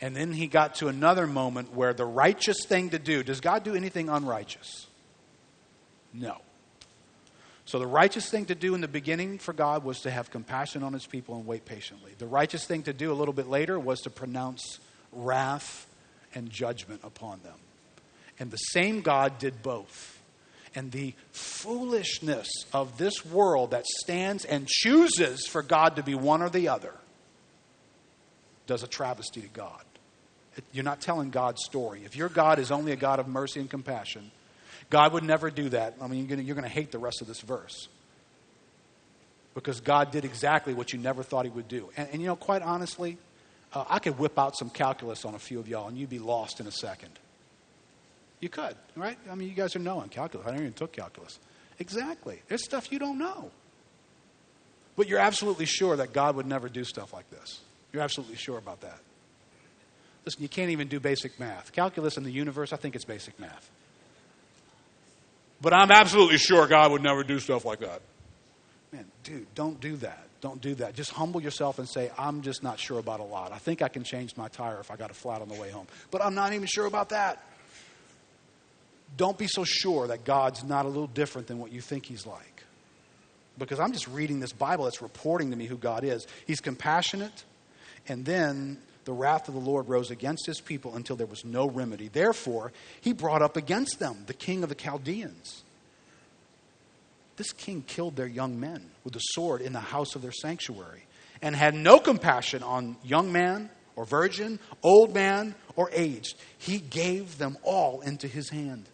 And 0.01 0.15
then 0.15 0.33
he 0.33 0.47
got 0.47 0.75
to 0.75 0.87
another 0.87 1.25
moment 1.25 1.73
where 1.73 1.93
the 1.93 2.05
righteous 2.05 2.57
thing 2.65 2.89
to 2.89 2.99
do 2.99 3.23
does 3.23 3.39
God 3.39 3.63
do 3.63 3.75
anything 3.75 4.09
unrighteous? 4.09 4.87
No. 6.13 6.37
So, 7.65 7.79
the 7.79 7.87
righteous 7.87 8.29
thing 8.29 8.45
to 8.45 8.55
do 8.55 8.75
in 8.75 8.81
the 8.81 8.87
beginning 8.87 9.39
for 9.39 9.51
God 9.51 9.83
was 9.83 10.01
to 10.01 10.11
have 10.11 10.29
compassion 10.29 10.83
on 10.83 10.93
his 10.93 11.07
people 11.07 11.35
and 11.35 11.47
wait 11.47 11.65
patiently. 11.65 12.11
The 12.17 12.27
righteous 12.27 12.65
thing 12.65 12.83
to 12.83 12.93
do 12.93 13.11
a 13.11 13.15
little 13.15 13.33
bit 13.33 13.47
later 13.47 13.79
was 13.79 14.01
to 14.01 14.11
pronounce 14.11 14.79
wrath 15.11 15.87
and 16.35 16.49
judgment 16.49 17.01
upon 17.03 17.41
them. 17.41 17.55
And 18.37 18.51
the 18.51 18.57
same 18.57 19.01
God 19.01 19.39
did 19.39 19.63
both. 19.63 20.21
And 20.75 20.91
the 20.91 21.13
foolishness 21.31 22.49
of 22.73 22.97
this 22.97 23.25
world 23.25 23.71
that 23.71 23.85
stands 23.85 24.45
and 24.45 24.67
chooses 24.67 25.47
for 25.47 25.63
God 25.63 25.95
to 25.95 26.03
be 26.03 26.13
one 26.13 26.41
or 26.41 26.49
the 26.49 26.67
other 26.67 26.93
does 28.67 28.83
a 28.83 28.87
travesty 28.87 29.41
to 29.41 29.47
God. 29.47 29.83
You're 30.71 30.85
not 30.85 31.01
telling 31.01 31.31
God's 31.31 31.63
story. 31.63 32.03
If 32.05 32.15
your 32.15 32.29
God 32.29 32.59
is 32.59 32.71
only 32.71 32.91
a 32.91 32.95
God 32.95 33.19
of 33.19 33.27
mercy 33.27 33.59
and 33.59 33.69
compassion, 33.69 34.31
God 34.89 35.13
would 35.13 35.23
never 35.23 35.49
do 35.49 35.69
that. 35.69 35.95
I 36.01 36.07
mean, 36.07 36.27
you're 36.27 36.55
going 36.55 36.63
to 36.63 36.69
hate 36.69 36.91
the 36.91 36.99
rest 36.99 37.21
of 37.21 37.27
this 37.27 37.41
verse. 37.41 37.87
Because 39.53 39.81
God 39.81 40.11
did 40.11 40.25
exactly 40.25 40.73
what 40.73 40.93
you 40.93 40.99
never 40.99 41.23
thought 41.23 41.45
He 41.45 41.51
would 41.51 41.67
do. 41.67 41.89
And, 41.97 42.07
and 42.11 42.21
you 42.21 42.27
know, 42.27 42.35
quite 42.35 42.61
honestly, 42.61 43.17
uh, 43.73 43.83
I 43.89 43.99
could 43.99 44.17
whip 44.17 44.37
out 44.39 44.57
some 44.57 44.69
calculus 44.69 45.25
on 45.25 45.35
a 45.35 45.39
few 45.39 45.59
of 45.59 45.67
y'all 45.67 45.87
and 45.87 45.97
you'd 45.97 46.09
be 46.09 46.19
lost 46.19 46.59
in 46.59 46.67
a 46.67 46.71
second. 46.71 47.11
You 48.39 48.49
could, 48.49 48.75
right? 48.95 49.17
I 49.29 49.35
mean, 49.35 49.49
you 49.49 49.55
guys 49.55 49.75
are 49.75 49.79
knowing 49.79 50.09
calculus. 50.09 50.45
I 50.45 50.51
never 50.51 50.63
even 50.63 50.73
took 50.73 50.91
calculus. 50.91 51.39
Exactly. 51.79 52.41
There's 52.47 52.63
stuff 52.63 52.91
you 52.91 52.99
don't 52.99 53.17
know. 53.17 53.51
But 54.95 55.07
you're 55.09 55.19
absolutely 55.19 55.65
sure 55.65 55.97
that 55.97 56.13
God 56.13 56.35
would 56.35 56.45
never 56.45 56.69
do 56.69 56.83
stuff 56.83 57.13
like 57.13 57.29
this. 57.29 57.59
You're 57.95 58.03
absolutely 58.03 58.35
sure 58.35 58.57
about 58.57 58.81
that. 58.81 58.99
Listen, 60.25 60.41
you 60.41 60.49
can't 60.49 60.69
even 60.71 60.89
do 60.89 60.99
basic 60.99 61.39
math. 61.39 61.71
Calculus 61.71 62.17
in 62.17 62.25
the 62.25 62.31
universe, 62.31 62.73
I 62.73 62.75
think 62.75 62.93
it's 62.93 63.05
basic 63.05 63.39
math. 63.39 63.71
But 65.61 65.71
I'm 65.71 65.91
absolutely 65.91 66.37
sure 66.37 66.67
God 66.67 66.91
would 66.91 67.01
never 67.01 67.23
do 67.23 67.39
stuff 67.39 67.63
like 67.63 67.79
that. 67.79 68.01
Man, 68.91 69.05
dude, 69.23 69.47
don't 69.55 69.79
do 69.79 69.95
that. 69.95 70.27
Don't 70.41 70.59
do 70.59 70.75
that. 70.75 70.93
Just 70.93 71.11
humble 71.11 71.41
yourself 71.41 71.79
and 71.79 71.87
say, 71.87 72.11
I'm 72.17 72.41
just 72.41 72.63
not 72.63 72.81
sure 72.81 72.99
about 72.99 73.21
a 73.21 73.23
lot. 73.23 73.53
I 73.53 73.59
think 73.59 73.81
I 73.81 73.87
can 73.87 74.03
change 74.03 74.35
my 74.35 74.49
tire 74.49 74.81
if 74.81 74.91
I 74.91 74.97
got 74.97 75.09
a 75.09 75.13
flat 75.13 75.41
on 75.41 75.47
the 75.47 75.55
way 75.55 75.71
home. 75.71 75.87
But 76.11 76.21
I'm 76.21 76.35
not 76.35 76.51
even 76.51 76.67
sure 76.67 76.87
about 76.87 77.09
that. 77.09 77.41
Don't 79.15 79.37
be 79.37 79.47
so 79.47 79.63
sure 79.63 80.07
that 80.07 80.25
God's 80.25 80.65
not 80.65 80.83
a 80.83 80.89
little 80.89 81.07
different 81.07 81.47
than 81.47 81.59
what 81.59 81.71
you 81.71 81.79
think 81.79 82.07
He's 82.07 82.25
like. 82.25 82.65
Because 83.57 83.79
I'm 83.79 83.93
just 83.93 84.09
reading 84.09 84.41
this 84.41 84.51
Bible 84.51 84.83
that's 84.83 85.01
reporting 85.01 85.51
to 85.51 85.55
me 85.55 85.65
who 85.65 85.77
God 85.77 86.03
is. 86.03 86.27
He's 86.45 86.59
compassionate, 86.59 87.45
and 88.07 88.25
then 88.25 88.77
the 89.05 89.13
wrath 89.13 89.47
of 89.47 89.53
the 89.53 89.59
Lord 89.59 89.87
rose 89.87 90.11
against 90.11 90.45
his 90.45 90.59
people 90.59 90.95
until 90.95 91.15
there 91.15 91.27
was 91.27 91.45
no 91.45 91.67
remedy. 91.67 92.07
Therefore, 92.07 92.71
he 93.01 93.13
brought 93.13 93.41
up 93.41 93.55
against 93.55 93.99
them 93.99 94.23
the 94.25 94.33
king 94.33 94.63
of 94.63 94.69
the 94.69 94.75
Chaldeans 94.75 95.63
this 97.37 97.51
king 97.51 97.83
killed 97.85 98.15
their 98.15 98.27
young 98.27 98.59
men 98.59 98.89
with 99.03 99.13
the 99.13 99.19
sword 99.19 99.61
in 99.61 99.73
the 99.73 99.79
house 99.79 100.15
of 100.15 100.21
their 100.21 100.31
sanctuary 100.31 101.03
and 101.41 101.55
had 101.55 101.73
no 101.73 101.99
compassion 101.99 102.63
on 102.63 102.95
young 103.03 103.31
man 103.31 103.69
or 103.95 104.05
virgin, 104.05 104.59
old 104.83 105.13
man 105.13 105.55
or 105.75 105.89
aged. 105.93 106.35
He 106.57 106.79
gave 106.79 107.37
them 107.37 107.57
all 107.63 108.01
into 108.01 108.27
his 108.27 108.49
hand. 108.49 108.85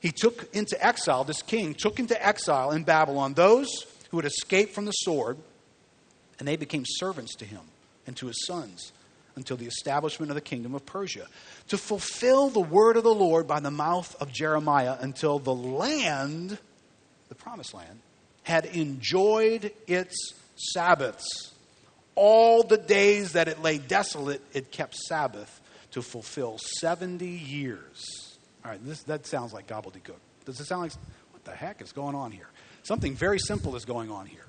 He 0.00 0.12
took 0.12 0.54
into 0.54 0.82
exile, 0.84 1.24
this 1.24 1.42
king 1.42 1.74
took 1.74 1.98
into 1.98 2.26
exile 2.26 2.70
in 2.72 2.84
Babylon 2.84 3.32
those 3.34 3.86
who 4.10 4.18
had 4.18 4.26
escaped 4.26 4.74
from 4.74 4.84
the 4.84 4.92
sword, 4.92 5.38
and 6.38 6.46
they 6.46 6.56
became 6.56 6.84
servants 6.86 7.34
to 7.36 7.46
him 7.46 7.62
and 8.06 8.16
to 8.16 8.26
his 8.26 8.46
sons 8.46 8.92
until 9.36 9.56
the 9.56 9.66
establishment 9.66 10.30
of 10.30 10.36
the 10.36 10.40
kingdom 10.40 10.74
of 10.74 10.86
Persia, 10.86 11.26
to 11.68 11.76
fulfill 11.76 12.50
the 12.50 12.60
word 12.60 12.96
of 12.96 13.02
the 13.02 13.14
Lord 13.14 13.48
by 13.48 13.58
the 13.58 13.70
mouth 13.70 14.14
of 14.20 14.32
Jeremiah 14.32 14.96
until 15.00 15.40
the 15.40 15.54
land 15.54 16.58
the 17.28 17.42
promised 17.42 17.74
land, 17.74 18.00
had 18.42 18.66
enjoyed 18.66 19.72
its 19.86 20.34
Sabbaths. 20.56 21.52
All 22.14 22.62
the 22.62 22.78
days 22.78 23.32
that 23.32 23.48
it 23.48 23.62
lay 23.62 23.78
desolate, 23.78 24.40
it 24.52 24.70
kept 24.70 24.94
Sabbath 24.94 25.60
to 25.92 26.02
fulfill 26.02 26.58
70 26.58 27.26
years. 27.26 28.36
All 28.64 28.70
right, 28.70 28.84
this, 28.84 29.02
that 29.04 29.26
sounds 29.26 29.52
like 29.52 29.66
gobbledygook. 29.66 30.18
Does 30.44 30.60
it 30.60 30.66
sound 30.66 30.82
like, 30.82 30.92
what 31.32 31.44
the 31.44 31.52
heck 31.52 31.82
is 31.82 31.92
going 31.92 32.14
on 32.14 32.30
here? 32.30 32.48
Something 32.84 33.14
very 33.14 33.38
simple 33.38 33.74
is 33.76 33.84
going 33.84 34.10
on 34.10 34.26
here. 34.26 34.44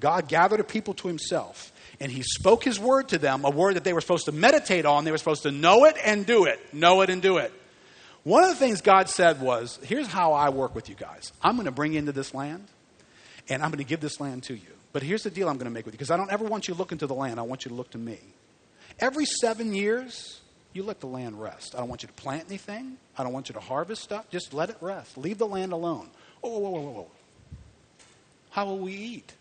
God 0.00 0.28
gathered 0.28 0.60
a 0.60 0.64
people 0.64 0.94
to 0.94 1.08
himself, 1.08 1.72
and 2.00 2.10
he 2.10 2.22
spoke 2.22 2.62
his 2.62 2.78
word 2.78 3.08
to 3.08 3.18
them, 3.18 3.44
a 3.44 3.50
word 3.50 3.74
that 3.74 3.84
they 3.84 3.92
were 3.92 4.00
supposed 4.00 4.26
to 4.26 4.32
meditate 4.32 4.86
on. 4.86 5.04
They 5.04 5.10
were 5.10 5.18
supposed 5.18 5.42
to 5.42 5.50
know 5.50 5.84
it 5.84 5.96
and 6.04 6.24
do 6.24 6.44
it. 6.44 6.72
Know 6.72 7.00
it 7.00 7.10
and 7.10 7.20
do 7.20 7.38
it. 7.38 7.52
One 8.22 8.44
of 8.44 8.50
the 8.50 8.56
things 8.56 8.80
God 8.80 9.08
said 9.08 9.40
was, 9.40 9.78
Here's 9.82 10.06
how 10.06 10.32
I 10.32 10.50
work 10.50 10.74
with 10.74 10.88
you 10.88 10.94
guys. 10.94 11.32
I'm 11.42 11.56
going 11.56 11.66
to 11.66 11.72
bring 11.72 11.94
you 11.94 11.98
into 11.98 12.12
this 12.12 12.34
land, 12.34 12.66
and 13.48 13.62
I'm 13.62 13.70
going 13.70 13.78
to 13.78 13.84
give 13.84 14.00
this 14.00 14.20
land 14.20 14.44
to 14.44 14.54
you. 14.54 14.68
But 14.92 15.02
here's 15.02 15.22
the 15.22 15.30
deal 15.30 15.48
I'm 15.48 15.56
going 15.56 15.66
to 15.66 15.70
make 15.70 15.86
with 15.86 15.94
you, 15.94 15.98
because 15.98 16.10
I 16.10 16.16
don't 16.16 16.30
ever 16.30 16.44
want 16.44 16.68
you 16.68 16.74
to 16.74 16.78
look 16.78 16.92
into 16.92 17.06
the 17.06 17.14
land. 17.14 17.40
I 17.40 17.42
want 17.42 17.64
you 17.64 17.70
to 17.70 17.74
look 17.74 17.90
to 17.90 17.98
me. 17.98 18.18
Every 19.00 19.24
seven 19.24 19.74
years, 19.74 20.40
you 20.72 20.82
let 20.82 21.00
the 21.00 21.06
land 21.06 21.40
rest. 21.40 21.74
I 21.74 21.78
don't 21.78 21.88
want 21.88 22.02
you 22.02 22.08
to 22.08 22.14
plant 22.14 22.44
anything. 22.48 22.98
I 23.16 23.22
don't 23.24 23.32
want 23.32 23.48
you 23.48 23.54
to 23.54 23.60
harvest 23.60 24.02
stuff. 24.02 24.28
Just 24.30 24.54
let 24.54 24.70
it 24.70 24.76
rest. 24.80 25.16
Leave 25.18 25.38
the 25.38 25.46
land 25.46 25.72
alone. 25.72 26.08
Oh, 26.42 26.58
whoa, 26.58 26.70
whoa, 26.70 26.80
whoa, 26.80 26.90
whoa. 26.90 27.10
How 28.50 28.66
will 28.66 28.78
we 28.78 28.92
eat? 28.92 29.34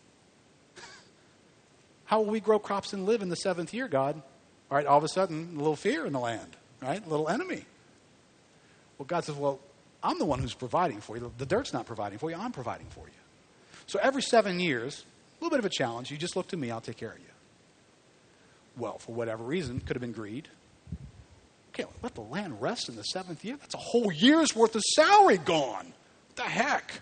How 2.07 2.21
will 2.21 2.31
we 2.31 2.39
grow 2.39 2.57
crops 2.57 2.93
and 2.93 3.05
live 3.05 3.21
in 3.21 3.29
the 3.29 3.35
seventh 3.35 3.73
year, 3.73 3.87
God? 3.87 4.21
All 4.71 4.77
right, 4.77 4.85
all 4.85 4.97
of 4.97 5.03
a 5.03 5.09
sudden, 5.09 5.51
a 5.55 5.57
little 5.57 5.75
fear 5.75 6.05
in 6.05 6.13
the 6.13 6.19
land, 6.19 6.55
right? 6.81 7.05
A 7.05 7.09
little 7.09 7.29
enemy. 7.29 7.65
Well, 8.97 9.05
God 9.05 9.23
says, 9.23 9.35
Well, 9.35 9.59
I'm 10.01 10.17
the 10.17 10.25
one 10.25 10.39
who's 10.39 10.53
providing 10.53 11.01
for 11.01 11.17
you. 11.17 11.31
The 11.37 11.45
dirt's 11.45 11.73
not 11.73 11.85
providing 11.85 12.17
for 12.17 12.29
you, 12.29 12.37
I'm 12.37 12.51
providing 12.51 12.87
for 12.87 13.05
you. 13.05 13.13
So 13.87 13.99
every 14.01 14.21
seven 14.21 14.59
years, 14.59 15.03
a 15.39 15.43
little 15.43 15.55
bit 15.55 15.59
of 15.59 15.65
a 15.65 15.73
challenge. 15.73 16.09
You 16.09 16.17
just 16.17 16.35
look 16.35 16.47
to 16.49 16.57
me, 16.57 16.71
I'll 16.71 16.81
take 16.81 16.97
care 16.97 17.11
of 17.11 17.19
you. 17.19 17.25
Well, 18.77 18.97
for 18.99 19.13
whatever 19.13 19.43
reason, 19.43 19.79
could 19.79 19.95
have 19.95 20.01
been 20.01 20.11
greed. 20.11 20.47
Okay, 21.73 21.85
let 22.01 22.15
the 22.15 22.21
land 22.21 22.61
rest 22.61 22.89
in 22.89 22.95
the 22.95 23.03
seventh 23.03 23.43
year. 23.43 23.57
That's 23.59 23.75
a 23.75 23.79
whole 23.79 24.11
year's 24.11 24.55
worth 24.55 24.75
of 24.75 24.81
salary 24.95 25.37
gone. 25.37 25.93
What 26.27 26.35
the 26.35 26.43
heck? 26.43 27.01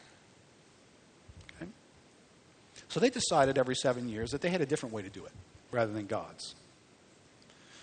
So 2.96 3.02
they 3.02 3.10
decided 3.10 3.58
every 3.58 3.76
seven 3.76 4.08
years 4.08 4.32
that 4.32 4.40
they 4.40 4.48
had 4.48 4.62
a 4.62 4.66
different 4.66 4.96
way 4.96 5.02
to 5.02 5.10
do 5.10 5.26
it 5.26 5.34
rather 5.70 5.92
than 5.92 6.06
God's. 6.06 6.56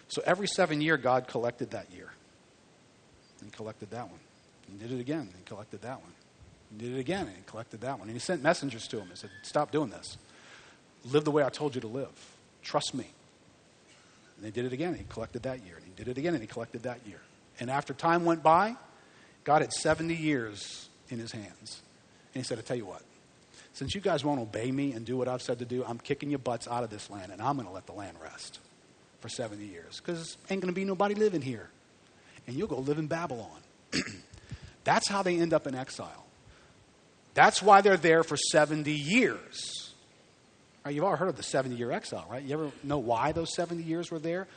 So 0.09 0.23
every 0.25 0.49
seven 0.49 0.81
year, 0.81 0.97
God 0.97 1.29
collected 1.29 1.73
that 1.73 1.93
year 1.93 2.09
and 3.43 3.53
collected 3.53 3.91
that 3.91 4.09
one. 4.09 4.21
He 4.71 4.79
did 4.79 4.91
it 4.91 5.01
again 5.01 5.29
and 5.35 5.45
collected 5.45 5.83
that 5.83 6.01
one. 6.01 6.13
He 6.71 6.79
did 6.79 6.97
it 6.97 6.99
again 6.99 7.27
and 7.27 7.45
collected 7.45 7.83
that 7.83 7.99
one. 7.99 8.09
And 8.09 8.17
he 8.17 8.21
sent 8.21 8.43
messengers 8.43 8.89
to 8.89 9.01
him 9.01 9.11
and 9.11 9.19
said, 9.19 9.29
Stop 9.43 9.71
doing 9.71 9.91
this. 9.91 10.17
Live 11.05 11.27
the 11.27 11.31
way 11.31 11.45
I 11.45 11.51
told 11.51 11.75
you 11.75 11.83
to 11.83 11.89
live. 11.89 12.37
Trust 12.63 12.95
me. 12.95 13.05
And 14.39 14.47
they 14.47 14.51
did 14.51 14.65
it 14.65 14.73
again 14.73 14.93
and 14.93 14.97
he 14.97 15.05
collected 15.11 15.43
that 15.43 15.63
year. 15.67 15.75
And 15.77 15.85
he 15.85 15.93
did 15.95 16.09
it 16.09 16.17
again 16.17 16.33
and 16.33 16.43
he 16.43 16.49
collected 16.49 16.85
that 16.85 17.01
year. 17.07 17.21
And 17.61 17.71
after 17.71 17.93
time 17.93 18.25
went 18.25 18.43
by, 18.43 18.77
God 19.45 19.61
had 19.61 19.75
70 19.75 20.15
years 20.15 20.89
in 21.11 21.19
his 21.19 21.33
hands. 21.33 21.83
And 22.35 22.43
he 22.43 22.45
said, 22.45 22.59
I 22.59 22.63
tell 22.63 22.79
you 22.79 22.87
what, 22.87 23.03
since 23.75 23.95
you 23.95 24.01
guys 24.01 24.25
won't 24.25 24.41
obey 24.41 24.71
me 24.71 24.93
and 24.93 25.05
do 25.05 25.17
what 25.17 25.29
I've 25.29 25.43
said 25.43 25.59
to 25.61 25.65
do, 25.65 25.85
I'm 25.85 25.99
kicking 25.99 26.31
your 26.31 26.39
butts 26.39 26.69
out 26.69 26.85
of 26.85 26.91
this 26.91 27.11
land 27.11 27.33
and 27.33 27.41
I'm 27.41 27.57
going 27.57 27.67
to 27.67 27.73
let 27.73 27.87
the 27.87 27.93
land 27.93 28.17
rest 28.23 28.59
for 29.21 29.29
70 29.29 29.65
years 29.65 30.01
because 30.01 30.37
ain't 30.51 30.61
going 30.61 30.73
to 30.73 30.79
be 30.79 30.85
nobody 30.85 31.15
living 31.15 31.43
here 31.43 31.71
and 32.47 32.57
you'll 32.57 32.69
go 32.69 32.79
live 32.79 32.99
in 32.99 33.07
Babylon. 33.07 33.61
That's 34.85 35.09
how 35.09 35.23
they 35.23 35.39
end 35.39 35.53
up 35.53 35.67
in 35.67 35.75
exile. 35.75 36.27
That's 37.35 37.63
why 37.63 37.81
they're 37.81 37.97
there 37.97 38.25
for 38.25 38.37
70 38.37 38.91
years. 38.91 39.95
Right, 40.85 40.95
you've 40.95 41.05
all 41.05 41.17
heard 41.17 41.29
of 41.29 41.37
the 41.37 41.43
70 41.43 41.77
year 41.77 41.93
exile, 41.93 42.27
right? 42.29 42.43
You 42.43 42.55
ever 42.55 42.73
know 42.83 42.99
why 42.99 43.33
those 43.33 43.55
70 43.55 43.83
years 43.83 44.11
were 44.11 44.19
there? 44.19 44.49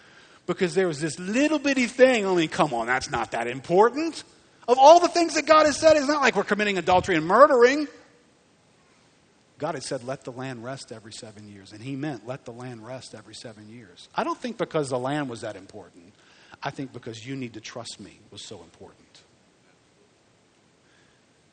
Because 0.47 0.75
there 0.75 0.87
was 0.87 0.99
this 0.99 1.17
little 1.19 1.59
bitty 1.59 1.87
thing. 1.87 2.25
I 2.25 2.33
mean, 2.33 2.49
come 2.49 2.73
on, 2.73 2.87
that's 2.87 3.09
not 3.09 3.31
that 3.31 3.47
important. 3.47 4.23
Of 4.67 4.77
all 4.79 4.99
the 4.99 5.07
things 5.07 5.35
that 5.35 5.45
God 5.45 5.67
has 5.67 5.77
said, 5.77 5.95
it's 5.95 6.07
not 6.07 6.21
like 6.21 6.35
we're 6.35 6.43
committing 6.43 6.77
adultery 6.77 7.15
and 7.15 7.25
murdering. 7.25 7.87
God 9.57 9.75
had 9.75 9.83
said, 9.83 10.03
let 10.03 10.23
the 10.23 10.31
land 10.31 10.63
rest 10.63 10.91
every 10.91 11.13
seven 11.13 11.47
years. 11.47 11.71
And 11.71 11.81
He 11.81 11.95
meant, 11.95 12.27
let 12.27 12.45
the 12.45 12.51
land 12.51 12.85
rest 12.85 13.15
every 13.15 13.35
seven 13.35 13.69
years. 13.69 14.09
I 14.13 14.23
don't 14.23 14.37
think 14.37 14.57
because 14.57 14.89
the 14.89 14.99
land 14.99 15.29
was 15.29 15.41
that 15.41 15.55
important. 15.55 16.13
I 16.61 16.71
think 16.71 16.91
because 16.91 17.25
you 17.25 17.35
need 17.35 17.53
to 17.53 17.61
trust 17.61 17.99
me 17.99 18.19
was 18.31 18.45
so 18.45 18.61
important. 18.61 19.21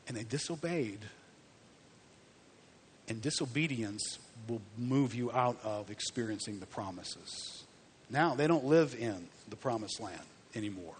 And 0.07 0.17
they 0.17 0.23
disobeyed. 0.23 0.99
And 3.07 3.21
disobedience 3.21 4.19
will 4.47 4.61
move 4.77 5.13
you 5.13 5.31
out 5.31 5.57
of 5.63 5.89
experiencing 5.89 6.59
the 6.59 6.65
promises. 6.65 7.63
Now, 8.09 8.35
they 8.35 8.47
don't 8.47 8.65
live 8.65 8.95
in 8.99 9.27
the 9.49 9.55
promised 9.55 10.01
land 10.01 10.21
anymore 10.55 10.95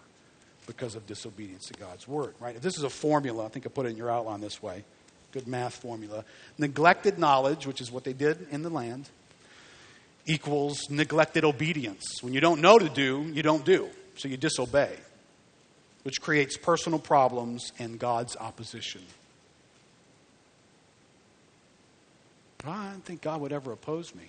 because 0.66 0.94
of 0.94 1.06
disobedience 1.06 1.66
to 1.66 1.74
God's 1.74 2.08
word, 2.08 2.34
right? 2.40 2.56
If 2.56 2.62
this 2.62 2.78
is 2.78 2.82
a 2.82 2.90
formula, 2.90 3.44
I 3.44 3.48
think 3.48 3.66
I 3.66 3.68
put 3.68 3.84
it 3.84 3.90
in 3.90 3.96
your 3.96 4.10
outline 4.10 4.40
this 4.40 4.62
way 4.62 4.84
good 5.34 5.46
math 5.48 5.74
formula. 5.74 6.24
Neglected 6.56 7.18
knowledge, 7.18 7.66
which 7.66 7.80
is 7.80 7.92
what 7.92 8.04
they 8.04 8.12
did 8.12 8.46
in 8.50 8.62
the 8.62 8.70
land, 8.70 9.10
equals 10.26 10.88
neglected 10.88 11.44
obedience. 11.44 12.22
When 12.22 12.32
you 12.32 12.40
don't 12.40 12.60
know 12.60 12.78
to 12.78 12.88
do, 12.88 13.30
you 13.34 13.42
don't 13.42 13.64
do. 13.64 13.88
So 14.16 14.28
you 14.28 14.36
disobey, 14.36 14.96
which 16.04 16.20
creates 16.22 16.56
personal 16.56 17.00
problems 17.00 17.72
and 17.78 17.98
God's 17.98 18.36
opposition. 18.36 19.02
I 22.66 22.90
don't 22.92 23.04
think 23.04 23.20
God 23.20 23.42
would 23.42 23.52
ever 23.52 23.72
oppose 23.72 24.14
me. 24.14 24.24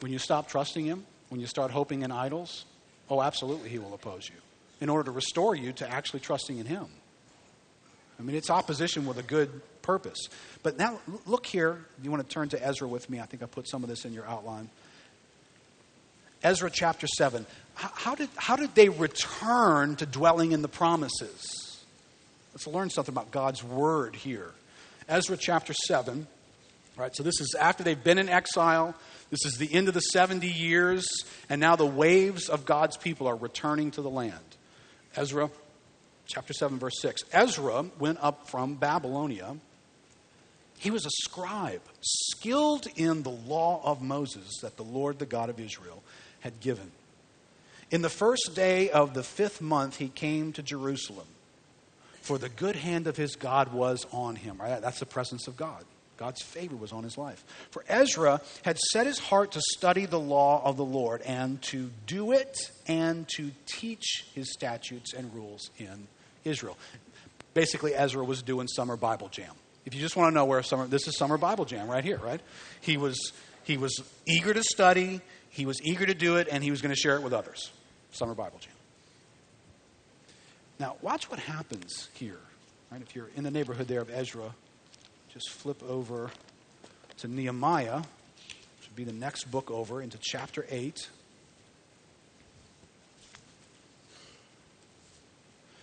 When 0.00 0.12
you 0.12 0.18
stop 0.18 0.48
trusting 0.48 0.86
Him, 0.86 1.04
when 1.28 1.40
you 1.40 1.46
start 1.46 1.72
hoping 1.72 2.02
in 2.02 2.12
idols, 2.12 2.64
oh, 3.10 3.20
absolutely, 3.20 3.68
He 3.68 3.78
will 3.78 3.92
oppose 3.92 4.28
you 4.28 4.36
in 4.80 4.88
order 4.88 5.04
to 5.04 5.10
restore 5.10 5.54
you 5.54 5.72
to 5.72 5.90
actually 5.90 6.20
trusting 6.20 6.56
in 6.56 6.64
Him. 6.64 6.86
I 8.18 8.22
mean, 8.22 8.36
it's 8.36 8.50
opposition 8.50 9.06
with 9.06 9.18
a 9.18 9.22
good 9.22 9.60
purpose. 9.82 10.28
But 10.62 10.76
now, 10.76 10.98
look 11.24 11.46
here. 11.46 11.84
You 12.02 12.10
want 12.10 12.22
to 12.22 12.28
turn 12.28 12.48
to 12.50 12.66
Ezra 12.66 12.88
with 12.88 13.08
me? 13.08 13.20
I 13.20 13.26
think 13.26 13.42
I 13.42 13.46
put 13.46 13.68
some 13.68 13.82
of 13.82 13.88
this 13.88 14.04
in 14.04 14.12
your 14.12 14.26
outline. 14.26 14.68
Ezra 16.42 16.70
chapter 16.70 17.06
7. 17.06 17.46
How 17.74 18.14
did, 18.14 18.28
how 18.36 18.56
did 18.56 18.74
they 18.74 18.88
return 18.88 19.96
to 19.96 20.06
dwelling 20.06 20.52
in 20.52 20.62
the 20.62 20.68
promises? 20.68 21.84
Let's 22.52 22.66
learn 22.66 22.90
something 22.90 23.14
about 23.14 23.30
God's 23.30 23.62
word 23.62 24.16
here. 24.16 24.50
Ezra 25.08 25.36
chapter 25.36 25.72
7. 25.72 26.26
Right, 26.96 27.14
so 27.14 27.22
this 27.22 27.40
is 27.40 27.54
after 27.58 27.84
they've 27.84 28.02
been 28.02 28.18
in 28.18 28.28
exile. 28.28 28.96
This 29.30 29.44
is 29.44 29.56
the 29.58 29.72
end 29.72 29.86
of 29.86 29.94
the 29.94 30.00
70 30.00 30.48
years, 30.48 31.06
and 31.48 31.60
now 31.60 31.76
the 31.76 31.86
waves 31.86 32.48
of 32.48 32.64
God's 32.64 32.96
people 32.96 33.28
are 33.28 33.36
returning 33.36 33.92
to 33.92 34.02
the 34.02 34.10
land. 34.10 34.34
Ezra 35.14 35.50
chapter 36.28 36.52
7, 36.52 36.78
verse 36.78 37.00
6. 37.00 37.24
Ezra 37.32 37.86
went 37.98 38.18
up 38.22 38.48
from 38.48 38.74
Babylonia. 38.74 39.56
He 40.78 40.90
was 40.90 41.04
a 41.04 41.10
scribe, 41.10 41.82
skilled 42.00 42.86
in 42.94 43.22
the 43.22 43.30
law 43.30 43.80
of 43.82 44.00
Moses 44.00 44.58
that 44.62 44.76
the 44.76 44.84
Lord, 44.84 45.18
the 45.18 45.26
God 45.26 45.50
of 45.50 45.58
Israel, 45.58 46.02
had 46.40 46.60
given. 46.60 46.92
In 47.90 48.02
the 48.02 48.10
first 48.10 48.54
day 48.54 48.90
of 48.90 49.14
the 49.14 49.22
fifth 49.22 49.60
month, 49.60 49.96
he 49.96 50.08
came 50.08 50.52
to 50.52 50.62
Jerusalem, 50.62 51.26
for 52.20 52.38
the 52.38 52.50
good 52.50 52.76
hand 52.76 53.06
of 53.06 53.16
his 53.16 53.34
God 53.34 53.72
was 53.72 54.06
on 54.12 54.36
him. 54.36 54.58
Right? 54.60 54.80
That's 54.80 55.00
the 55.00 55.06
presence 55.06 55.48
of 55.48 55.56
God. 55.56 55.84
God's 56.18 56.42
favor 56.42 56.76
was 56.76 56.92
on 56.92 57.04
his 57.04 57.16
life. 57.16 57.44
For 57.70 57.84
Ezra 57.88 58.40
had 58.62 58.76
set 58.90 59.06
his 59.06 59.20
heart 59.20 59.52
to 59.52 59.60
study 59.60 60.04
the 60.04 60.20
law 60.20 60.60
of 60.64 60.76
the 60.76 60.84
Lord 60.84 61.22
and 61.22 61.62
to 61.62 61.90
do 62.06 62.32
it 62.32 62.58
and 62.86 63.26
to 63.36 63.52
teach 63.66 64.26
his 64.34 64.52
statutes 64.52 65.14
and 65.14 65.32
rules 65.32 65.70
in 65.78 66.08
Israel. 66.48 66.76
Basically, 67.54 67.94
Ezra 67.94 68.24
was 68.24 68.42
doing 68.42 68.68
summer 68.68 68.96
Bible 68.96 69.28
jam. 69.28 69.52
If 69.84 69.94
you 69.94 70.00
just 70.00 70.16
want 70.16 70.30
to 70.30 70.34
know 70.34 70.44
where 70.44 70.62
summer, 70.62 70.86
this 70.86 71.08
is 71.08 71.16
summer 71.16 71.38
Bible 71.38 71.64
jam 71.64 71.88
right 71.88 72.04
here, 72.04 72.18
right? 72.18 72.40
He 72.80 72.96
was, 72.96 73.32
he 73.64 73.76
was 73.76 74.02
eager 74.26 74.52
to 74.52 74.62
study, 74.62 75.20
he 75.50 75.66
was 75.66 75.80
eager 75.82 76.04
to 76.04 76.14
do 76.14 76.36
it, 76.36 76.48
and 76.50 76.62
he 76.62 76.70
was 76.70 76.82
going 76.82 76.94
to 76.94 77.00
share 77.00 77.16
it 77.16 77.22
with 77.22 77.32
others. 77.32 77.70
Summer 78.10 78.34
Bible 78.34 78.58
jam. 78.60 78.72
Now, 80.78 80.96
watch 81.02 81.30
what 81.30 81.40
happens 81.40 82.08
here. 82.14 82.38
Right? 82.90 83.02
If 83.02 83.16
you're 83.16 83.30
in 83.36 83.44
the 83.44 83.50
neighborhood 83.50 83.88
there 83.88 84.00
of 84.00 84.10
Ezra, 84.10 84.54
just 85.32 85.50
flip 85.50 85.82
over 85.82 86.30
to 87.18 87.28
Nehemiah, 87.28 87.98
which 87.98 88.88
would 88.88 88.96
be 88.96 89.04
the 89.04 89.12
next 89.12 89.44
book 89.50 89.70
over, 89.70 90.00
into 90.00 90.18
chapter 90.20 90.66
8. 90.70 91.08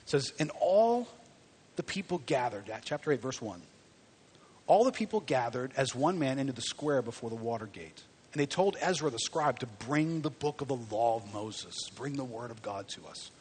It 0.06 0.10
says, 0.10 0.34
And 0.39 0.51
all 0.60 1.08
the 1.76 1.84
people 1.84 2.22
gathered, 2.26 2.70
at 2.70 2.84
chapter 2.84 3.12
8, 3.12 3.22
verse 3.22 3.41
1. 3.41 3.62
All 4.68 4.84
the 4.84 4.91
people 4.91 5.20
gathered 5.20 5.72
as 5.78 5.93
one 5.93 6.18
man 6.18 6.39
into 6.39 6.53
the 6.53 6.62
square 6.62 7.01
before 7.01 7.30
the 7.30 7.36
water 7.36 7.68
gate. 7.68 8.01
And 8.34 8.41
they 8.41 8.47
told 8.47 8.78
Ezra 8.82 9.10
the 9.10 9.20
scribe 9.20 9.60
to 9.60 9.66
bring 9.66 10.22
the 10.22 10.30
book 10.30 10.62
of 10.62 10.68
the 10.68 10.76
law 10.76 11.18
of 11.18 11.34
Moses, 11.34 11.76
bring 11.95 12.14
the 12.14 12.24
word 12.24 12.51
of 12.51 12.62
God 12.62 12.88
to 12.89 13.06
us 13.08 13.32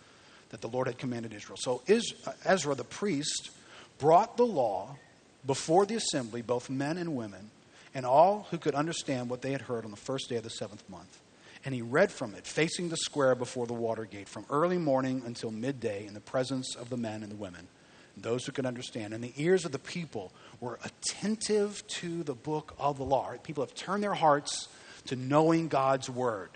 that 0.55 0.61
the 0.61 0.69
Lord 0.69 0.87
had 0.87 0.99
commanded 0.99 1.33
Israel. 1.33 1.57
So 1.61 1.83
uh, 1.89 2.33
Ezra 2.45 2.77
the 2.77 2.85
priest 2.85 3.51
brought 3.99 4.37
the 4.37 4.47
law 4.47 4.97
before 5.45 5.85
the 5.85 5.97
assembly, 5.97 6.43
both 6.43 6.71
men 6.71 6.97
and 6.97 7.17
women, 7.17 7.51
and 7.93 8.07
all 8.07 8.47
who 8.53 8.59
could 8.59 8.77
understand 8.77 9.29
what 9.29 9.43
they 9.43 9.51
had 9.51 9.63
heard 9.63 9.85
on 9.85 9.91
the 9.91 9.97
first 9.97 10.29
day 10.29 10.37
of 10.37 10.45
the 10.45 10.51
seventh 10.51 10.89
month. 10.89 11.19
And 11.65 11.75
he 11.75 11.83
read 11.83 12.13
from 12.13 12.35
it, 12.35 12.47
facing 12.47 12.91
the 12.91 12.97
square 12.97 13.35
before 13.35 13.67
the 13.67 13.73
water 13.73 14.05
gate, 14.05 14.29
from 14.29 14.45
early 14.51 14.79
morning 14.79 15.23
until 15.25 15.51
midday, 15.51 16.07
in 16.07 16.15
the 16.15 16.21
presence 16.21 16.75
of 16.75 16.91
the 16.91 16.97
men 16.97 17.23
and 17.23 17.33
the 17.33 17.37
women, 17.37 17.67
and 18.15 18.25
those 18.25 18.45
who 18.45 18.53
could 18.53 18.67
understand. 18.67 19.15
And 19.15 19.25
the 19.25 19.33
ears 19.37 19.65
of 19.65 19.73
the 19.73 19.79
people 19.79 20.33
were 20.61 20.79
attentive 20.85 21.87
to 21.87 22.23
the 22.23 22.35
book 22.35 22.75
of 22.79 22.99
the 22.99 23.05
law. 23.05 23.33
People 23.43 23.65
have 23.65 23.75
turned 23.75 24.03
their 24.03 24.15
hearts 24.15 24.69
to 25.07 25.17
knowing 25.17 25.69
God's 25.69 26.11
word. 26.11 26.51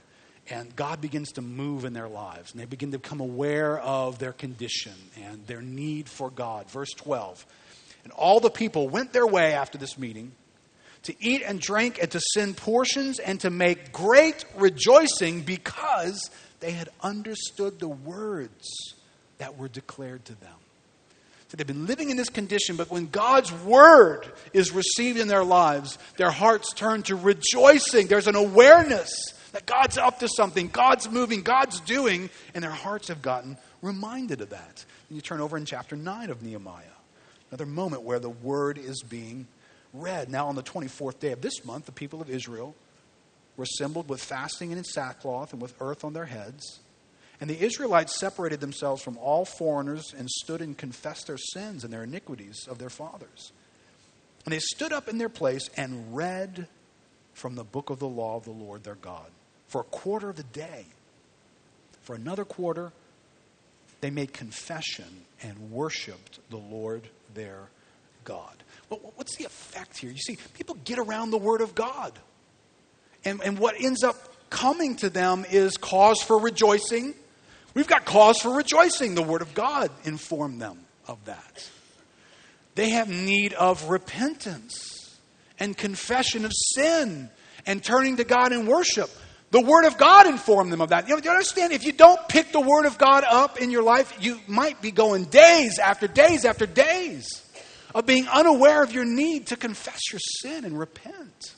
And 0.51 0.75
God 0.75 1.03
begins 1.03 1.33
to 1.33 1.43
move 1.43 1.85
in 1.85 1.93
their 1.93 2.09
lives. 2.09 2.53
And 2.53 2.61
they 2.61 2.65
begin 2.65 2.93
to 2.93 2.99
become 2.99 3.21
aware 3.21 3.79
of 3.81 4.19
their 4.19 4.33
condition 4.33 4.95
and 5.23 5.47
their 5.47 5.61
need 5.61 6.09
for 6.09 6.31
God. 6.31 6.71
Verse 6.71 6.91
12 6.97 7.45
and 8.09 8.13
all 8.15 8.41
the 8.41 8.49
people 8.49 8.89
went 8.89 9.13
their 9.13 9.27
way 9.27 9.53
after 9.53 9.77
this 9.77 9.99
meeting 9.99 10.33
to 11.05 11.15
eat 11.21 11.43
and 11.45 11.61
drink 11.61 11.99
and 12.01 12.11
to 12.11 12.21
send 12.35 12.57
portions 12.57 13.19
and 13.19 13.41
to 13.41 13.51
make 13.51 13.93
great 13.93 14.45
rejoicing 14.57 15.43
because 15.43 16.31
they 16.61 16.73
had 16.73 16.89
understood 17.03 17.79
the 17.79 17.89
words 17.89 18.69
that 19.39 19.57
were 19.57 19.69
declared 19.69 20.25
to 20.27 20.35
them. 20.41 20.55
So 21.49 21.57
they've 21.57 21.67
been 21.67 21.87
living 21.87 22.11
in 22.11 22.19
this 22.19 22.29
condition, 22.29 22.77
but 22.77 22.91
when 22.91 23.07
God's 23.07 23.51
word 23.53 24.31
is 24.53 24.71
received 24.71 25.19
in 25.19 25.29
their 25.29 25.45
lives, 25.45 25.99
their 26.19 26.31
hearts 26.31 26.75
turn 26.75 27.03
to 27.05 27.17
rejoicing. 27.17 28.07
There's 28.07 28.27
an 28.27 28.37
awareness 28.37 29.11
that 29.53 29.65
God's 29.65 29.97
up 29.97 30.19
to 30.19 30.29
something, 30.29 30.69
God's 30.69 31.09
moving, 31.09 31.41
God's 31.43 31.81
doing, 31.81 32.29
and 32.55 32.63
their 32.63 32.71
hearts 32.71 33.09
have 33.09 33.23
gotten 33.23 33.57
reminded 33.81 34.43
of 34.43 34.51
that. 34.51 34.85
And 35.09 35.17
you 35.17 35.23
turn 35.23 35.41
over 35.41 35.57
in 35.57 35.65
chapter 35.65 35.97
9 35.97 36.29
of 36.29 36.43
Nehemiah 36.43 36.85
another 37.51 37.67
moment 37.67 38.03
where 38.03 38.19
the 38.19 38.31
word 38.31 38.79
is 38.79 39.03
being 39.03 39.47
read. 39.93 40.29
Now, 40.29 40.49
on 40.49 40.55
the 40.55 40.63
24th 40.63 41.19
day 41.19 41.33
of 41.33 41.41
this 41.41 41.65
month, 41.65 41.87
the 41.87 41.93
people 41.93 42.21
of 42.21 42.31
Israel 42.31 42.75
were 43.57 43.65
assembled 43.65 44.09
with 44.09 44.23
fasting 44.23 44.71
and 44.71 44.79
in 44.79 44.85
sackcloth 44.85 45.53
and 45.53 45.61
with 45.61 45.75
earth 45.81 46.05
on 46.05 46.13
their 46.13 46.27
heads. 46.27 46.81
And 47.41 47.49
the 47.49 47.61
Israelites 47.61 48.19
separated 48.19 48.61
themselves 48.61 49.03
from 49.03 49.17
all 49.19 49.45
foreigners 49.45 50.15
and 50.17 50.29
stood 50.29 50.61
and 50.61 50.77
confessed 50.77 51.27
their 51.29 51.39
sins 51.39 51.85
and 51.85 51.93
their 51.93 52.03
iniquities 52.03 52.67
of 52.69 52.79
their 52.79 52.91
fathers. 52.91 53.53
And 54.45 54.53
they 54.53 54.59
stood 54.59 54.93
up 54.93 55.09
in 55.09 55.19
their 55.19 55.29
place 55.29 55.69
and 55.77 56.17
read 56.17 56.67
from 57.35 57.55
the 57.55 57.65
book 57.65 57.91
of 57.91 57.99
the 57.99 58.09
law 58.09 58.37
of 58.37 58.45
the 58.45 58.51
Lord 58.51 58.83
their 58.83 58.97
God 58.97 59.31
for 59.69 59.83
a 59.83 59.85
quarter 59.85 60.31
of 60.31 60.37
the 60.37 60.43
day. 60.43 60.87
For 62.03 62.17
another 62.17 62.45
quarter, 62.45 62.93
they 64.01 64.11
made 64.11 64.33
confession 64.33 65.25
and 65.43 65.71
worshiped 65.71 66.41
the 66.51 66.57
Lord 66.57 67.09
their 67.35 67.69
God. 68.25 68.63
But 68.89 69.17
what's 69.17 69.37
the 69.37 69.45
effect 69.45 69.99
here? 69.99 70.11
You 70.11 70.19
see, 70.19 70.39
people 70.55 70.77
get 70.85 70.99
around 70.99 71.31
the 71.31 71.39
Word 71.39 71.61
of 71.61 71.75
God. 71.75 72.13
And, 73.25 73.41
and 73.43 73.59
what 73.59 73.75
ends 73.79 74.03
up 74.03 74.17
coming 74.51 74.97
to 74.97 75.11
them 75.11 75.45
is 75.51 75.77
cause 75.77 76.23
for 76.23 76.39
rejoicing. 76.39 77.15
We've 77.75 77.87
got 77.87 78.05
cause 78.05 78.39
for 78.39 78.55
rejoicing. 78.55 79.15
The 79.15 79.23
Word 79.23 79.43
of 79.43 79.55
God 79.55 79.91
informed 80.05 80.61
them 80.61 80.79
of 81.07 81.23
that. 81.27 81.69
They 82.75 82.91
have 82.91 83.09
need 83.09 83.55
of 83.55 83.91
repentance 83.91 85.19
and 85.59 85.77
confession 85.77 86.45
of 86.45 86.53
sin 86.75 87.29
and 87.67 87.83
turning 87.83 88.17
to 88.19 88.25
God 88.25 88.53
in 88.53 88.67
worship. 88.67 89.11
The 89.51 89.61
Word 89.61 89.85
of 89.85 89.99
God 89.99 90.27
informed 90.27 90.73
them 90.73 90.81
of 90.81 90.91
that. 90.91 91.09
You, 91.09 91.17
know, 91.17 91.23
you 91.23 91.31
understand? 91.31 91.73
If 91.73 91.85
you 91.85 91.93
don't 91.93 92.21
pick 92.29 92.53
the 92.53 92.61
Word 92.61 92.87
of 92.87 92.97
God 92.97 93.25
up 93.29 93.61
in 93.61 93.71
your 93.71 93.83
life, 93.83 94.17
you 94.21 94.41
might 94.47 94.81
be 94.81 94.91
going 94.91 95.25
days 95.25 95.79
after 95.79 96.07
days 96.07 96.45
after 96.45 96.67
days 96.67 97.48
of 97.99 98.07
being 98.07 98.29
unaware 98.29 98.85
of 98.85 98.93
your 98.93 99.05
need 99.05 99.49
to 99.49 99.57
confess 99.57 99.99
your 100.13 100.21
sin 100.41 100.65
and 100.65 100.79
repent. 100.79 101.57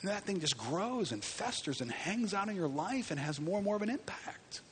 And 0.00 0.10
that 0.10 0.24
thing 0.24 0.40
just 0.40 0.58
grows 0.58 1.12
and 1.12 1.22
festers 1.22 1.80
and 1.80 1.92
hangs 1.92 2.34
out 2.34 2.48
in 2.48 2.56
your 2.56 2.66
life 2.66 3.12
and 3.12 3.20
has 3.20 3.40
more 3.40 3.58
and 3.58 3.64
more 3.64 3.76
of 3.76 3.82
an 3.82 3.88
impact. 3.88 4.62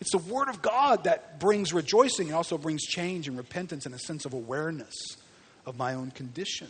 It's 0.00 0.10
the 0.10 0.18
Word 0.18 0.48
of 0.48 0.60
God 0.60 1.04
that 1.04 1.38
brings 1.38 1.72
rejoicing 1.72 2.26
and 2.26 2.34
also 2.34 2.58
brings 2.58 2.82
change 2.82 3.28
and 3.28 3.36
repentance 3.36 3.86
and 3.86 3.94
a 3.94 3.98
sense 4.00 4.24
of 4.24 4.32
awareness 4.32 4.92
of 5.66 5.78
my 5.78 5.94
own 5.94 6.10
condition. 6.10 6.66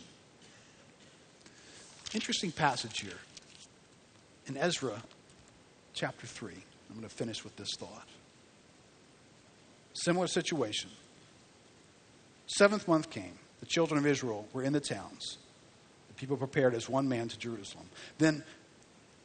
Interesting 2.13 2.51
passage 2.51 2.99
here 2.99 3.17
in 4.45 4.57
Ezra 4.57 5.01
chapter 5.95 6.27
3. 6.27 6.53
I'm 6.53 6.97
going 6.97 7.09
to 7.09 7.15
finish 7.15 7.43
with 7.43 7.55
this 7.55 7.71
thought. 7.79 8.07
Similar 9.95 10.27
situation. 10.27 10.91
Seventh 12.47 12.87
month 12.87 13.09
came. 13.09 13.33
The 13.59 13.65
children 13.65 13.97
of 13.97 14.05
Israel 14.05 14.47
were 14.53 14.63
in 14.63 14.73
the 14.73 14.79
towns. 14.79 15.37
The 16.09 16.13
people 16.13 16.37
prepared 16.37 16.75
as 16.75 16.87
one 16.87 17.09
man 17.09 17.27
to 17.29 17.37
Jerusalem. 17.37 17.85
Then 18.17 18.43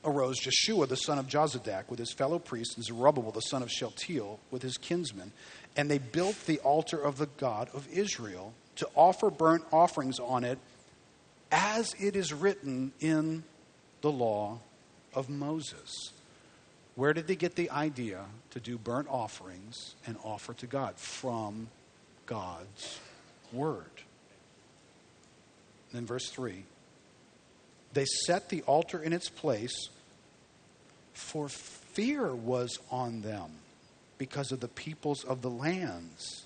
arose 0.04 0.38
Jeshua 0.38 0.86
the 0.86 0.96
son 0.96 1.18
of 1.18 1.26
Jozadak 1.26 1.90
with 1.90 1.98
his 1.98 2.12
fellow 2.12 2.38
priests 2.38 2.76
and 2.76 2.84
Zerubbabel 2.84 3.32
the 3.32 3.40
son 3.40 3.62
of 3.62 3.70
Shealtiel 3.70 4.40
with 4.50 4.62
his 4.62 4.76
kinsmen. 4.78 5.32
And 5.76 5.90
they 5.90 5.98
built 5.98 6.46
the 6.46 6.58
altar 6.60 7.00
of 7.00 7.18
the 7.18 7.28
God 7.36 7.68
of 7.74 7.86
Israel 7.92 8.54
to 8.76 8.88
offer 8.94 9.30
burnt 9.30 9.64
offerings 9.72 10.18
on 10.18 10.44
it 10.44 10.58
as 11.52 11.94
it 11.98 12.16
is 12.16 12.32
written 12.32 12.92
in 13.00 13.44
the 14.00 14.10
law 14.10 14.58
of 15.12 15.28
Moses. 15.28 16.12
Where 16.94 17.12
did 17.12 17.26
they 17.26 17.36
get 17.36 17.56
the 17.56 17.70
idea 17.70 18.24
to 18.50 18.60
do 18.60 18.78
burnt 18.78 19.08
offerings 19.08 19.94
and 20.06 20.16
offer 20.24 20.54
to 20.54 20.66
God? 20.66 20.96
From 20.96 21.68
God's 22.26 22.98
Word. 23.52 23.90
then, 25.92 26.06
verse 26.06 26.28
3 26.30 26.64
they 27.92 28.04
set 28.04 28.48
the 28.48 28.62
altar 28.62 29.02
in 29.02 29.12
its 29.12 29.28
place, 29.28 29.88
for 31.12 31.48
fear 31.48 32.34
was 32.34 32.78
on 32.90 33.22
them 33.22 33.50
because 34.16 34.52
of 34.52 34.60
the 34.60 34.68
peoples 34.68 35.24
of 35.24 35.42
the 35.42 35.50
lands. 35.50 36.44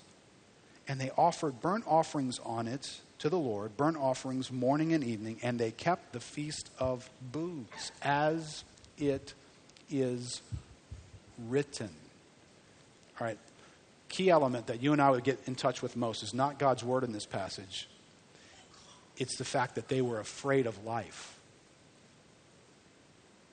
And 0.87 0.99
they 0.99 1.11
offered 1.17 1.61
burnt 1.61 1.83
offerings 1.87 2.39
on 2.39 2.67
it 2.67 2.99
to 3.19 3.29
the 3.29 3.39
Lord, 3.39 3.77
burnt 3.77 3.97
offerings 3.97 4.51
morning 4.51 4.93
and 4.93 5.03
evening, 5.03 5.39
and 5.41 5.59
they 5.59 5.71
kept 5.71 6.13
the 6.13 6.19
feast 6.19 6.69
of 6.79 7.09
booths 7.31 7.91
as 8.01 8.63
it 8.97 9.33
is 9.89 10.41
written. 11.47 11.89
All 13.19 13.27
right, 13.27 13.37
key 14.09 14.29
element 14.29 14.67
that 14.67 14.81
you 14.81 14.93
and 14.93 15.01
I 15.01 15.11
would 15.11 15.23
get 15.23 15.39
in 15.45 15.55
touch 15.55 15.81
with 15.81 15.95
most 15.95 16.23
is 16.23 16.33
not 16.33 16.59
God's 16.59 16.83
word 16.83 17.03
in 17.03 17.11
this 17.11 17.25
passage, 17.25 17.87
it's 19.17 19.37
the 19.37 19.45
fact 19.45 19.75
that 19.75 19.87
they 19.87 20.01
were 20.01 20.19
afraid 20.19 20.65
of 20.67 20.83
life. 20.85 21.39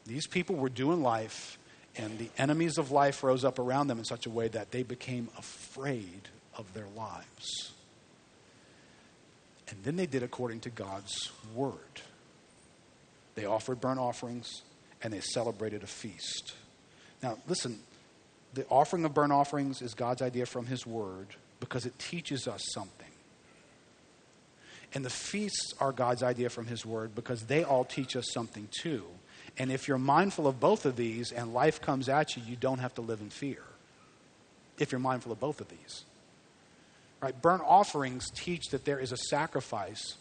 These 0.04 0.26
people 0.26 0.56
were 0.56 0.68
doing 0.68 1.02
life 1.02 1.58
And 1.96 2.18
the 2.18 2.30
enemies 2.38 2.78
of 2.78 2.90
life 2.90 3.22
rose 3.22 3.44
up 3.44 3.58
around 3.58 3.88
them 3.88 3.98
in 3.98 4.04
such 4.04 4.26
a 4.26 4.30
way 4.30 4.48
that 4.48 4.70
they 4.70 4.82
became 4.82 5.28
afraid 5.38 6.28
of 6.56 6.72
their 6.74 6.86
lives. 6.96 7.72
And 9.68 9.82
then 9.84 9.96
they 9.96 10.06
did 10.06 10.22
according 10.22 10.60
to 10.60 10.70
God's 10.70 11.30
word. 11.54 11.78
They 13.34 13.44
offered 13.44 13.80
burnt 13.80 14.00
offerings 14.00 14.62
and 15.02 15.12
they 15.12 15.20
celebrated 15.20 15.82
a 15.82 15.86
feast. 15.86 16.54
Now, 17.22 17.38
listen, 17.46 17.78
the 18.54 18.66
offering 18.68 19.04
of 19.04 19.14
burnt 19.14 19.32
offerings 19.32 19.80
is 19.80 19.94
God's 19.94 20.22
idea 20.22 20.46
from 20.46 20.66
His 20.66 20.86
Word 20.86 21.28
because 21.60 21.86
it 21.86 21.98
teaches 21.98 22.46
us 22.46 22.62
something. 22.72 23.06
And 24.94 25.04
the 25.04 25.10
feasts 25.10 25.72
are 25.80 25.92
God's 25.92 26.22
idea 26.22 26.50
from 26.50 26.66
His 26.66 26.84
Word 26.84 27.14
because 27.14 27.42
they 27.44 27.64
all 27.64 27.84
teach 27.84 28.14
us 28.14 28.26
something 28.32 28.68
too. 28.70 29.04
And 29.58 29.72
if 29.72 29.88
you're 29.88 29.98
mindful 29.98 30.46
of 30.46 30.60
both 30.60 30.84
of 30.84 30.96
these 30.96 31.32
and 31.32 31.54
life 31.54 31.80
comes 31.80 32.08
at 32.08 32.36
you, 32.36 32.42
you 32.46 32.56
don't 32.56 32.78
have 32.78 32.94
to 32.94 33.00
live 33.00 33.20
in 33.20 33.30
fear. 33.30 33.62
If 34.78 34.92
you're 34.92 34.98
mindful 34.98 35.32
of 35.32 35.40
both 35.40 35.60
of 35.60 35.68
these. 35.68 36.04
Right? 37.20 37.40
Burnt 37.40 37.62
offerings 37.64 38.30
teach 38.30 38.68
that 38.70 38.84
there 38.84 38.98
is 38.98 39.12
a 39.12 39.16
sacrifice 39.16 40.16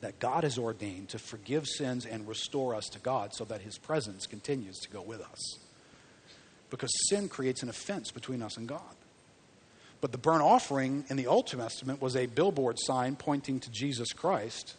that 0.00 0.20
God 0.20 0.44
has 0.44 0.58
ordained 0.58 1.08
to 1.08 1.18
forgive 1.18 1.66
sins 1.66 2.06
and 2.06 2.28
restore 2.28 2.74
us 2.74 2.84
to 2.90 3.00
God 3.00 3.34
so 3.34 3.44
that 3.46 3.62
His 3.62 3.78
presence 3.78 4.26
continues 4.26 4.78
to 4.80 4.90
go 4.90 5.02
with 5.02 5.20
us 5.20 5.58
because 6.70 6.90
sin 7.08 7.28
creates 7.28 7.62
an 7.62 7.68
offense 7.68 8.10
between 8.10 8.42
us 8.42 8.56
and 8.56 8.68
God. 8.68 8.80
But 10.00 10.12
the 10.12 10.18
burnt 10.18 10.42
offering 10.42 11.04
in 11.08 11.16
the 11.16 11.26
Old 11.26 11.46
Testament 11.46 12.00
was 12.00 12.14
a 12.14 12.26
billboard 12.26 12.76
sign 12.78 13.16
pointing 13.16 13.60
to 13.60 13.70
Jesus 13.70 14.12
Christ, 14.12 14.74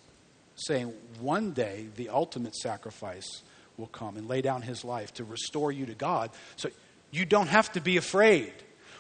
saying, 0.56 0.94
One 1.20 1.52
day 1.52 1.88
the 1.96 2.10
ultimate 2.10 2.56
sacrifice 2.56 3.42
will 3.78 3.88
come 3.88 4.18
and 4.18 4.28
lay 4.28 4.42
down 4.42 4.62
his 4.62 4.86
life 4.86 5.14
to 5.16 5.24
restore 5.24 5.72
you 5.72 5.86
to 5.88 5.96
God. 5.96 6.32
So 6.56 6.70
you 7.12 7.26
don't 7.26 7.48
have 7.48 7.72
to 7.74 7.82
be 7.82 7.98
afraid. 7.98 8.54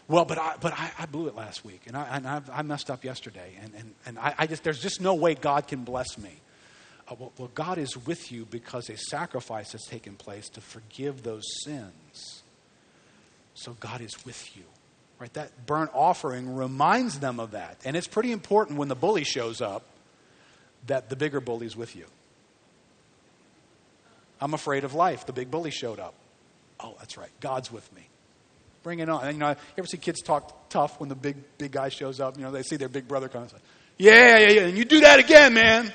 Well, 0.07 0.25
but 0.25 0.39
I, 0.39 0.55
but 0.59 0.73
I, 0.73 0.91
I 0.97 1.05
blew 1.05 1.27
it 1.27 1.35
last 1.35 1.63
week, 1.63 1.83
and 1.85 1.95
I, 1.95 2.17
and 2.17 2.27
I, 2.51 2.61
messed 2.63 2.89
up 2.89 3.03
yesterday, 3.03 3.53
and, 3.61 3.71
and, 3.75 3.93
and 4.07 4.19
I, 4.19 4.33
I, 4.39 4.47
just, 4.47 4.63
there's 4.63 4.81
just 4.81 4.99
no 4.99 5.13
way 5.13 5.35
God 5.35 5.67
can 5.67 5.83
bless 5.83 6.17
me. 6.17 6.31
Uh, 7.07 7.15
well, 7.19 7.31
well, 7.37 7.51
God 7.53 7.77
is 7.77 7.95
with 7.95 8.31
you 8.31 8.45
because 8.45 8.89
a 8.89 8.97
sacrifice 8.97 9.73
has 9.73 9.85
taken 9.85 10.15
place 10.15 10.49
to 10.49 10.61
forgive 10.61 11.21
those 11.21 11.43
sins. 11.63 12.41
So 13.59 13.75
God 13.81 13.99
is 13.99 14.25
with 14.25 14.55
you. 14.55 14.63
Right? 15.19 15.33
That 15.33 15.65
burnt 15.65 15.91
offering 15.93 16.55
reminds 16.55 17.19
them 17.19 17.41
of 17.41 17.51
that. 17.51 17.77
And 17.83 17.97
it's 17.97 18.07
pretty 18.07 18.31
important 18.31 18.79
when 18.79 18.87
the 18.87 18.95
bully 18.95 19.25
shows 19.25 19.59
up 19.59 19.83
that 20.87 21.09
the 21.09 21.17
bigger 21.17 21.41
bully's 21.41 21.75
with 21.75 21.93
you. 21.93 22.05
I'm 24.39 24.53
afraid 24.53 24.85
of 24.85 24.93
life. 24.93 25.25
The 25.25 25.33
big 25.33 25.51
bully 25.51 25.71
showed 25.71 25.99
up. 25.99 26.13
Oh, 26.79 26.95
that's 26.99 27.17
right. 27.17 27.31
God's 27.41 27.69
with 27.69 27.93
me. 27.93 28.07
Bring 28.81 28.99
it 28.99 29.09
on. 29.09 29.25
And, 29.25 29.33
you 29.33 29.39
know, 29.39 29.49
you 29.49 29.55
ever 29.77 29.87
see 29.87 29.97
kids 29.97 30.21
talk 30.21 30.69
tough 30.69 30.97
when 31.01 31.09
the 31.09 31.15
big 31.15 31.35
big 31.57 31.73
guy 31.73 31.89
shows 31.89 32.21
up? 32.21 32.37
You 32.37 32.43
know, 32.43 32.51
they 32.51 32.63
see 32.63 32.77
their 32.77 32.87
big 32.87 33.09
brother 33.09 33.27
come 33.27 33.41
and 33.41 33.51
say, 33.51 33.57
Yeah, 33.97 34.37
yeah, 34.37 34.49
yeah. 34.51 34.61
And 34.67 34.77
you 34.77 34.85
do 34.85 35.01
that 35.01 35.19
again, 35.19 35.53
man. 35.53 35.91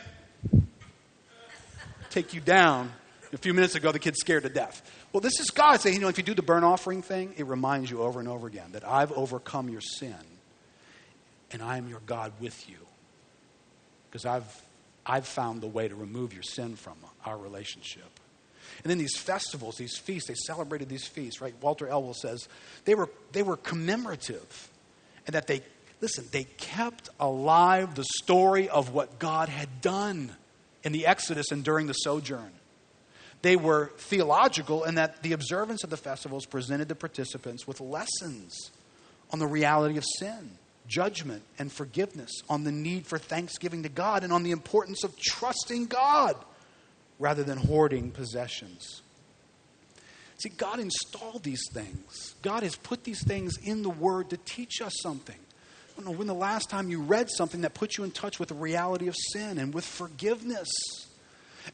Take 2.11 2.35
you 2.35 2.43
down. 2.43 2.93
A 3.35 3.39
few 3.39 3.53
minutes 3.53 3.75
ago, 3.75 3.91
the 3.91 3.99
kid's 3.99 4.21
scared 4.21 4.45
to 4.45 4.49
death. 4.49 4.81
Well, 5.13 5.21
this 5.21 5.41
is 5.41 5.51
God 5.51 5.81
saying, 5.81 5.97
you 5.97 6.01
know, 6.01 6.09
if 6.09 6.19
you 6.19 6.25
do 6.25 6.35
the 6.35 6.43
burnt 6.43 6.65
offering 6.65 7.03
thing, 7.03 7.35
it 7.37 7.47
reminds 7.47 7.91
you 7.91 8.01
over 8.01 8.21
and 8.21 8.29
over 8.29 8.47
again 8.47 8.71
that 8.73 8.87
I've 8.87 9.11
overcome 9.13 9.69
your 9.69 9.81
sin 9.81 10.15
and 11.51 11.61
I 11.61 11.77
am 11.79 11.89
your 11.89 12.01
God 12.07 12.33
with 12.41 12.69
you. 12.71 12.77
Because 14.09 14.25
I've, 14.25 14.63
I've 15.05 15.27
found 15.27 15.63
the 15.63 15.67
way 15.67 15.89
to 15.89 15.97
remove 15.97 16.33
your 16.33 16.45
sin 16.45 16.77
from 16.77 16.95
our 17.27 17.37
relationship. 17.37 18.09
And 18.85 18.91
then 18.91 18.99
these 18.99 19.17
festivals, 19.17 19.77
these 19.77 19.97
feasts, 19.97 20.29
they 20.29 20.35
celebrated 20.35 20.89
these 20.89 21.07
feasts, 21.07 21.41
right? 21.41 21.55
Walter 21.61 21.89
Elwell 21.89 22.15
says 22.15 22.49
they 22.85 22.95
were, 22.95 23.09
they 23.33 23.43
were 23.43 23.57
commemorative 23.57 24.71
and 25.27 25.35
that 25.35 25.49
they, 25.49 25.63
listen, 26.01 26.25
they 26.31 26.45
kept 26.45 27.09
alive 27.19 27.97
the 27.97 28.05
story 28.23 28.69
of 28.69 28.95
what 28.95 29.19
God 29.19 29.49
had 29.49 29.81
done 29.81 30.31
in 30.85 30.93
the 30.93 31.07
Exodus 31.07 31.51
and 31.51 31.65
during 31.65 31.89
the 31.89 31.95
sojourn. 31.95 32.53
They 33.45 33.57
were 33.57 33.93
theological 33.99 34.85
in 34.85 34.95
that 34.95 35.23
the 35.23 35.35
observance 35.35 35.85
of 35.85 35.91
the 35.91 35.99
festivals 35.99 36.47
presented 36.47 36.89
the 36.89 36.95
participants 36.95 37.67
with 37.67 37.79
lessons 37.79 38.71
on 39.31 39.39
the 39.39 39.47
reality 39.47 39.99
of 39.99 40.05
sin, 40.19 40.53
judgment, 40.89 41.43
and 41.59 41.71
forgiveness, 41.71 42.31
on 42.49 42.65
the 42.65 42.73
need 42.73 43.07
for 43.07 43.19
thanksgiving 43.19 43.83
to 43.83 43.91
God, 43.91 44.25
and 44.25 44.33
on 44.33 44.45
the 44.45 44.51
importance 44.51 45.05
of 45.05 45.15
trusting 45.21 45.89
God 45.89 46.37
rather 47.19 47.43
than 47.43 47.59
hoarding 47.59 48.13
possessions. 48.13 49.03
See, 50.39 50.49
God 50.49 50.81
installed 50.81 51.43
these 51.43 51.69
things. 51.71 52.37
God 52.41 52.63
has 52.63 52.77
put 52.77 53.05
these 53.05 53.23
things 53.23 53.59
in 53.59 53.83
the 53.83 53.91
Word 53.91 54.31
to 54.31 54.39
teach 54.39 54.81
us 54.81 54.95
something. 55.03 55.37
I 55.37 55.97
don't 56.01 56.07
know 56.07 56.17
when 56.17 56.29
the 56.29 56.33
last 56.33 56.71
time 56.71 56.89
you 56.89 57.03
read 57.03 57.29
something 57.29 57.61
that 57.61 57.75
put 57.75 57.99
you 57.99 58.05
in 58.05 58.11
touch 58.11 58.41
with 58.41 58.49
the 58.49 58.55
reality 58.55 59.07
of 59.07 59.15
sin 59.35 59.59
and 59.59 59.75
with 59.75 59.85
forgiveness 59.85 60.71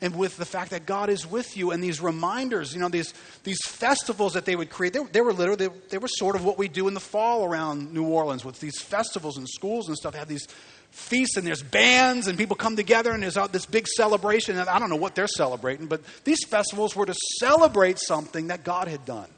and 0.01 0.15
with 0.15 0.37
the 0.37 0.45
fact 0.45 0.71
that 0.71 0.87
God 0.87 1.11
is 1.11 1.27
with 1.27 1.57
you 1.57 1.73
and 1.73 1.83
these 1.83 2.01
reminders, 2.01 2.73
you 2.75 2.81
know, 2.81 2.89
these, 2.89 3.13
these 3.43 3.61
festivals 3.65 4.35
that 4.35 4.45
they 4.45 4.55
would 4.55 4.71
create, 4.71 4.93
they, 4.93 5.03
they 5.05 5.21
were 5.21 5.33
literally, 5.33 5.67
they, 5.67 5.75
they, 5.91 5.99
were 5.99 6.09
sort 6.09 6.37
of 6.37 6.45
what 6.45 6.59
we 6.59 6.69
do 6.69 6.87
in 6.89 6.95
the 6.95 7.01
fall 7.01 7.45
around 7.45 7.93
New 7.93 8.05
Orleans 8.05 8.45
with 8.45 8.61
these 8.61 8.81
festivals 8.81 9.37
and 9.37 9.49
schools 9.49 9.89
and 9.89 9.97
stuff. 9.97 10.15
Have 10.15 10.29
these 10.29 10.47
feasts 10.91 11.37
and 11.37 11.47
there's 11.47 11.63
bands 11.63 12.29
and 12.29 12.39
people 12.39 12.57
come 12.57 12.77
together 12.77 13.13
and 13.13 13.23
there's 13.23 13.39
this 13.51 13.67
big 13.67 13.87
celebration. 13.89 14.59
And 14.59 14.69
I 14.69 14.79
don't 14.79 14.91
know 14.91 14.97
what 14.97 15.15
they're 15.15 15.27
celebrating, 15.27 15.87
but 15.87 16.03
these 16.25 16.45
festivals 16.45 16.95
were 16.95 17.07
to 17.07 17.15
celebrate 17.39 17.99
something 17.99 18.49
that 18.49 18.65
God 18.65 18.89
had 18.89 19.05
done. 19.05 19.29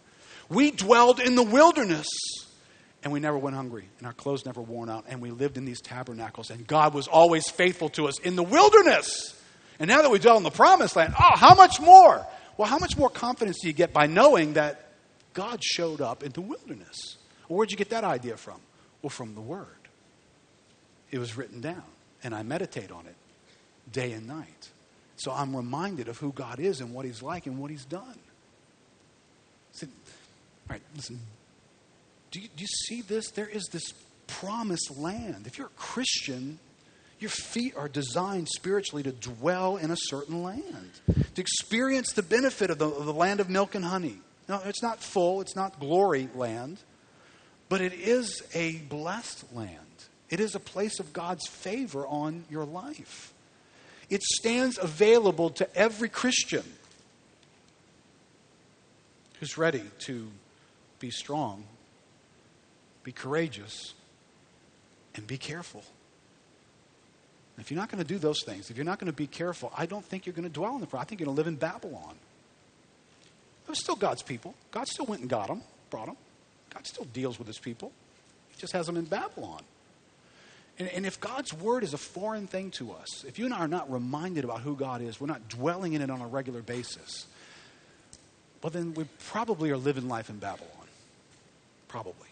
We 0.48 0.70
dwelled 0.70 1.18
in 1.20 1.34
the 1.34 1.42
wilderness 1.42 2.06
and 3.02 3.12
we 3.12 3.20
never 3.20 3.38
went 3.38 3.56
hungry 3.56 3.88
and 3.98 4.06
our 4.06 4.12
clothes 4.12 4.44
never 4.44 4.60
worn 4.60 4.88
out 4.88 5.06
and 5.08 5.20
we 5.20 5.30
lived 5.30 5.56
in 5.56 5.64
these 5.64 5.80
tabernacles 5.80 6.50
and 6.50 6.66
God 6.66 6.94
was 6.94 7.08
always 7.08 7.48
faithful 7.48 7.88
to 7.90 8.06
us 8.06 8.18
in 8.20 8.36
the 8.36 8.42
wilderness. 8.42 9.38
And 9.82 9.88
now 9.88 10.00
that 10.00 10.12
we 10.12 10.20
dwell 10.20 10.36
in 10.36 10.44
the 10.44 10.50
promised 10.50 10.94
land, 10.94 11.12
oh, 11.18 11.36
how 11.36 11.56
much 11.56 11.80
more? 11.80 12.24
Well, 12.56 12.68
how 12.68 12.78
much 12.78 12.96
more 12.96 13.10
confidence 13.10 13.58
do 13.62 13.66
you 13.66 13.72
get 13.72 13.92
by 13.92 14.06
knowing 14.06 14.52
that 14.52 14.92
God 15.34 15.58
showed 15.60 16.00
up 16.00 16.22
in 16.22 16.30
the 16.30 16.40
wilderness? 16.40 17.16
Well, 17.48 17.56
where'd 17.56 17.72
you 17.72 17.76
get 17.76 17.90
that 17.90 18.04
idea 18.04 18.36
from? 18.36 18.60
Well, 19.02 19.10
from 19.10 19.34
the 19.34 19.40
Word. 19.40 19.66
It 21.10 21.18
was 21.18 21.36
written 21.36 21.60
down, 21.60 21.82
and 22.22 22.32
I 22.32 22.44
meditate 22.44 22.92
on 22.92 23.06
it 23.06 23.16
day 23.92 24.12
and 24.12 24.28
night. 24.28 24.70
So 25.16 25.32
I'm 25.32 25.56
reminded 25.56 26.06
of 26.06 26.16
who 26.16 26.30
God 26.30 26.60
is 26.60 26.80
and 26.80 26.94
what 26.94 27.04
He's 27.04 27.20
like 27.20 27.46
and 27.46 27.58
what 27.58 27.72
He's 27.72 27.84
done. 27.84 28.18
So, 29.72 29.88
all 29.88 30.74
right, 30.74 30.82
listen. 30.94 31.18
Do 32.30 32.38
you, 32.38 32.46
do 32.54 32.62
you 32.62 32.68
see 32.68 33.02
this? 33.02 33.32
There 33.32 33.48
is 33.48 33.64
this 33.72 33.94
promised 34.28 34.96
land. 34.96 35.48
If 35.48 35.58
you're 35.58 35.66
a 35.66 35.76
Christian, 35.76 36.60
your 37.22 37.30
feet 37.30 37.74
are 37.76 37.88
designed 37.88 38.48
spiritually 38.48 39.02
to 39.04 39.12
dwell 39.12 39.76
in 39.76 39.90
a 39.90 39.96
certain 39.96 40.42
land, 40.42 40.90
to 41.34 41.40
experience 41.40 42.12
the 42.12 42.22
benefit 42.22 42.68
of 42.68 42.78
the, 42.78 42.88
of 42.88 43.06
the 43.06 43.14
land 43.14 43.40
of 43.40 43.48
milk 43.48 43.74
and 43.74 43.84
honey. 43.84 44.18
No, 44.48 44.60
it's 44.64 44.82
not 44.82 45.00
full, 45.00 45.40
it's 45.40 45.56
not 45.56 45.78
glory 45.80 46.28
land, 46.34 46.78
but 47.68 47.80
it 47.80 47.94
is 47.94 48.42
a 48.54 48.78
blessed 48.88 49.54
land. 49.54 49.78
It 50.28 50.40
is 50.40 50.54
a 50.54 50.60
place 50.60 50.98
of 50.98 51.12
God's 51.12 51.46
favor 51.46 52.06
on 52.06 52.44
your 52.50 52.64
life. 52.64 53.32
It 54.10 54.22
stands 54.22 54.78
available 54.78 55.50
to 55.50 55.76
every 55.76 56.08
Christian 56.08 56.64
who's 59.38 59.56
ready 59.56 59.84
to 60.00 60.28
be 60.98 61.10
strong, 61.10 61.64
be 63.04 63.12
courageous, 63.12 63.94
and 65.14 65.26
be 65.26 65.38
careful. 65.38 65.84
If 67.58 67.70
you're 67.70 67.78
not 67.78 67.90
going 67.90 68.02
to 68.02 68.08
do 68.08 68.18
those 68.18 68.42
things, 68.42 68.70
if 68.70 68.76
you're 68.76 68.84
not 68.84 68.98
going 68.98 69.10
to 69.10 69.16
be 69.16 69.26
careful, 69.26 69.72
I 69.76 69.86
don't 69.86 70.04
think 70.04 70.26
you're 70.26 70.32
going 70.32 70.48
to 70.48 70.52
dwell 70.52 70.74
in 70.74 70.80
the 70.80 70.86
front. 70.86 71.04
I 71.04 71.08
think 71.08 71.20
you're 71.20 71.26
going 71.26 71.36
to 71.36 71.40
live 71.40 71.46
in 71.46 71.56
Babylon. 71.56 72.14
It 73.64 73.68
was 73.68 73.78
still 73.78 73.94
God's 73.94 74.22
people. 74.22 74.54
God 74.70 74.88
still 74.88 75.06
went 75.06 75.20
and 75.20 75.30
got 75.30 75.48
them, 75.48 75.62
brought 75.90 76.06
them. 76.06 76.16
God 76.72 76.86
still 76.86 77.04
deals 77.04 77.38
with 77.38 77.46
his 77.46 77.58
people. 77.58 77.92
He 78.50 78.60
just 78.60 78.72
has 78.72 78.86
them 78.86 78.96
in 78.96 79.04
Babylon. 79.04 79.62
And, 80.78 80.88
and, 80.88 81.04
if 81.04 81.20
God's 81.20 81.52
word 81.52 81.84
is 81.84 81.92
a 81.92 81.98
foreign 81.98 82.46
thing 82.46 82.70
to 82.72 82.92
us, 82.92 83.24
if 83.24 83.38
you 83.38 83.44
and 83.44 83.52
I 83.52 83.58
are 83.58 83.68
not 83.68 83.92
reminded 83.92 84.42
about 84.42 84.62
who 84.62 84.74
God 84.74 85.02
is, 85.02 85.20
we're 85.20 85.26
not 85.26 85.46
dwelling 85.48 85.92
in 85.92 86.00
it 86.00 86.10
on 86.10 86.22
a 86.22 86.26
regular 86.26 86.62
basis, 86.62 87.26
well, 88.62 88.70
then 88.70 88.94
we 88.94 89.04
probably 89.26 89.70
are 89.70 89.76
living 89.76 90.08
life 90.08 90.30
in 90.30 90.38
Babylon. 90.38 90.70
Probably 91.88 92.31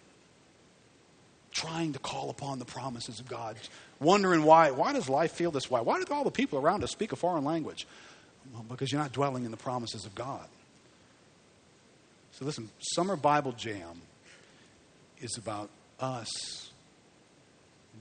trying 1.61 1.93
to 1.93 1.99
call 1.99 2.31
upon 2.31 2.59
the 2.59 2.65
promises 2.65 3.21
of 3.21 3.29
God, 3.29 3.57
wondering 4.01 4.45
why. 4.45 4.71
Why 4.71 4.93
does 4.93 5.09
life 5.09 5.33
feel 5.33 5.51
this 5.51 5.71
way? 5.71 5.81
Why 5.81 6.03
do 6.03 6.15
all 6.15 6.25
the 6.25 6.31
people 6.31 6.59
around 6.59 6.83
us 6.83 6.91
speak 6.91 7.13
a 7.13 7.17
foreign 7.17 7.45
language? 7.45 7.87
Well, 8.53 8.65
because 8.69 8.91
you're 8.91 9.01
not 9.01 9.13
dwelling 9.13 9.45
in 9.45 9.51
the 9.51 9.57
promises 9.57 10.07
of 10.07 10.15
God. 10.15 10.47
So, 12.33 12.45
listen, 12.45 12.71
Summer 12.79 13.17
Bible 13.17 13.53
Jam 13.53 14.01
is 15.21 15.37
about 15.37 15.69
us 15.99 16.71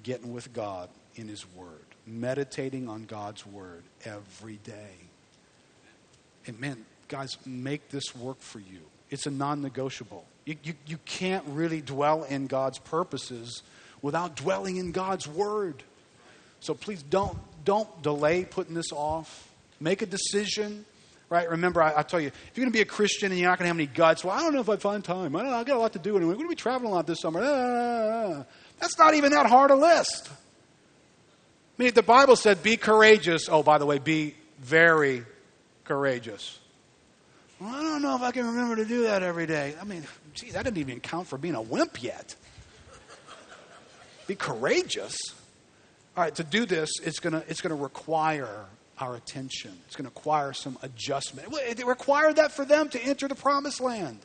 getting 0.03 0.33
with 0.33 0.53
God 0.53 0.89
in 1.15 1.27
His 1.27 1.45
Word, 1.53 1.85
meditating 2.07 2.87
on 2.87 3.03
God's 3.05 3.45
Word 3.45 3.83
every 4.05 4.55
day. 4.63 4.95
And 6.47 6.59
man, 6.59 6.85
guys, 7.09 7.37
make 7.45 7.89
this 7.89 8.15
work 8.15 8.39
for 8.39 8.59
you. 8.59 8.79
It's 9.09 9.25
a 9.25 9.31
non 9.31 9.61
negotiable. 9.61 10.25
You, 10.49 10.55
you, 10.63 10.73
you 10.87 10.97
can't 11.05 11.45
really 11.49 11.79
dwell 11.79 12.23
in 12.23 12.47
God's 12.47 12.79
purposes 12.79 13.61
without 14.01 14.35
dwelling 14.35 14.77
in 14.77 14.91
God's 14.91 15.27
word. 15.27 15.83
So 16.59 16.73
please 16.73 17.03
don't, 17.03 17.37
don't 17.63 18.01
delay 18.01 18.45
putting 18.45 18.73
this 18.73 18.91
off. 18.91 19.47
Make 19.79 20.01
a 20.01 20.07
decision. 20.07 20.85
Right? 21.29 21.47
Remember, 21.47 21.83
I, 21.83 21.99
I 21.99 22.01
tell 22.01 22.19
you, 22.19 22.29
if 22.29 22.51
you're 22.55 22.63
going 22.63 22.71
to 22.71 22.75
be 22.75 22.81
a 22.81 22.85
Christian 22.85 23.31
and 23.31 23.39
you're 23.39 23.47
not 23.47 23.59
going 23.59 23.65
to 23.65 23.67
have 23.67 23.77
any 23.77 23.85
guts, 23.85 24.23
well, 24.23 24.35
I 24.35 24.41
don't 24.41 24.55
know 24.55 24.61
if 24.61 24.69
I 24.69 24.77
find 24.77 25.03
time. 25.03 25.35
I 25.35 25.43
don't 25.43 25.51
know. 25.51 25.57
I 25.57 25.63
got 25.63 25.75
a 25.75 25.79
lot 25.79 25.93
to 25.93 25.99
do 25.99 26.17
anyway. 26.17 26.31
We're 26.31 26.37
going 26.37 26.47
to 26.47 26.55
be 26.55 26.59
traveling 26.59 26.93
a 26.93 26.95
lot 26.95 27.05
this 27.05 27.19
summer. 27.19 27.41
That's 28.79 28.97
not 28.97 29.13
even 29.13 29.31
that 29.33 29.45
hard 29.45 29.69
a 29.69 29.75
list. 29.75 30.29
I 30.31 31.83
mean, 31.83 31.93
the 31.93 32.01
Bible 32.01 32.35
said, 32.35 32.63
be 32.63 32.75
courageous. 32.75 33.49
Oh, 33.49 33.61
by 33.61 33.77
the 33.77 33.85
way, 33.85 33.99
be 33.99 34.33
very 34.57 35.25
courageous. 35.83 36.57
Well, 37.59 37.69
I 37.69 37.83
don't 37.83 38.01
know 38.01 38.15
if 38.15 38.21
I 38.21 38.31
can 38.31 38.47
remember 38.47 38.77
to 38.77 38.85
do 38.85 39.03
that 39.03 39.21
every 39.21 39.45
day. 39.45 39.75
I 39.79 39.83
mean, 39.83 40.05
gee, 40.39 40.51
that 40.51 40.63
didn't 40.63 40.77
even 40.77 40.99
count 40.99 41.27
for 41.27 41.37
being 41.37 41.55
a 41.55 41.61
wimp 41.61 42.01
yet. 42.01 42.35
Be 44.27 44.35
courageous. 44.35 45.17
All 46.15 46.23
right, 46.23 46.35
to 46.35 46.43
do 46.43 46.65
this, 46.65 46.89
it's 47.03 47.19
going 47.19 47.33
to 47.33 47.43
it's 47.47 47.61
going 47.61 47.75
to 47.75 47.81
require 47.81 48.65
our 48.99 49.15
attention. 49.15 49.71
It's 49.87 49.95
going 49.95 50.09
to 50.09 50.13
require 50.15 50.53
some 50.53 50.77
adjustment. 50.81 51.47
It 51.51 51.85
required 51.85 52.35
that 52.35 52.51
for 52.51 52.65
them 52.65 52.89
to 52.89 53.01
enter 53.01 53.27
the 53.27 53.35
promised 53.35 53.81
land. 53.81 54.19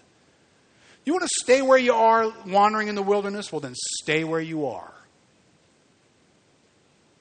You 1.04 1.12
want 1.12 1.22
to 1.22 1.42
stay 1.42 1.62
where 1.62 1.78
you 1.78 1.92
are 1.92 2.32
wandering 2.46 2.88
in 2.88 2.94
the 2.94 3.02
wilderness? 3.02 3.52
Well, 3.52 3.60
then 3.60 3.74
stay 4.00 4.24
where 4.24 4.40
you 4.40 4.66
are. 4.66 4.92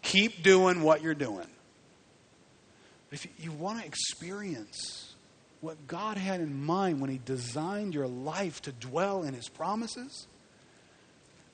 Keep 0.01 0.43
doing 0.43 0.81
what 0.81 1.01
you're 1.01 1.13
doing. 1.13 1.47
If 3.11 3.27
you 3.39 3.51
want 3.51 3.79
to 3.79 3.85
experience 3.85 5.02
what 5.63 5.87
God 5.87 6.17
had 6.17 6.41
in 6.41 6.65
mind 6.65 6.99
when 6.99 7.09
He 7.09 7.21
designed 7.23 7.93
your 7.93 8.07
life 8.07 8.61
to 8.63 8.73
dwell 8.73 9.23
in 9.23 9.33
His 9.33 9.47
promises, 9.47 10.27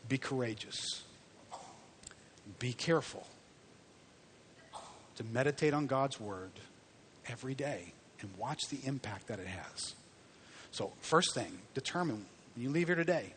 be 0.07 0.17
courageous. 0.17 1.03
Be 2.57 2.73
careful 2.73 3.27
to 5.15 5.23
meditate 5.25 5.75
on 5.75 5.85
God's 5.85 6.19
Word 6.19 6.49
every 7.27 7.53
day 7.53 7.93
and 8.21 8.31
watch 8.37 8.61
the 8.69 8.79
impact 8.83 9.27
that 9.27 9.39
it 9.39 9.47
has. 9.47 9.93
So, 10.71 10.91
first 11.01 11.35
thing, 11.35 11.59
determine 11.75 12.25
when 12.55 12.63
you 12.63 12.71
leave 12.71 12.87
here 12.87 12.95
today, 12.95 13.33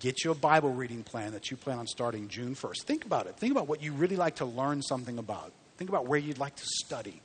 get 0.00 0.24
you 0.24 0.32
a 0.32 0.34
Bible 0.34 0.72
reading 0.72 1.04
plan 1.04 1.32
that 1.32 1.52
you 1.52 1.56
plan 1.56 1.78
on 1.78 1.86
starting 1.86 2.26
June 2.26 2.56
1st. 2.56 2.82
Think 2.82 3.04
about 3.04 3.26
it. 3.26 3.36
Think 3.36 3.52
about 3.52 3.68
what 3.68 3.80
you 3.80 3.92
really 3.92 4.16
like 4.16 4.36
to 4.36 4.44
learn 4.44 4.82
something 4.82 5.18
about. 5.18 5.52
Think 5.76 5.90
about 5.90 6.06
where 6.06 6.18
you'd 6.18 6.38
like 6.38 6.56
to 6.56 6.66
study. 6.84 7.20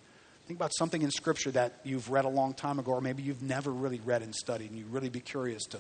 Think 0.48 0.60
about 0.60 0.74
something 0.74 1.02
in 1.02 1.12
Scripture 1.12 1.52
that 1.52 1.74
you've 1.84 2.10
read 2.10 2.24
a 2.24 2.30
long 2.30 2.54
time 2.54 2.80
ago, 2.80 2.92
or 2.92 3.02
maybe 3.02 3.22
you've 3.22 3.44
never 3.44 3.70
really 3.70 4.00
read 4.06 4.22
and 4.22 4.34
studied, 4.34 4.70
and 4.70 4.80
you 4.80 4.86
really 4.90 5.10
be 5.10 5.20
curious 5.20 5.66
to, 5.66 5.80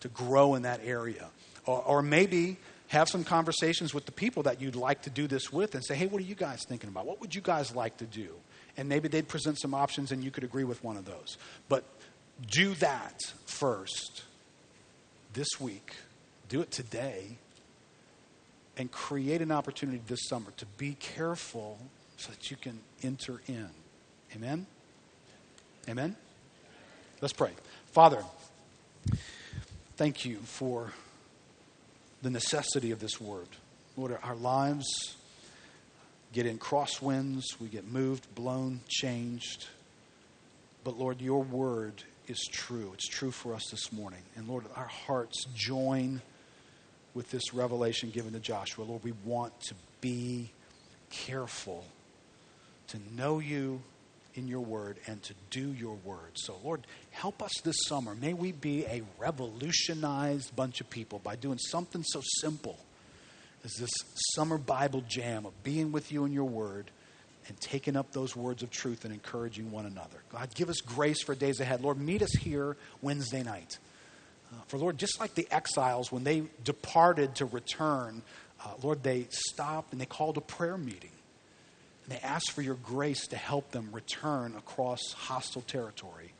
to 0.00 0.08
grow 0.08 0.54
in 0.56 0.62
that 0.62 0.80
area. 0.84 1.28
Or, 1.64 1.82
or 1.82 2.02
maybe 2.02 2.58
have 2.88 3.08
some 3.08 3.24
conversations 3.24 3.94
with 3.94 4.04
the 4.04 4.12
people 4.12 4.42
that 4.42 4.60
you'd 4.60 4.76
like 4.76 5.02
to 5.02 5.10
do 5.10 5.26
this 5.26 5.50
with 5.50 5.74
and 5.74 5.82
say, 5.82 5.94
hey, 5.94 6.06
what 6.06 6.20
are 6.20 6.24
you 6.24 6.34
guys 6.34 6.64
thinking 6.68 6.90
about? 6.90 7.06
What 7.06 7.18
would 7.22 7.34
you 7.34 7.40
guys 7.40 7.74
like 7.74 7.96
to 7.96 8.04
do? 8.04 8.28
And 8.76 8.90
maybe 8.90 9.08
they'd 9.08 9.26
present 9.26 9.58
some 9.58 9.72
options 9.72 10.12
and 10.12 10.22
you 10.22 10.30
could 10.30 10.44
agree 10.44 10.64
with 10.64 10.84
one 10.84 10.98
of 10.98 11.06
those. 11.06 11.38
But 11.70 11.84
do 12.50 12.74
that 12.74 13.22
first 13.46 14.24
this 15.32 15.58
week. 15.58 15.94
Do 16.50 16.60
it 16.60 16.70
today. 16.70 17.38
And 18.76 18.90
create 18.90 19.40
an 19.40 19.50
opportunity 19.50 20.02
this 20.06 20.28
summer 20.28 20.50
to 20.58 20.66
be 20.76 20.94
careful 21.00 21.78
so 22.18 22.30
that 22.32 22.50
you 22.50 22.58
can 22.58 22.80
enter 23.02 23.40
in. 23.46 23.70
Amen? 24.34 24.66
Amen? 25.88 26.16
Let's 27.20 27.32
pray. 27.32 27.52
Father, 27.92 28.22
thank 29.96 30.24
you 30.24 30.38
for 30.38 30.92
the 32.22 32.30
necessity 32.30 32.90
of 32.90 33.00
this 33.00 33.20
word. 33.20 33.46
Lord, 33.96 34.16
our 34.22 34.34
lives 34.34 35.14
get 36.32 36.46
in 36.46 36.58
crosswinds, 36.58 37.44
we 37.60 37.68
get 37.68 37.86
moved, 37.86 38.34
blown, 38.34 38.80
changed. 38.88 39.66
But 40.82 40.98
Lord, 40.98 41.20
your 41.20 41.42
word 41.42 42.02
is 42.26 42.40
true. 42.50 42.90
It's 42.94 43.06
true 43.06 43.30
for 43.30 43.54
us 43.54 43.68
this 43.70 43.92
morning. 43.92 44.22
And 44.34 44.48
Lord, 44.48 44.64
our 44.74 44.88
hearts 44.88 45.44
join 45.54 46.22
with 47.14 47.30
this 47.30 47.54
revelation 47.54 48.10
given 48.10 48.32
to 48.32 48.40
Joshua. 48.40 48.82
Lord, 48.82 49.04
we 49.04 49.12
want 49.24 49.58
to 49.68 49.74
be 50.00 50.50
careful 51.10 51.84
to 52.88 52.98
know 53.16 53.38
you 53.38 53.80
in 54.34 54.48
your 54.48 54.60
word 54.60 54.98
and 55.06 55.22
to 55.22 55.34
do 55.50 55.72
your 55.72 55.94
word. 56.04 56.32
So, 56.34 56.56
Lord, 56.62 56.86
help 57.10 57.42
us 57.42 57.52
this 57.62 57.76
summer. 57.86 58.14
May 58.14 58.34
we 58.34 58.52
be 58.52 58.84
a 58.86 59.02
revolutionized 59.18 60.54
bunch 60.54 60.80
of 60.80 60.90
people 60.90 61.20
by 61.20 61.36
doing 61.36 61.58
something 61.58 62.02
so 62.02 62.20
simple 62.40 62.78
as 63.64 63.72
this 63.74 63.92
summer 64.34 64.58
Bible 64.58 65.02
jam 65.08 65.46
of 65.46 65.62
being 65.62 65.92
with 65.92 66.12
you 66.12 66.24
in 66.24 66.32
your 66.32 66.44
word 66.44 66.90
and 67.48 67.60
taking 67.60 67.96
up 67.96 68.12
those 68.12 68.34
words 68.34 68.62
of 68.62 68.70
truth 68.70 69.04
and 69.04 69.12
encouraging 69.12 69.70
one 69.70 69.86
another. 69.86 70.18
God, 70.30 70.54
give 70.54 70.68
us 70.68 70.80
grace 70.80 71.22
for 71.22 71.34
days 71.34 71.60
ahead. 71.60 71.82
Lord, 71.82 71.98
meet 71.98 72.22
us 72.22 72.32
here 72.32 72.76
Wednesday 73.02 73.42
night. 73.42 73.78
Uh, 74.52 74.56
for 74.68 74.78
Lord, 74.78 74.98
just 74.98 75.20
like 75.20 75.34
the 75.34 75.46
exiles, 75.50 76.10
when 76.10 76.24
they 76.24 76.44
departed 76.64 77.34
to 77.36 77.44
return, 77.46 78.22
uh, 78.64 78.68
Lord, 78.82 79.02
they 79.02 79.26
stopped 79.30 79.92
and 79.92 80.00
they 80.00 80.06
called 80.06 80.36
a 80.36 80.40
prayer 80.40 80.78
meeting. 80.78 81.10
And 82.04 82.16
they 82.16 82.20
ask 82.20 82.52
for 82.52 82.62
your 82.62 82.74
grace 82.74 83.26
to 83.28 83.36
help 83.36 83.70
them 83.70 83.88
return 83.92 84.54
across 84.56 85.12
hostile 85.12 85.62
territory. 85.62 86.32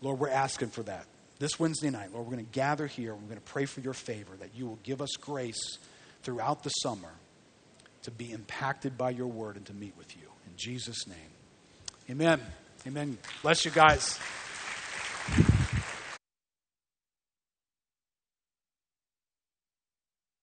Lord, 0.00 0.18
we're 0.18 0.28
asking 0.28 0.68
for 0.68 0.82
that. 0.84 1.06
This 1.38 1.60
Wednesday 1.60 1.90
night, 1.90 2.12
Lord, 2.12 2.26
we're 2.26 2.32
going 2.32 2.46
to 2.46 2.52
gather 2.52 2.86
here. 2.86 3.14
We're 3.14 3.20
going 3.20 3.36
to 3.36 3.40
pray 3.40 3.66
for 3.66 3.80
your 3.80 3.92
favor, 3.92 4.34
that 4.38 4.50
you 4.54 4.66
will 4.66 4.78
give 4.82 5.02
us 5.02 5.10
grace 5.20 5.78
throughout 6.22 6.62
the 6.62 6.70
summer 6.70 7.12
to 8.02 8.10
be 8.10 8.32
impacted 8.32 8.96
by 8.96 9.10
your 9.10 9.26
word 9.26 9.56
and 9.56 9.66
to 9.66 9.74
meet 9.74 9.94
with 9.98 10.16
you. 10.16 10.28
In 10.46 10.52
Jesus' 10.56 11.06
name. 11.06 11.16
Amen. 12.10 12.40
Amen. 12.86 13.18
Bless 13.42 13.64
you 13.64 13.70
guys. 13.70 14.18